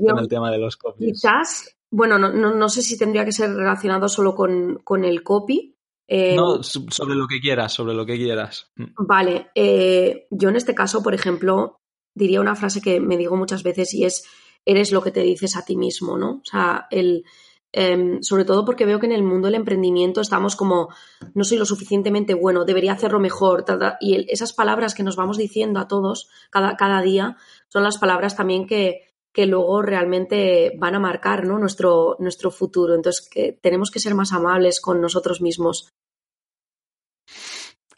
con 0.04 0.18
el 0.18 0.26
tema 0.26 0.50
de 0.50 0.58
los 0.58 0.76
copies. 0.76 1.12
Quizás, 1.12 1.76
bueno, 1.88 2.18
no, 2.18 2.32
no, 2.32 2.68
sé 2.68 2.82
si 2.82 2.98
tendría 2.98 3.24
que 3.24 3.30
ser 3.30 3.54
relacionado 3.54 4.08
solo 4.08 4.34
con, 4.34 4.80
con 4.82 5.04
el 5.04 5.22
copy, 5.22 5.77
eh, 6.10 6.34
no, 6.34 6.62
sobre 6.62 7.14
lo 7.14 7.28
que 7.28 7.38
quieras, 7.38 7.74
sobre 7.74 7.92
lo 7.92 8.06
que 8.06 8.16
quieras. 8.16 8.72
Mm. 8.76 9.06
Vale, 9.06 9.50
eh, 9.54 10.26
yo 10.30 10.48
en 10.48 10.56
este 10.56 10.74
caso, 10.74 11.02
por 11.02 11.14
ejemplo, 11.14 11.80
diría 12.14 12.40
una 12.40 12.56
frase 12.56 12.80
que 12.80 12.98
me 12.98 13.18
digo 13.18 13.36
muchas 13.36 13.62
veces 13.62 13.92
y 13.92 14.04
es, 14.04 14.24
eres 14.64 14.90
lo 14.90 15.02
que 15.02 15.10
te 15.10 15.20
dices 15.20 15.54
a 15.54 15.66
ti 15.66 15.76
mismo, 15.76 16.16
¿no? 16.16 16.36
O 16.36 16.44
sea, 16.44 16.86
el, 16.90 17.24
em, 17.72 18.22
sobre 18.22 18.46
todo 18.46 18.64
porque 18.64 18.86
veo 18.86 18.98
que 18.98 19.06
en 19.06 19.12
el 19.12 19.22
mundo 19.22 19.48
del 19.48 19.56
emprendimiento 19.56 20.22
estamos 20.22 20.56
como, 20.56 20.88
no 21.34 21.44
soy 21.44 21.58
lo 21.58 21.66
suficientemente 21.66 22.32
bueno, 22.32 22.64
debería 22.64 22.92
hacerlo 22.92 23.20
mejor, 23.20 23.66
y 24.00 24.32
esas 24.32 24.54
palabras 24.54 24.94
que 24.94 25.02
nos 25.02 25.16
vamos 25.16 25.36
diciendo 25.36 25.78
a 25.78 25.88
todos 25.88 26.30
cada, 26.50 26.76
cada 26.76 27.02
día 27.02 27.36
son 27.68 27.82
las 27.82 27.98
palabras 27.98 28.34
también 28.34 28.66
que, 28.66 29.08
que 29.38 29.46
luego 29.46 29.82
realmente 29.82 30.72
van 30.78 30.94
a 30.94 30.98
marcar 30.98 31.46
¿no? 31.46 31.58
nuestro, 31.58 32.16
nuestro 32.18 32.50
futuro. 32.50 32.94
Entonces, 32.94 33.28
que 33.28 33.52
tenemos 33.52 33.90
que 33.90 34.00
ser 34.00 34.14
más 34.14 34.32
amables 34.32 34.80
con 34.80 35.00
nosotros 35.00 35.40
mismos. 35.40 35.92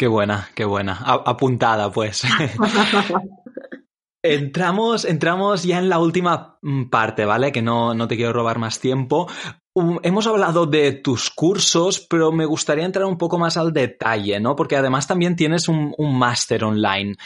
Qué 0.00 0.08
buena, 0.08 0.48
qué 0.54 0.64
buena. 0.64 0.96
apuntada, 1.04 1.92
pues. 1.92 2.22
entramos, 4.22 5.04
entramos 5.04 5.64
ya 5.64 5.78
en 5.78 5.90
la 5.90 5.98
última 5.98 6.58
mm, 6.62 6.84
parte, 6.84 7.26
¿vale? 7.26 7.52
Que 7.52 7.60
no, 7.60 7.92
no 7.92 8.08
te 8.08 8.16
quiero 8.16 8.32
robar 8.32 8.58
más 8.58 8.80
tiempo. 8.80 9.28
Hemos 10.02 10.26
hablado 10.26 10.66
de 10.66 10.92
tus 10.92 11.30
cursos, 11.30 12.00
pero 12.00 12.32
me 12.32 12.44
gustaría 12.44 12.84
entrar 12.84 13.04
un 13.04 13.16
poco 13.16 13.38
más 13.38 13.56
al 13.56 13.72
detalle, 13.72 14.40
¿no? 14.40 14.56
Porque 14.56 14.76
además 14.76 15.06
también 15.06 15.36
tienes 15.36 15.68
un, 15.68 15.94
máster 15.98 16.64
online. 16.64 17.16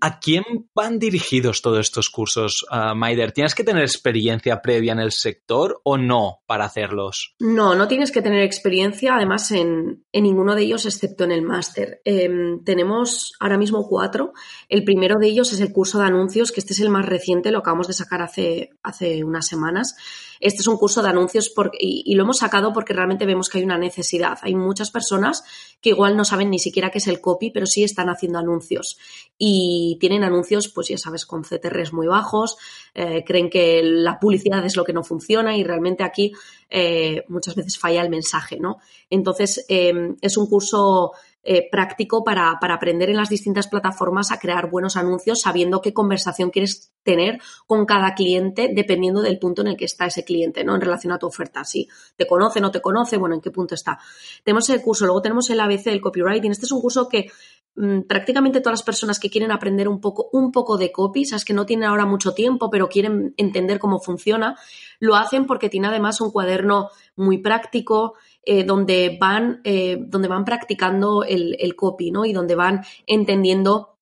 ¿A 0.00 0.18
quién 0.18 0.44
van 0.74 0.98
dirigidos 0.98 1.60
todos 1.60 1.80
estos 1.80 2.08
cursos, 2.08 2.64
uh, 2.70 2.94
Maider? 2.94 3.32
¿Tienes 3.32 3.54
que 3.54 3.64
tener 3.64 3.82
experiencia 3.82 4.62
previa 4.62 4.92
en 4.92 5.00
el 5.00 5.12
sector 5.12 5.80
o 5.84 5.98
no 5.98 6.40
para 6.46 6.64
hacerlos? 6.64 7.34
No, 7.38 7.74
no 7.74 7.86
tienes 7.86 8.10
que 8.10 8.22
tener 8.22 8.42
experiencia, 8.42 9.14
además, 9.14 9.50
en, 9.50 10.04
ninguno 10.12 10.54
de 10.54 10.62
ellos, 10.62 10.86
excepto 10.86 11.24
en 11.24 11.32
el 11.32 11.42
máster. 11.42 12.00
Em, 12.04 12.64
tenemos 12.64 13.34
ahora 13.40 13.58
mismo 13.58 13.86
cuatro. 13.86 14.32
El 14.68 14.84
primero 14.84 15.18
de 15.18 15.26
ellos 15.26 15.52
es 15.52 15.60
el 15.60 15.72
curso 15.72 15.98
de 15.98 16.06
anuncios, 16.06 16.50
que 16.50 16.60
este 16.60 16.72
es 16.72 16.80
el 16.80 16.90
más 16.90 17.06
reciente, 17.06 17.50
lo 17.50 17.58
acabamos 17.58 17.88
de 17.88 17.94
sacar 17.94 18.22
hace, 18.22 18.70
hace 18.82 19.22
unas 19.22 19.46
semanas. 19.46 19.94
Este 20.40 20.62
es 20.62 20.66
un 20.66 20.78
curso 20.78 21.02
de 21.02 21.10
anuncios 21.10 21.50
y, 22.04 22.14
lo 22.14 22.24
hemos 22.24 22.38
sacado 22.38 22.72
porque 22.72 22.92
realmente 22.92 23.26
vemos 23.26 23.48
que 23.48 23.58
hay 23.58 23.64
una 23.64 23.78
necesidad. 23.78 24.38
Hay 24.42 24.54
muchas 24.54 24.90
personas 24.90 25.42
que 25.80 25.90
igual 25.90 26.16
no 26.16 26.24
saben 26.24 26.50
ni 26.50 26.58
siquiera 26.58 26.90
qué 26.90 26.98
es 26.98 27.06
el 27.06 27.20
copy, 27.20 27.50
pero 27.50 27.66
sí 27.66 27.82
están 27.82 28.08
haciendo 28.08 28.38
anuncios. 28.38 28.98
Y 29.38 29.96
tienen 30.00 30.24
anuncios, 30.24 30.68
pues 30.68 30.88
ya 30.88 30.98
sabes, 30.98 31.26
con 31.26 31.42
CTRs 31.42 31.92
muy 31.92 32.06
bajos, 32.06 32.56
eh, 32.94 33.24
creen 33.26 33.50
que 33.50 33.82
la 33.82 34.18
publicidad 34.18 34.64
es 34.64 34.76
lo 34.76 34.84
que 34.84 34.92
no 34.92 35.02
funciona 35.02 35.56
y 35.56 35.64
realmente 35.64 36.04
aquí 36.04 36.32
eh, 36.68 37.24
muchas 37.28 37.54
veces 37.54 37.78
falla 37.78 38.02
el 38.02 38.10
mensaje, 38.10 38.58
¿no? 38.60 38.78
Entonces, 39.08 39.64
eh, 39.68 40.14
es 40.20 40.36
un 40.36 40.46
curso 40.46 41.12
eh, 41.42 41.70
práctico 41.70 42.22
para, 42.22 42.58
aprender 42.60 43.08
en 43.08 43.16
las 43.16 43.30
distintas 43.30 43.66
plataformas 43.66 44.30
a 44.30 44.38
crear 44.38 44.68
buenos 44.68 44.98
anuncios 44.98 45.40
sabiendo 45.40 45.80
qué 45.80 45.94
conversación 45.94 46.50
quieres 46.50 46.92
tener 47.02 47.40
con 47.66 47.86
cada 47.86 48.14
cliente 48.14 48.70
dependiendo 48.74 49.22
del 49.22 49.38
punto 49.38 49.62
en 49.62 49.68
el 49.68 49.76
que 49.78 49.86
está 49.86 50.04
ese 50.04 50.22
cliente, 50.22 50.64
¿no? 50.64 50.74
En 50.74 50.82
relación 50.82 51.14
a 51.14 51.18
tu 51.18 51.26
oferta. 51.26 51.64
Si 51.64 51.88
te 52.16 52.26
conoce, 52.26 52.60
no 52.60 52.70
te 52.70 52.82
conoce, 52.82 53.16
bueno, 53.16 53.34
en 53.34 53.40
qué 53.40 53.50
punto 53.50 53.74
está. 53.74 53.98
Tenemos 54.44 54.68
el 54.68 54.82
curso, 54.82 55.06
luego 55.06 55.22
tenemos 55.22 55.48
el 55.48 55.60
ABC 55.60 55.84
del 55.84 56.02
copywriting. 56.02 56.52
Este 56.52 56.66
es 56.66 56.72
un 56.72 56.82
curso 56.82 57.08
que 57.08 57.30
mm, 57.74 58.02
prácticamente 58.02 58.60
todas 58.60 58.80
las 58.80 58.84
personas 58.84 59.18
que 59.18 59.30
quieren 59.30 59.50
aprender 59.50 59.88
un 59.88 59.98
poco, 59.98 60.28
un 60.34 60.52
poco 60.52 60.76
de 60.76 60.92
copy, 60.92 61.24
sabes 61.24 61.46
que 61.46 61.54
no 61.54 61.64
tienen 61.64 61.88
ahora 61.88 62.04
mucho 62.04 62.34
tiempo, 62.34 62.68
pero 62.68 62.90
quieren 62.90 63.32
entender 63.38 63.78
cómo 63.78 63.98
funciona, 63.98 64.58
lo 64.98 65.16
hacen 65.16 65.46
porque 65.46 65.70
tiene 65.70 65.88
además 65.88 66.20
un 66.20 66.30
cuaderno 66.32 66.90
muy 67.16 67.38
práctico, 67.38 68.14
eh, 68.52 68.64
donde, 68.64 69.16
van, 69.16 69.60
eh, 69.62 69.96
donde 70.00 70.26
van 70.26 70.44
practicando 70.44 71.22
el, 71.22 71.56
el 71.60 71.76
copy, 71.76 72.10
¿no? 72.10 72.24
Y 72.24 72.32
donde 72.32 72.56
van 72.56 72.84
entendiendo 73.06 73.96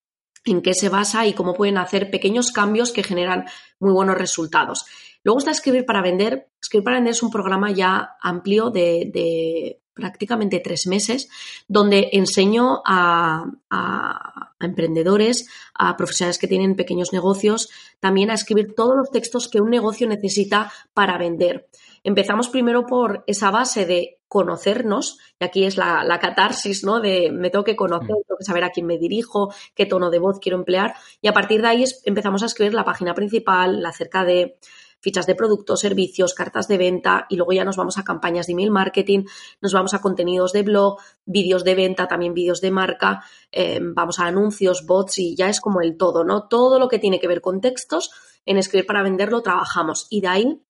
en 0.46 0.62
qué 0.62 0.72
se 0.72 0.88
basa 0.88 1.26
y 1.26 1.34
cómo 1.34 1.52
pueden 1.52 1.76
hacer 1.76 2.10
pequeños 2.10 2.50
cambios 2.50 2.90
que 2.90 3.02
generan 3.02 3.44
muy 3.78 3.92
buenos 3.92 4.16
resultados. 4.16 4.86
Luego 5.22 5.40
está 5.40 5.50
Escribir 5.50 5.84
para 5.84 6.00
Vender. 6.00 6.48
Escribir 6.62 6.84
para 6.84 6.96
Vender 6.96 7.10
es 7.10 7.22
un 7.22 7.30
programa 7.30 7.72
ya 7.72 8.16
amplio 8.22 8.70
de, 8.70 9.82
prácticamente 9.92 10.60
tres 10.60 10.86
meses, 10.86 11.28
donde 11.66 12.08
enseño 12.12 12.80
a, 12.86 13.44
a, 13.68 14.54
emprendedores, 14.60 15.46
a 15.74 15.94
profesionales 15.98 16.38
que 16.38 16.48
tienen 16.48 16.74
pequeños 16.74 17.12
negocios, 17.12 17.68
también 18.00 18.30
a 18.30 18.34
escribir 18.34 18.74
todos 18.74 18.96
los 18.96 19.10
textos 19.10 19.46
que 19.46 19.60
un 19.60 19.68
negocio 19.68 20.08
necesita 20.08 20.72
para 20.94 21.18
vender. 21.18 21.68
Empezamos 22.08 22.48
primero 22.48 22.86
por 22.86 23.22
esa 23.26 23.50
base 23.50 23.84
de 23.84 24.22
conocernos, 24.28 25.18
y 25.38 25.44
aquí 25.44 25.64
es 25.64 25.76
la, 25.76 26.18
catarsis, 26.18 26.82
¿no? 26.82 27.00
De 27.00 27.30
me 27.30 27.50
tengo 27.50 27.64
que 27.64 27.76
conocer, 27.76 28.08
mm. 28.08 28.24
tengo 28.26 28.38
que 28.38 28.46
saber 28.46 28.64
a 28.64 28.70
quién 28.70 28.86
me 28.86 28.96
dirijo, 28.96 29.52
qué 29.74 29.84
tono 29.84 30.08
de 30.08 30.18
voz 30.18 30.38
quiero 30.40 30.56
emplear, 30.56 30.94
y 31.20 31.28
a 31.28 31.34
partir 31.34 31.60
de 31.60 31.68
ahí 31.68 31.84
empezamos 32.06 32.42
a 32.42 32.46
escribir 32.46 32.72
la 32.72 32.86
página 32.86 33.12
principal, 33.12 33.82
la 33.82 33.90
acerca 33.90 34.24
de 34.24 34.56
fichas 35.00 35.26
de 35.26 35.34
productos, 35.34 35.80
servicios, 35.80 36.32
cartas 36.32 36.66
de 36.66 36.78
venta 36.78 37.26
y 37.28 37.36
luego 37.36 37.52
ya 37.52 37.66
nos 37.66 37.76
vamos 37.76 37.98
a 37.98 38.04
campañas 38.04 38.46
de 38.46 38.54
email 38.54 38.70
marketing, 38.70 39.24
nos 39.60 39.74
vamos 39.74 39.92
a 39.92 40.00
contenidos 40.00 40.54
de 40.54 40.62
blog, 40.62 40.96
vídeos 41.26 41.62
de 41.62 41.74
venta, 41.74 42.08
también 42.08 42.32
vídeos 42.32 42.62
de 42.62 42.70
marca, 42.70 43.22
em, 43.52 43.92
vamos 43.94 44.18
a 44.18 44.24
anuncios, 44.24 44.86
bots 44.86 45.18
y 45.18 45.36
ya 45.36 45.50
es 45.50 45.60
como 45.60 45.82
el 45.82 45.98
todo, 45.98 46.24
¿no? 46.24 46.48
Todo 46.48 46.78
lo 46.78 46.88
que 46.88 46.98
tiene 46.98 47.20
que 47.20 47.28
ver 47.28 47.42
con 47.42 47.60
textos 47.60 48.10
en 48.46 48.56
escribir 48.56 48.86
para 48.86 49.02
venderlo 49.02 49.42
trabajamos 49.42 50.06
y 50.08 50.22
de 50.22 50.28
ahí 50.28 50.62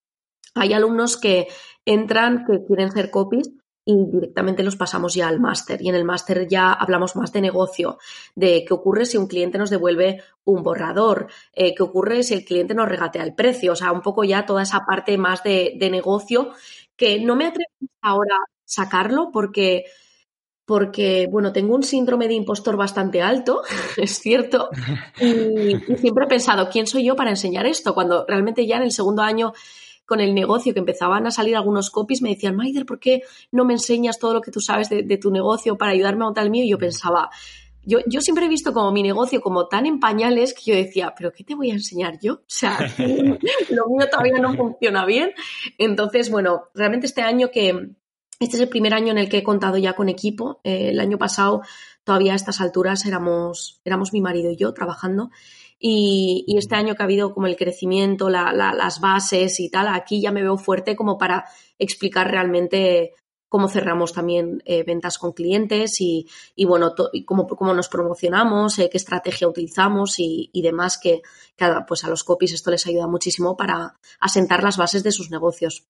hay 0.54 0.72
alumnos 0.72 1.16
que 1.16 1.48
entran, 1.84 2.44
que 2.44 2.64
quieren 2.66 2.92
ser 2.92 3.10
copies 3.10 3.50
y 3.90 4.04
directamente 4.04 4.62
los 4.62 4.76
pasamos 4.76 5.14
ya 5.14 5.28
al 5.28 5.40
máster. 5.40 5.80
Y 5.80 5.88
en 5.88 5.94
el 5.94 6.04
máster 6.04 6.46
ya 6.46 6.74
hablamos 6.74 7.16
más 7.16 7.32
de 7.32 7.40
negocio, 7.40 7.96
de 8.34 8.62
qué 8.66 8.74
ocurre 8.74 9.06
si 9.06 9.16
un 9.16 9.26
cliente 9.26 9.56
nos 9.56 9.70
devuelve 9.70 10.22
un 10.44 10.62
borrador, 10.62 11.28
eh, 11.54 11.74
qué 11.74 11.82
ocurre 11.82 12.22
si 12.22 12.34
el 12.34 12.44
cliente 12.44 12.74
nos 12.74 12.86
regatea 12.86 13.24
el 13.24 13.34
precio, 13.34 13.72
o 13.72 13.76
sea, 13.76 13.90
un 13.90 14.02
poco 14.02 14.24
ya 14.24 14.44
toda 14.44 14.62
esa 14.62 14.84
parte 14.84 15.16
más 15.16 15.42
de, 15.42 15.78
negocio 15.90 16.52
que 16.96 17.18
no 17.18 17.34
me 17.34 17.46
atrevo 17.46 17.70
ahora 18.02 18.34
a 18.34 18.50
sacarlo 18.66 19.30
porque 19.32 19.86
porque, 20.66 21.26
bueno, 21.30 21.50
tengo 21.50 21.74
un 21.74 21.82
síndrome 21.82 22.28
de 22.28 22.34
impostor 22.34 22.76
bastante 22.76 23.22
alto, 23.22 23.62
es 23.96 24.18
cierto, 24.18 24.68
y, 25.18 25.96
siempre 25.96 26.26
he 26.26 26.28
pensado, 26.28 26.68
¿quién 26.68 26.86
soy 26.86 27.06
yo 27.06 27.16
para 27.16 27.30
enseñar 27.30 27.64
esto? 27.64 27.94
Cuando 27.94 28.26
realmente 28.28 28.66
ya 28.66 28.76
en 28.76 28.82
el 28.82 28.92
segundo 28.92 29.22
año 29.22 29.54
con 30.08 30.20
el 30.20 30.34
negocio, 30.34 30.72
que 30.72 30.80
empezaban 30.80 31.26
a 31.26 31.30
salir 31.30 31.54
algunos 31.54 31.90
copies, 31.90 32.22
me 32.22 32.30
decían, 32.30 32.56
Maider, 32.56 32.86
¿por 32.86 32.98
qué 32.98 33.22
no 33.52 33.66
me 33.66 33.74
enseñas 33.74 34.18
todo 34.18 34.32
lo 34.32 34.40
que 34.40 34.50
tú 34.50 34.58
sabes 34.58 34.88
de, 34.88 35.18
tu 35.18 35.30
negocio 35.30 35.76
para 35.76 35.92
ayudarme 35.92 36.24
a 36.24 36.28
montar 36.28 36.44
el 36.44 36.50
mío? 36.50 36.64
Y 36.64 36.70
yo 36.70 36.78
pensaba, 36.78 37.28
yo, 37.82 37.98
yo, 38.06 38.22
siempre 38.22 38.46
he 38.46 38.48
visto 38.48 38.72
como 38.72 38.90
mi 38.90 39.02
negocio 39.02 39.42
como 39.42 39.68
tan 39.68 39.84
en 39.84 40.00
pañales 40.00 40.54
que 40.54 40.70
yo 40.70 40.74
decía, 40.74 41.12
¿pero 41.14 41.30
qué 41.30 41.44
te 41.44 41.54
voy 41.54 41.70
a 41.70 41.74
enseñar 41.74 42.18
yo? 42.22 42.34
O 42.36 42.44
sea, 42.46 42.78
lo 42.98 43.86
mío 43.86 44.08
todavía 44.10 44.38
no 44.40 44.54
funciona 44.54 45.04
bien. 45.04 45.32
Entonces, 45.76 46.30
bueno, 46.30 46.68
realmente 46.74 47.06
este 47.06 47.20
año 47.20 47.50
que, 47.50 47.90
este 48.40 48.56
es 48.56 48.62
el 48.62 48.70
primer 48.70 48.94
año 48.94 49.10
en 49.10 49.18
el 49.18 49.28
que 49.28 49.38
he 49.38 49.42
contado 49.42 49.76
ya 49.76 49.92
con 49.92 50.08
equipo. 50.08 50.60
Eh, 50.64 50.88
el 50.88 51.00
año 51.00 51.18
pasado, 51.18 51.60
todavía 52.02 52.32
a 52.32 52.36
estas 52.36 52.62
alturas, 52.62 53.04
éramos, 53.04 53.82
éramos 53.84 54.14
mi 54.14 54.22
marido 54.22 54.50
y 54.50 54.56
yo 54.56 54.72
trabajando. 54.72 55.30
Y, 55.78 56.44
este 56.58 56.74
año 56.74 56.94
que 56.94 57.02
ha 57.02 57.04
habido 57.04 57.32
como 57.32 57.46
el 57.46 57.56
crecimiento, 57.56 58.28
las 58.30 59.00
bases 59.00 59.60
y 59.60 59.70
tal, 59.70 59.88
aquí 59.88 60.20
ya 60.20 60.32
me 60.32 60.42
veo 60.42 60.56
fuerte 60.56 60.96
como 60.96 61.18
para 61.18 61.44
explicar 61.78 62.30
realmente 62.30 63.14
cómo 63.48 63.68
cerramos 63.68 64.12
también 64.12 64.62
eh, 64.66 64.82
ventas 64.84 65.18
con 65.18 65.32
clientes 65.32 66.00
y, 66.00 66.26
bueno, 66.66 66.94
cómo, 67.24 67.46
cómo, 67.46 67.74
nos 67.74 67.88
promocionamos, 67.88 68.78
eh, 68.78 68.88
qué 68.90 68.98
estrategia 68.98 69.48
utilizamos 69.48 70.16
y, 70.18 70.50
demás, 70.62 70.98
que, 70.98 71.22
pues 71.86 72.04
a 72.04 72.08
los 72.08 72.24
copies 72.24 72.52
esto 72.52 72.70
les 72.70 72.86
ayuda 72.86 73.06
muchísimo 73.06 73.56
para 73.56 73.98
asentar 74.20 74.62
las 74.62 74.76
bases 74.76 75.02
de 75.02 75.12
sus 75.12 75.30
negocios. 75.30 75.86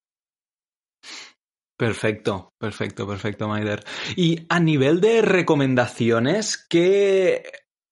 Perfecto, 1.76 2.52
perfecto, 2.58 3.06
perfecto, 3.06 3.46
Maider. 3.46 3.84
Y 4.16 4.46
a 4.48 4.58
nivel 4.58 5.00
de 5.00 5.22
recomendaciones, 5.22 6.56
¿qué 6.56 7.44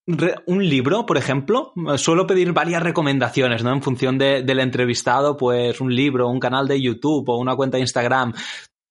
un 0.07 0.67
libro, 0.67 1.05
por 1.05 1.17
ejemplo, 1.17 1.73
suelo 1.97 2.25
pedir 2.25 2.53
varias 2.53 2.81
recomendaciones, 2.81 3.63
¿no? 3.63 3.73
En 3.73 3.81
función 3.81 4.17
del 4.17 4.59
entrevistado, 4.59 5.35
pues 5.35 5.81
un 5.81 5.93
libro, 5.93 6.29
un 6.29 6.39
canal 6.39 6.67
de 6.67 6.81
YouTube 6.81 7.27
o 7.27 7.37
una 7.37 7.55
cuenta 7.55 7.77
de 7.77 7.81
Instagram. 7.81 8.33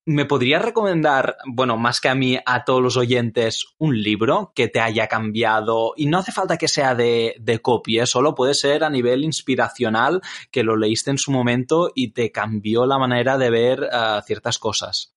¿Me 0.05 0.25
podrías 0.25 0.63
recomendar, 0.63 1.35
bueno, 1.45 1.75
más 1.75 1.99
que 1.99 2.07
a 2.07 2.15
mí, 2.15 2.37
a 2.45 2.63
todos 2.63 2.81
los 2.81 2.95
oyentes, 2.95 3.65
un 3.77 4.01
libro 4.01 4.53
que 4.55 4.69
te 4.69 4.79
haya 4.79 5.07
cambiado? 5.07 5.93
Y 5.97 6.05
no 6.05 6.19
hace 6.19 6.31
falta 6.31 6.55
que 6.55 6.69
sea 6.69 6.95
de, 6.95 7.35
de 7.41 7.59
copy, 7.59 7.99
¿eh? 7.99 8.05
solo 8.05 8.33
puede 8.33 8.53
ser 8.53 8.85
a 8.85 8.89
nivel 8.89 9.25
inspiracional, 9.25 10.21
que 10.49 10.63
lo 10.63 10.77
leíste 10.77 11.11
en 11.11 11.17
su 11.17 11.31
momento 11.31 11.91
y 11.93 12.13
te 12.13 12.31
cambió 12.31 12.85
la 12.85 12.99
manera 12.99 13.37
de 13.37 13.49
ver 13.49 13.81
uh, 13.81 14.21
ciertas 14.25 14.59
cosas. 14.59 15.16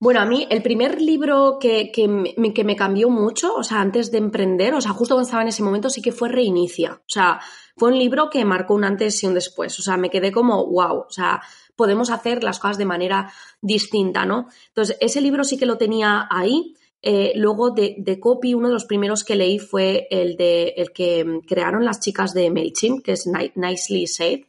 Bueno, 0.00 0.20
a 0.20 0.24
mí 0.24 0.46
el 0.48 0.62
primer 0.62 1.02
libro 1.02 1.58
que, 1.60 1.90
que, 1.90 2.06
me, 2.06 2.76
cambió 2.76 3.10
mucho, 3.10 3.56
o 3.56 3.64
sea, 3.64 3.80
antes 3.80 4.12
de 4.12 4.18
emprender, 4.18 4.72
o 4.74 4.80
sea, 4.80 4.92
justo 4.92 5.16
cuando 5.16 5.26
estaba 5.26 5.42
en 5.42 5.48
ese 5.48 5.64
momento, 5.64 5.90
sí 5.90 6.00
que 6.00 6.12
fue 6.12 6.28
Reinicia. 6.28 6.92
O 6.92 7.08
sea, 7.08 7.40
fue 7.76 7.90
un 7.90 7.98
libro 7.98 8.30
que 8.30 8.44
marcó 8.44 8.74
un 8.74 8.84
antes 8.84 9.20
y 9.24 9.26
un 9.26 9.34
después. 9.34 9.76
O 9.80 9.82
sea, 9.82 9.96
me 9.96 10.08
quedé 10.08 10.30
como, 10.30 10.64
wow, 10.66 10.98
o 11.00 11.10
sea, 11.10 11.42
podemos 11.74 12.10
hacer 12.10 12.44
las 12.44 12.60
cosas 12.60 12.78
de 12.78 12.84
manera 12.84 13.32
distinta, 13.60 14.24
¿no? 14.24 14.46
Entonces, 14.68 14.96
ese 15.00 15.20
libro 15.20 15.42
sí 15.42 15.58
que 15.58 15.66
lo 15.66 15.78
tenía 15.78 16.28
ahí. 16.30 16.74
Eh, 17.02 17.32
luego 17.36 17.70
de, 17.70 17.96
de, 17.98 18.18
copy, 18.20 18.54
uno 18.54 18.68
de 18.68 18.74
los 18.74 18.84
primeros 18.84 19.22
que 19.24 19.36
leí 19.36 19.58
fue 19.60 20.08
el 20.10 20.36
de 20.36 20.74
el 20.76 20.90
que 20.92 21.40
crearon 21.46 21.84
las 21.84 22.00
chicas 22.00 22.34
de 22.34 22.50
MailChimp, 22.50 23.04
que 23.04 23.12
es 23.12 23.28
Nicely 23.54 24.06
Said. 24.06 24.40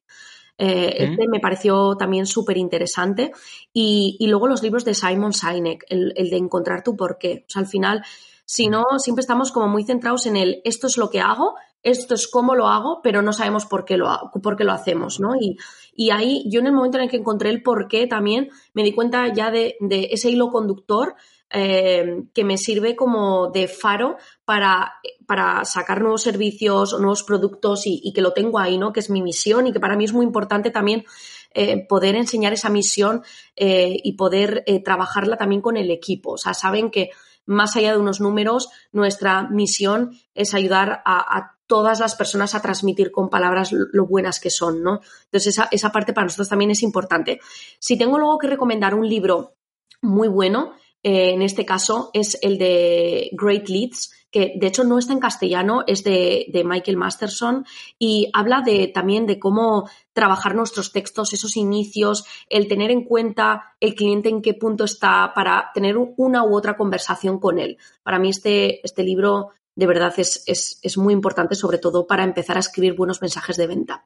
Eh, 0.62 1.06
este 1.06 1.28
me 1.30 1.40
pareció 1.40 1.96
también 1.96 2.26
súper 2.26 2.58
interesante. 2.58 3.32
Y, 3.74 4.18
luego 4.28 4.48
los 4.48 4.62
libros 4.62 4.84
de 4.84 4.94
Simon 4.94 5.32
Sinek, 5.32 5.86
el, 5.88 6.14
de 6.14 6.38
encontrar 6.38 6.84
tu 6.84 6.98
porqué. 6.98 7.46
O 7.48 7.50
sea, 7.50 7.62
al 7.62 7.68
final, 7.68 8.04
si 8.44 8.68
no, 8.68 8.84
siempre 8.98 9.22
estamos 9.22 9.54
como 9.54 9.70
muy 9.70 9.86
centrados 9.86 10.26
en 10.26 10.36
el 10.36 10.62
esto 10.66 10.88
es 10.88 10.98
lo 10.98 11.10
que 11.10 11.22
hago, 11.22 11.56
esto 11.82 12.14
es 12.14 12.28
cómo 12.28 12.56
lo 12.56 12.68
hago, 12.68 13.00
pero 13.02 13.22
no 13.22 13.32
sabemos 13.32 13.66
por 13.66 13.86
qué 13.86 13.96
lo, 13.96 14.10
hago, 14.10 14.32
por 14.42 14.58
qué 14.58 14.66
lo 14.66 14.74
hacemos, 14.74 15.22
¿no? 15.22 15.38
Y, 15.40 15.58
y, 15.96 16.10
ahí 16.10 16.44
yo 16.50 16.60
en 16.60 16.68
el 16.68 16.74
momento 16.74 16.98
en 16.98 17.06
el 17.06 17.10
que 17.10 17.18
encontré 17.18 17.52
el 17.52 17.64
porqué 17.64 18.06
también 18.06 18.50
me 18.74 18.84
di 18.84 18.92
cuenta 18.92 19.34
ya 19.34 19.52
de, 19.52 19.78
de 19.80 20.10
ese 20.12 20.30
hilo 20.30 20.50
conductor 20.50 21.16
eh, 21.52 22.24
que 22.34 22.44
me 22.44 22.58
sirve 22.58 22.96
como 22.96 23.50
de 23.50 23.68
faro 23.68 24.18
para, 24.46 24.94
para 25.26 25.66
sacar 25.66 26.02
nuevos 26.02 26.22
servicios 26.22 26.94
nuevos 27.00 27.24
productos 27.24 27.84
y, 27.86 28.14
que 28.14 28.22
lo 28.22 28.34
tengo 28.34 28.60
ahí, 28.60 28.78
¿no? 28.78 28.94
Que 28.94 29.00
es 29.00 29.10
mi 29.10 29.22
misión 29.22 29.68
y 29.68 29.74
que 29.74 29.80
para 29.80 29.96
mí 29.96 30.06
es 30.06 30.14
muy 30.14 30.26
importante 30.26 30.70
también 30.70 31.06
eh, 31.54 31.86
poder 31.88 32.16
enseñar 32.16 32.54
esa 32.54 32.70
misión 32.70 33.24
eh, 33.56 33.98
y 34.04 34.14
poder 34.14 34.64
trabajarla 34.86 35.38
también 35.38 35.62
con 35.62 35.78
el 35.78 35.90
equipo. 35.90 36.34
O 36.34 36.38
sea, 36.38 36.54
saben 36.54 36.92
que 36.92 37.10
más 37.50 37.76
allá 37.76 37.94
de 37.94 37.98
unos 37.98 38.22
números, 38.22 38.70
nuestra 38.92 39.50
misión 39.50 40.12
es 40.36 40.54
ayudar 40.54 41.02
a, 41.04 41.56
todas 41.66 42.00
las 42.00 42.16
personas 42.16 42.56
a 42.56 42.64
transmitir 42.64 43.12
con 43.12 43.30
palabras 43.30 43.72
lo, 43.72 44.08
buenas 44.08 44.40
que 44.40 44.50
son, 44.50 44.82
¿no? 44.82 45.02
Entonces, 45.26 45.54
esa, 45.54 45.68
esa 45.72 45.92
parte 45.92 46.14
para 46.14 46.26
nosotros 46.26 46.50
también 46.50 46.72
es 46.72 46.82
importante. 46.82 47.40
Si 47.78 47.96
tengo 47.96 48.18
luego 48.18 48.40
que 48.40 48.48
recomendar 48.48 48.96
un 48.96 49.08
libro 49.08 49.56
muy 50.02 50.28
bueno, 50.28 50.74
en 51.04 51.42
este 51.42 51.66
caso 51.66 52.12
es 52.14 52.38
el 52.42 52.58
de 52.58 53.30
Great 53.34 53.70
Leads, 53.70 54.12
que 54.32 54.54
de 54.56 54.68
hecho 54.68 54.84
no 54.84 55.00
está 55.00 55.14
en 55.14 55.20
castellano, 55.20 55.84
es 55.88 56.04
de, 56.04 56.52
Michael 56.66 56.98
Masterson 56.98 57.66
y 57.98 58.30
habla 58.34 58.62
de, 58.62 58.88
también 58.88 59.26
de 59.26 59.40
cómo 59.40 59.90
trabajar 60.14 60.56
nuestros 60.56 60.92
textos, 60.92 61.34
esos 61.34 61.58
inicios, 61.58 62.26
el 62.48 62.68
tener 62.68 62.92
en 62.92 63.06
cuenta 63.06 63.76
el 63.80 63.96
cliente 63.96 64.30
en 64.30 64.42
qué 64.42 64.54
punto 64.54 64.84
está 64.84 65.32
para 65.34 65.72
tener 65.74 65.96
una 65.98 66.44
u 66.44 66.56
otra 66.56 66.78
conversación 66.78 67.40
con 67.40 67.58
él. 67.60 67.78
Para 68.04 68.20
mí 68.20 68.30
este, 68.30 68.86
este 68.86 69.04
libro 69.04 69.50
de 69.76 69.88
verdad 69.88 70.14
es, 70.18 70.44
es 70.46 70.98
muy 70.98 71.14
importante, 71.14 71.56
sobre 71.56 71.78
todo 71.78 72.06
para 72.06 72.24
empezar 72.24 72.58
a 72.58 72.60
escribir 72.60 72.96
buenos 72.96 73.22
mensajes 73.22 73.56
de 73.58 73.68
venta. 73.68 74.06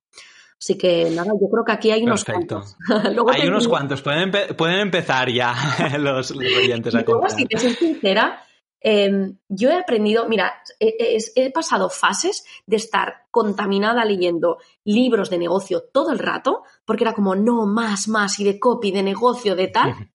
Así 0.63 0.77
que 0.77 1.09
nada, 1.09 1.33
yo 1.41 1.49
creo 1.49 1.65
que 1.65 1.73
aquí 1.73 1.91
hay 1.91 2.03
unos 2.03 2.23
cuantos. 2.23 2.77
hay 3.33 3.47
unos 3.49 3.67
cuantos, 3.67 4.01
pueden, 4.01 4.31
pueden 4.55 4.79
empezar 4.79 5.29
ya 5.29 5.53
los, 5.99 6.31
oyentes 6.31 6.95
a 6.95 7.03
comprar. 7.03 7.31
Si 7.31 7.45
te 7.45 7.57
soy 7.57 7.73
sincera, 7.73 8.41
em, 8.79 9.39
yo 9.49 9.71
he 9.71 9.75
aprendido, 9.75 10.25
mira, 10.29 10.53
he, 10.79 11.51
pasado 11.51 11.89
fases 11.89 12.45
de 12.65 12.77
estar 12.77 13.25
contaminada 13.29 14.05
leyendo 14.05 14.59
libros 14.85 15.29
de 15.29 15.37
negocio 15.37 15.83
todo 15.91 16.13
el 16.13 16.19
rato, 16.19 16.63
porque 16.85 17.03
era 17.03 17.13
como, 17.13 17.35
no, 17.35 17.65
más, 17.65 18.07
más, 18.07 18.39
y 18.39 18.45
de 18.45 18.57
copy, 18.57 18.91
de 18.91 19.03
negocio, 19.03 19.57
de 19.57 19.67
tal. 19.67 20.11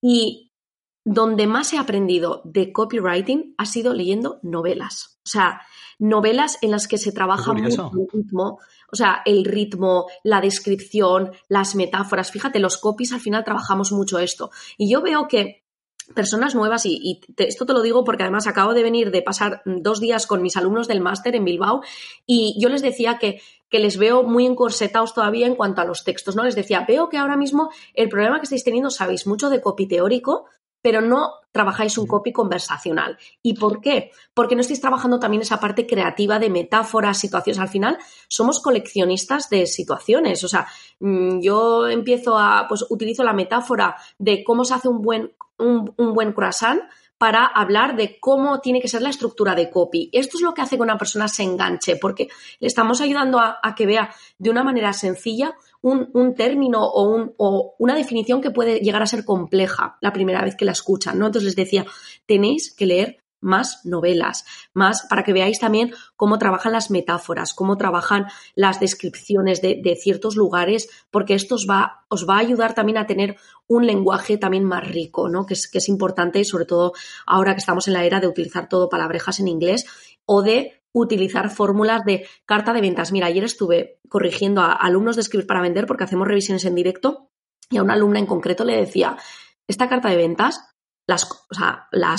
y 0.00 0.52
donde 1.04 1.46
más 1.46 1.70
he 1.74 1.78
aprendido 1.78 2.40
de 2.44 2.72
copywriting 2.72 3.56
ha 3.58 3.66
sido 3.66 3.92
leyendo 3.92 4.38
novelas. 4.42 5.18
O 5.26 5.28
sea, 5.28 5.60
novelas 5.98 6.58
en 6.62 6.70
las 6.70 6.88
que 6.88 6.98
se 6.98 7.12
trabaja 7.12 7.52
mucho 7.52 7.90
el 7.94 8.08
ritmo, 8.12 8.58
o 8.92 8.96
sea, 8.96 9.22
el 9.24 9.44
ritmo, 9.46 10.06
la 10.22 10.42
descripción, 10.42 11.32
las 11.48 11.74
metáforas. 11.74 12.30
Fíjate, 12.30 12.58
los 12.58 12.76
copies 12.76 13.12
al 13.12 13.20
final 13.20 13.42
trabajamos 13.42 13.90
mucho 13.90 14.18
esto. 14.18 14.50
Y 14.76 14.90
yo 14.92 15.00
veo 15.00 15.26
que 15.28 15.62
personas 16.14 16.54
nuevas, 16.54 16.84
y, 16.84 17.20
esto 17.38 17.64
te 17.64 17.72
lo 17.72 17.80
digo 17.80 18.04
porque 18.04 18.24
además 18.24 18.46
acabo 18.46 18.74
de 18.74 18.82
venir 18.82 19.10
de 19.10 19.22
pasar 19.22 19.62
dos 19.64 19.98
días 19.98 20.26
con 20.26 20.42
mis 20.42 20.56
alumnos 20.58 20.88
del 20.88 21.00
máster 21.00 21.34
en 21.36 21.44
Bilbao 21.44 21.82
y 22.26 22.54
yo 22.60 22.68
les 22.68 22.82
decía 22.82 23.18
que, 23.18 23.40
que 23.70 23.78
les 23.78 23.96
veo 23.96 24.24
muy 24.24 24.44
encorsetados 24.44 25.14
todavía 25.14 25.46
en 25.46 25.54
cuanto 25.54 25.80
a 25.80 25.86
los 25.86 26.04
textos, 26.04 26.36
¿no? 26.36 26.44
Les 26.44 26.54
decía, 26.54 26.84
veo 26.86 27.08
que 27.08 27.16
ahora 27.16 27.38
mismo 27.38 27.70
el 27.94 28.10
problema 28.10 28.38
que 28.40 28.44
estáis 28.44 28.64
teniendo, 28.64 28.90
sabéis 28.90 29.26
mucho 29.26 29.48
de 29.48 29.62
copy 29.62 29.86
teórico, 29.86 30.46
pero 30.82 31.00
no 31.00 31.34
trabajáis 31.52 31.96
un 31.96 32.06
copy 32.06 32.32
conversacional. 32.32 33.16
¿Y 33.42 33.54
por 33.54 33.80
qué? 33.80 34.10
Porque 34.34 34.54
no 34.54 34.62
estáis 34.62 34.80
trabajando 34.80 35.20
también 35.20 35.42
esa 35.42 35.60
parte 35.60 35.86
creativa 35.86 36.38
de 36.38 36.50
metáforas, 36.50 37.18
situaciones. 37.18 37.60
Al 37.60 37.68
final, 37.68 37.98
somos 38.26 38.60
coleccionistas 38.60 39.48
de 39.48 39.66
situaciones. 39.66 40.42
O 40.42 40.48
sea, 40.48 40.66
mm, 40.98 41.40
yo 41.40 41.88
empiezo 41.88 42.36
a, 42.36 42.66
pues 42.68 42.84
utilizo 42.90 43.22
la 43.22 43.32
metáfora 43.32 43.96
de 44.18 44.42
cómo 44.42 44.64
se 44.64 44.74
hace 44.74 44.88
un 44.88 45.02
buen, 45.02 45.32
un, 45.58 45.94
buen 45.96 46.32
croissant 46.32 46.82
para 47.18 47.46
hablar 47.46 47.94
de 47.94 48.18
cómo 48.18 48.60
tiene 48.60 48.80
que 48.80 48.88
ser 48.88 49.02
la 49.02 49.10
estructura 49.10 49.54
de 49.54 49.70
copy. 49.70 50.10
Esto 50.12 50.38
es 50.38 50.42
lo 50.42 50.54
que 50.54 50.62
hace 50.62 50.76
que 50.76 50.82
una 50.82 50.98
persona 50.98 51.28
se 51.28 51.44
enganche, 51.44 51.94
porque 51.94 52.26
le 52.58 52.66
estamos 52.66 53.00
ayudando 53.00 53.38
a, 53.38 53.60
a 53.62 53.76
que 53.76 53.86
vea 53.86 54.12
de 54.38 54.50
una 54.50 54.64
manera 54.64 54.92
sencilla 54.92 55.54
un, 55.82 56.34
término 56.34 56.84
o, 56.84 57.02
un, 57.14 57.34
o, 57.36 57.74
una 57.78 57.94
definición 57.94 58.40
que 58.40 58.50
puede 58.50 58.78
llegar 58.80 59.02
a 59.02 59.06
ser 59.06 59.24
compleja 59.24 59.98
la 60.00 60.12
primera 60.12 60.42
vez 60.42 60.56
que 60.56 60.64
la 60.64 60.72
escuchan, 60.72 61.18
¿no? 61.18 61.26
Entonces 61.26 61.46
les 61.46 61.56
decía, 61.56 61.84
tenéis 62.26 62.74
que 62.74 62.86
leer 62.86 63.22
más 63.42 63.84
novelas, 63.84 64.44
más 64.72 65.04
para 65.10 65.24
que 65.24 65.32
veáis 65.32 65.58
también 65.58 65.92
cómo 66.16 66.38
trabajan 66.38 66.72
las 66.72 66.90
metáforas, 66.90 67.52
cómo 67.52 67.76
trabajan 67.76 68.26
las 68.54 68.80
descripciones 68.80 69.60
de, 69.60 69.98
ciertos 70.00 70.36
lugares, 70.36 70.88
porque 71.10 71.34
esto 71.34 71.56
os 71.56 71.66
va, 71.68 72.04
os 72.08 72.26
va 72.26 72.36
a 72.36 72.40
ayudar 72.40 72.74
también 72.74 72.98
a 72.98 73.06
tener 73.06 73.36
un 73.66 73.86
lenguaje 73.86 74.38
también 74.38 74.64
más 74.64 74.88
rico, 74.88 75.28
¿no? 75.28 75.44
Que 75.44 75.54
es, 75.54 75.68
que 75.68 75.78
es 75.78 75.88
importante, 75.88 76.44
sobre 76.44 76.64
todo 76.64 76.92
ahora 77.26 77.54
que 77.54 77.60
estamos 77.60 77.88
en 77.88 77.94
la 77.94 78.04
era 78.04 78.20
de 78.20 78.28
utilizar 78.28 78.68
todo 78.68 78.88
palabrejas 78.88 79.40
en 79.40 79.48
inglés 79.48 79.86
o 80.24 80.42
de 80.42 80.81
utilizar 80.92 81.50
fórmulas 81.50 82.04
de 82.04 82.26
carta 82.44 82.72
de 82.72 82.80
ventas. 82.80 83.12
Mira, 83.12 83.26
ayer 83.26 83.44
estuve 83.44 84.00
corrigiendo 84.08 84.60
a 84.60 84.72
alumnos 84.72 85.16
de 85.16 85.22
escribir 85.22 85.46
para 85.46 85.62
vender 85.62 85.86
porque 85.86 86.04
hacemos 86.04 86.28
revisiones 86.28 86.64
en 86.64 86.74
directo 86.74 87.30
y 87.70 87.78
a 87.78 87.82
una 87.82 87.94
alumna 87.94 88.18
en 88.18 88.26
concreto 88.26 88.64
le 88.64 88.76
decía, 88.76 89.16
esta 89.66 89.88
carta 89.88 90.10
de 90.10 90.16
ventas 90.16 90.60
las, 91.06 91.24
o 91.24 91.54
sea, 91.54 91.88
la, 91.90 92.14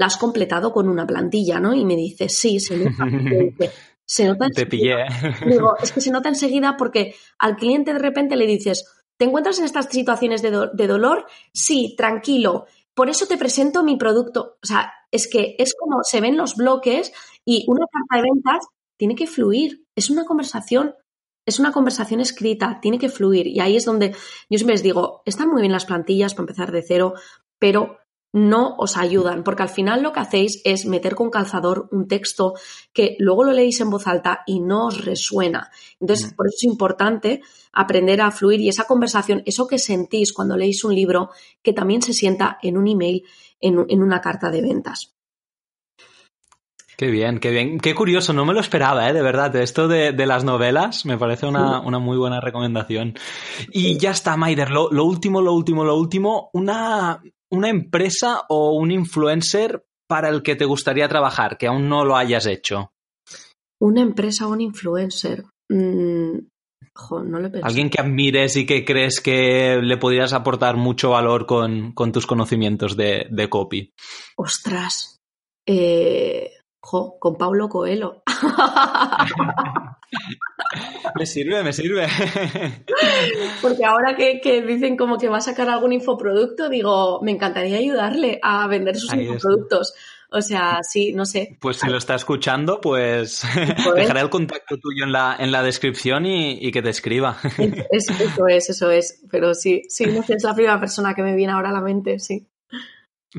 has 0.00 0.16
completado 0.16 0.72
con 0.72 0.88
una 0.88 1.06
plantilla, 1.06 1.60
¿no? 1.60 1.74
Y 1.74 1.84
me 1.84 1.96
dice, 1.96 2.28
sí, 2.28 2.60
se 2.60 2.78
nota. 2.78 3.04
se 4.04 4.26
nota 4.26 4.48
Te 4.48 4.66
pillé. 4.66 5.04
Digo, 5.46 5.76
es 5.82 5.92
que 5.92 6.00
se 6.00 6.10
nota 6.10 6.28
enseguida 6.28 6.76
porque 6.78 7.14
al 7.38 7.56
cliente 7.56 7.92
de 7.92 7.98
repente 7.98 8.36
le 8.36 8.46
dices, 8.46 8.86
¿te 9.18 9.26
encuentras 9.26 9.58
en 9.58 9.66
estas 9.66 9.86
situaciones 9.90 10.40
de, 10.40 10.68
de 10.72 10.86
dolor? 10.86 11.26
Sí, 11.52 11.94
tranquilo. 11.96 12.66
Por 12.98 13.10
eso 13.10 13.26
te 13.26 13.36
presento 13.36 13.84
mi 13.84 13.96
producto. 13.96 14.58
O 14.60 14.66
sea, 14.66 14.92
es 15.12 15.28
que 15.30 15.54
es 15.60 15.72
como 15.78 16.00
se 16.02 16.20
ven 16.20 16.36
los 16.36 16.56
bloques 16.56 17.12
y 17.44 17.64
una 17.68 17.86
carta 17.86 18.16
de 18.16 18.28
ventas 18.28 18.66
tiene 18.96 19.14
que 19.14 19.28
fluir. 19.28 19.84
Es 19.94 20.10
una 20.10 20.24
conversación, 20.24 20.96
es 21.46 21.60
una 21.60 21.70
conversación 21.70 22.20
escrita, 22.20 22.80
tiene 22.82 22.98
que 22.98 23.08
fluir. 23.08 23.46
Y 23.46 23.60
ahí 23.60 23.76
es 23.76 23.84
donde 23.84 24.16
yo 24.50 24.58
siempre 24.58 24.74
les 24.74 24.82
digo, 24.82 25.22
están 25.26 25.48
muy 25.48 25.60
bien 25.60 25.70
las 25.70 25.86
plantillas 25.86 26.34
para 26.34 26.42
empezar 26.42 26.72
de 26.72 26.82
cero, 26.82 27.14
pero 27.60 27.98
no 28.38 28.76
os 28.78 28.96
ayudan, 28.96 29.42
porque 29.42 29.62
al 29.62 29.68
final 29.68 30.02
lo 30.02 30.12
que 30.12 30.20
hacéis 30.20 30.60
es 30.64 30.86
meter 30.86 31.14
con 31.14 31.30
calzador 31.30 31.88
un 31.90 32.08
texto 32.08 32.54
que 32.92 33.16
luego 33.18 33.44
lo 33.44 33.52
leéis 33.52 33.80
en 33.80 33.90
voz 33.90 34.06
alta 34.06 34.42
y 34.46 34.60
no 34.60 34.86
os 34.86 35.04
resuena. 35.04 35.70
Entonces, 36.00 36.32
mm. 36.32 36.36
por 36.36 36.46
eso 36.46 36.56
es 36.56 36.64
importante 36.64 37.42
aprender 37.72 38.20
a 38.20 38.30
fluir 38.30 38.60
y 38.60 38.68
esa 38.68 38.84
conversación, 38.84 39.42
eso 39.46 39.66
que 39.66 39.78
sentís 39.78 40.32
cuando 40.32 40.56
leéis 40.56 40.84
un 40.84 40.94
libro, 40.94 41.30
que 41.62 41.72
también 41.72 42.02
se 42.02 42.12
sienta 42.12 42.58
en 42.62 42.76
un 42.76 42.88
email, 42.88 43.24
en, 43.60 44.02
una 44.02 44.20
carta 44.20 44.50
de 44.50 44.62
ventas. 44.62 45.14
Qué 46.96 47.12
bien, 47.12 47.38
qué 47.38 47.50
bien. 47.50 47.78
Qué 47.78 47.94
curioso, 47.94 48.32
no 48.32 48.44
me 48.44 48.52
lo 48.52 48.58
esperaba, 48.58 49.08
¿eh? 49.08 49.12
de 49.12 49.22
verdad. 49.22 49.54
Esto 49.54 49.86
de, 49.86 50.12
las 50.26 50.42
novelas 50.42 51.06
me 51.06 51.16
parece 51.16 51.46
una, 51.46 51.80
muy 51.80 52.16
buena 52.16 52.40
recomendación. 52.40 53.14
Y 53.72 53.98
ya 53.98 54.10
está, 54.10 54.36
Maider. 54.36 54.70
Lo, 54.70 55.04
último, 55.04 55.40
lo 55.40 55.52
último, 55.52 55.84
lo 55.84 55.94
último. 55.94 56.50
Una, 56.52 57.22
una 57.50 57.68
empresa 57.68 58.42
o 58.48 58.72
un 58.72 58.90
influencer 58.90 59.84
para 60.08 60.28
el 60.28 60.42
que 60.42 60.56
te 60.56 60.64
gustaría 60.64 61.08
trabajar, 61.08 61.58
que 61.58 61.66
aún 61.66 61.88
no 61.88 62.04
lo 62.04 62.16
hayas 62.16 62.46
hecho. 62.46 62.92
Una 63.80 64.00
empresa 64.00 64.46
o 64.46 64.50
un 64.50 64.60
influencer. 64.60 65.44
Mm, 65.68 66.38
no 67.10 67.38
lo 67.38 67.50
Alguien 67.62 67.90
que 67.90 68.00
admires 68.00 68.56
y 68.56 68.66
que 68.66 68.84
crees 68.84 69.20
que 69.20 69.78
le 69.80 69.96
podrías 69.98 70.32
aportar 70.32 70.76
mucho 70.76 71.10
valor 71.10 71.46
con, 71.46 71.94
tus 72.12 72.26
conocimientos 72.26 72.96
de, 72.96 73.26
de 73.30 73.48
copy. 73.48 73.92
Ostras. 74.36 75.16
Eh, 75.66 76.57
con 76.80 77.36
Pablo 77.36 77.68
Coelho. 77.68 78.22
me 81.14 81.26
sirve, 81.26 81.62
me 81.62 81.72
sirve. 81.72 82.08
Porque 83.62 83.84
ahora 83.84 84.16
que, 84.16 84.62
dicen 84.66 84.96
como 84.96 85.18
que 85.18 85.28
va 85.28 85.38
a 85.38 85.42
sacar 85.42 85.68
algún 85.68 85.92
infoproducto, 85.92 86.68
digo, 86.68 87.20
me 87.22 87.32
encantaría 87.32 87.78
ayudarle 87.78 88.38
a 88.42 88.66
vender 88.66 88.96
sus 88.96 89.12
infoproductos. 89.12 89.94
O 90.30 90.42
sea, 90.42 90.80
sí, 90.82 91.14
no 91.14 91.24
sé. 91.24 91.56
Pues 91.58 91.78
si 91.78 91.88
lo 91.88 91.96
está 91.96 92.14
escuchando, 92.14 92.82
pues 92.82 93.44
dejaré 93.96 94.20
el 94.20 94.28
contacto 94.28 94.76
tuyo 94.76 95.04
en 95.04 95.12
la, 95.12 95.34
en 95.38 95.50
la 95.50 95.62
descripción 95.62 96.26
y, 96.26 96.70
que 96.70 96.82
te 96.82 96.90
escriba. 96.90 97.38
eso 97.90 98.46
es, 98.46 98.68
eso 98.68 98.90
es. 98.90 99.22
Pero 99.30 99.54
sí, 99.54 99.84
sí, 99.88 100.04
no 100.06 100.22
sé, 100.22 100.34
es 100.34 100.44
la 100.44 100.54
primera 100.54 100.78
persona 100.78 101.14
que 101.14 101.22
me 101.22 101.34
viene 101.34 101.54
ahora 101.54 101.70
a 101.70 101.72
la 101.72 101.80
mente, 101.80 102.18
sí. 102.18 102.46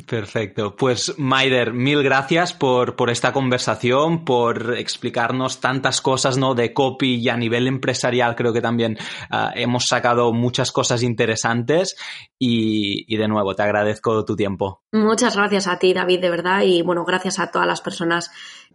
Perfecto. 0.06 0.76
Pues 0.76 1.16
Maider, 1.18 1.74
mil 1.74 2.04
gracias 2.04 2.54
por, 2.54 2.96
por, 2.96 3.10
esta 3.10 3.34
conversación, 3.34 4.24
por 4.24 4.78
explicarnos 4.78 5.60
tantas 5.60 6.00
cosas 6.00 6.38
¿no? 6.38 6.54
de 6.54 6.74
copy 6.74 7.16
y 7.16 7.30
a 7.30 7.38
nivel 7.38 7.66
empresarial 7.68 8.36
creo 8.36 8.54
que 8.54 8.62
también 8.62 9.00
ah, 9.32 9.52
hemos 9.56 9.86
sacado 9.90 10.32
muchas 10.32 10.72
cosas 10.72 11.02
interesantes 11.02 11.96
y, 12.38 13.12
y, 13.12 13.18
de 13.18 13.28
nuevo 13.28 13.56
te 13.56 13.64
agradezco 13.64 14.24
tu 14.26 14.36
tiempo. 14.36 14.84
Muchas 14.92 15.36
gracias 15.36 15.66
a 15.66 15.80
ti, 15.80 15.92
David, 15.92 16.22
de 16.22 16.30
verdad, 16.30 16.62
y 16.62 16.84
bueno, 16.84 17.04
gracias 17.04 17.40
a 17.40 17.50
todas 17.50 17.68
las 17.68 17.82
personas 17.82 18.30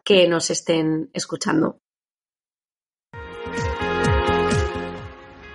que 0.04 0.26
nos 0.26 0.50
estén 0.50 1.10
escuchando. 1.12 1.78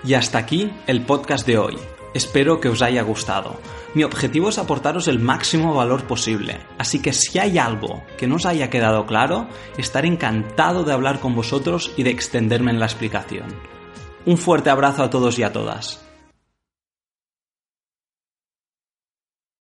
Y 0.05 0.13
hasta 0.13 0.37
aquí 0.37 0.71
el 0.87 1.05
podcast 1.05 1.45
de 1.45 1.57
hoy. 1.57 1.98
Espero 2.13 2.59
que 2.59 2.69
os 2.69 2.81
haya 2.81 3.03
gustado. 3.03 3.59
Mi 3.93 4.03
objetivo 4.03 4.49
es 4.49 4.57
aportaros 4.57 5.07
el 5.07 5.19
máximo 5.19 5.73
valor 5.73 6.03
posible, 6.05 6.59
así 6.77 7.01
que 7.01 7.13
si 7.13 7.37
hay 7.37 7.57
algo 7.57 8.03
que 8.17 8.27
no 8.27 8.35
os 8.35 8.45
haya 8.45 8.69
quedado 8.69 9.05
claro, 9.05 9.47
estaré 9.77 10.07
encantado 10.07 10.83
de 10.83 10.93
hablar 10.93 11.19
con 11.19 11.35
vosotros 11.35 11.91
y 11.97 12.03
de 12.03 12.11
extenderme 12.11 12.71
en 12.71 12.79
la 12.79 12.85
explicación. 12.85 13.47
Un 14.25 14.37
fuerte 14.37 14.69
abrazo 14.69 15.03
a 15.03 15.09
todos 15.09 15.37
y 15.39 15.43
a 15.43 15.53
todas. 15.53 16.08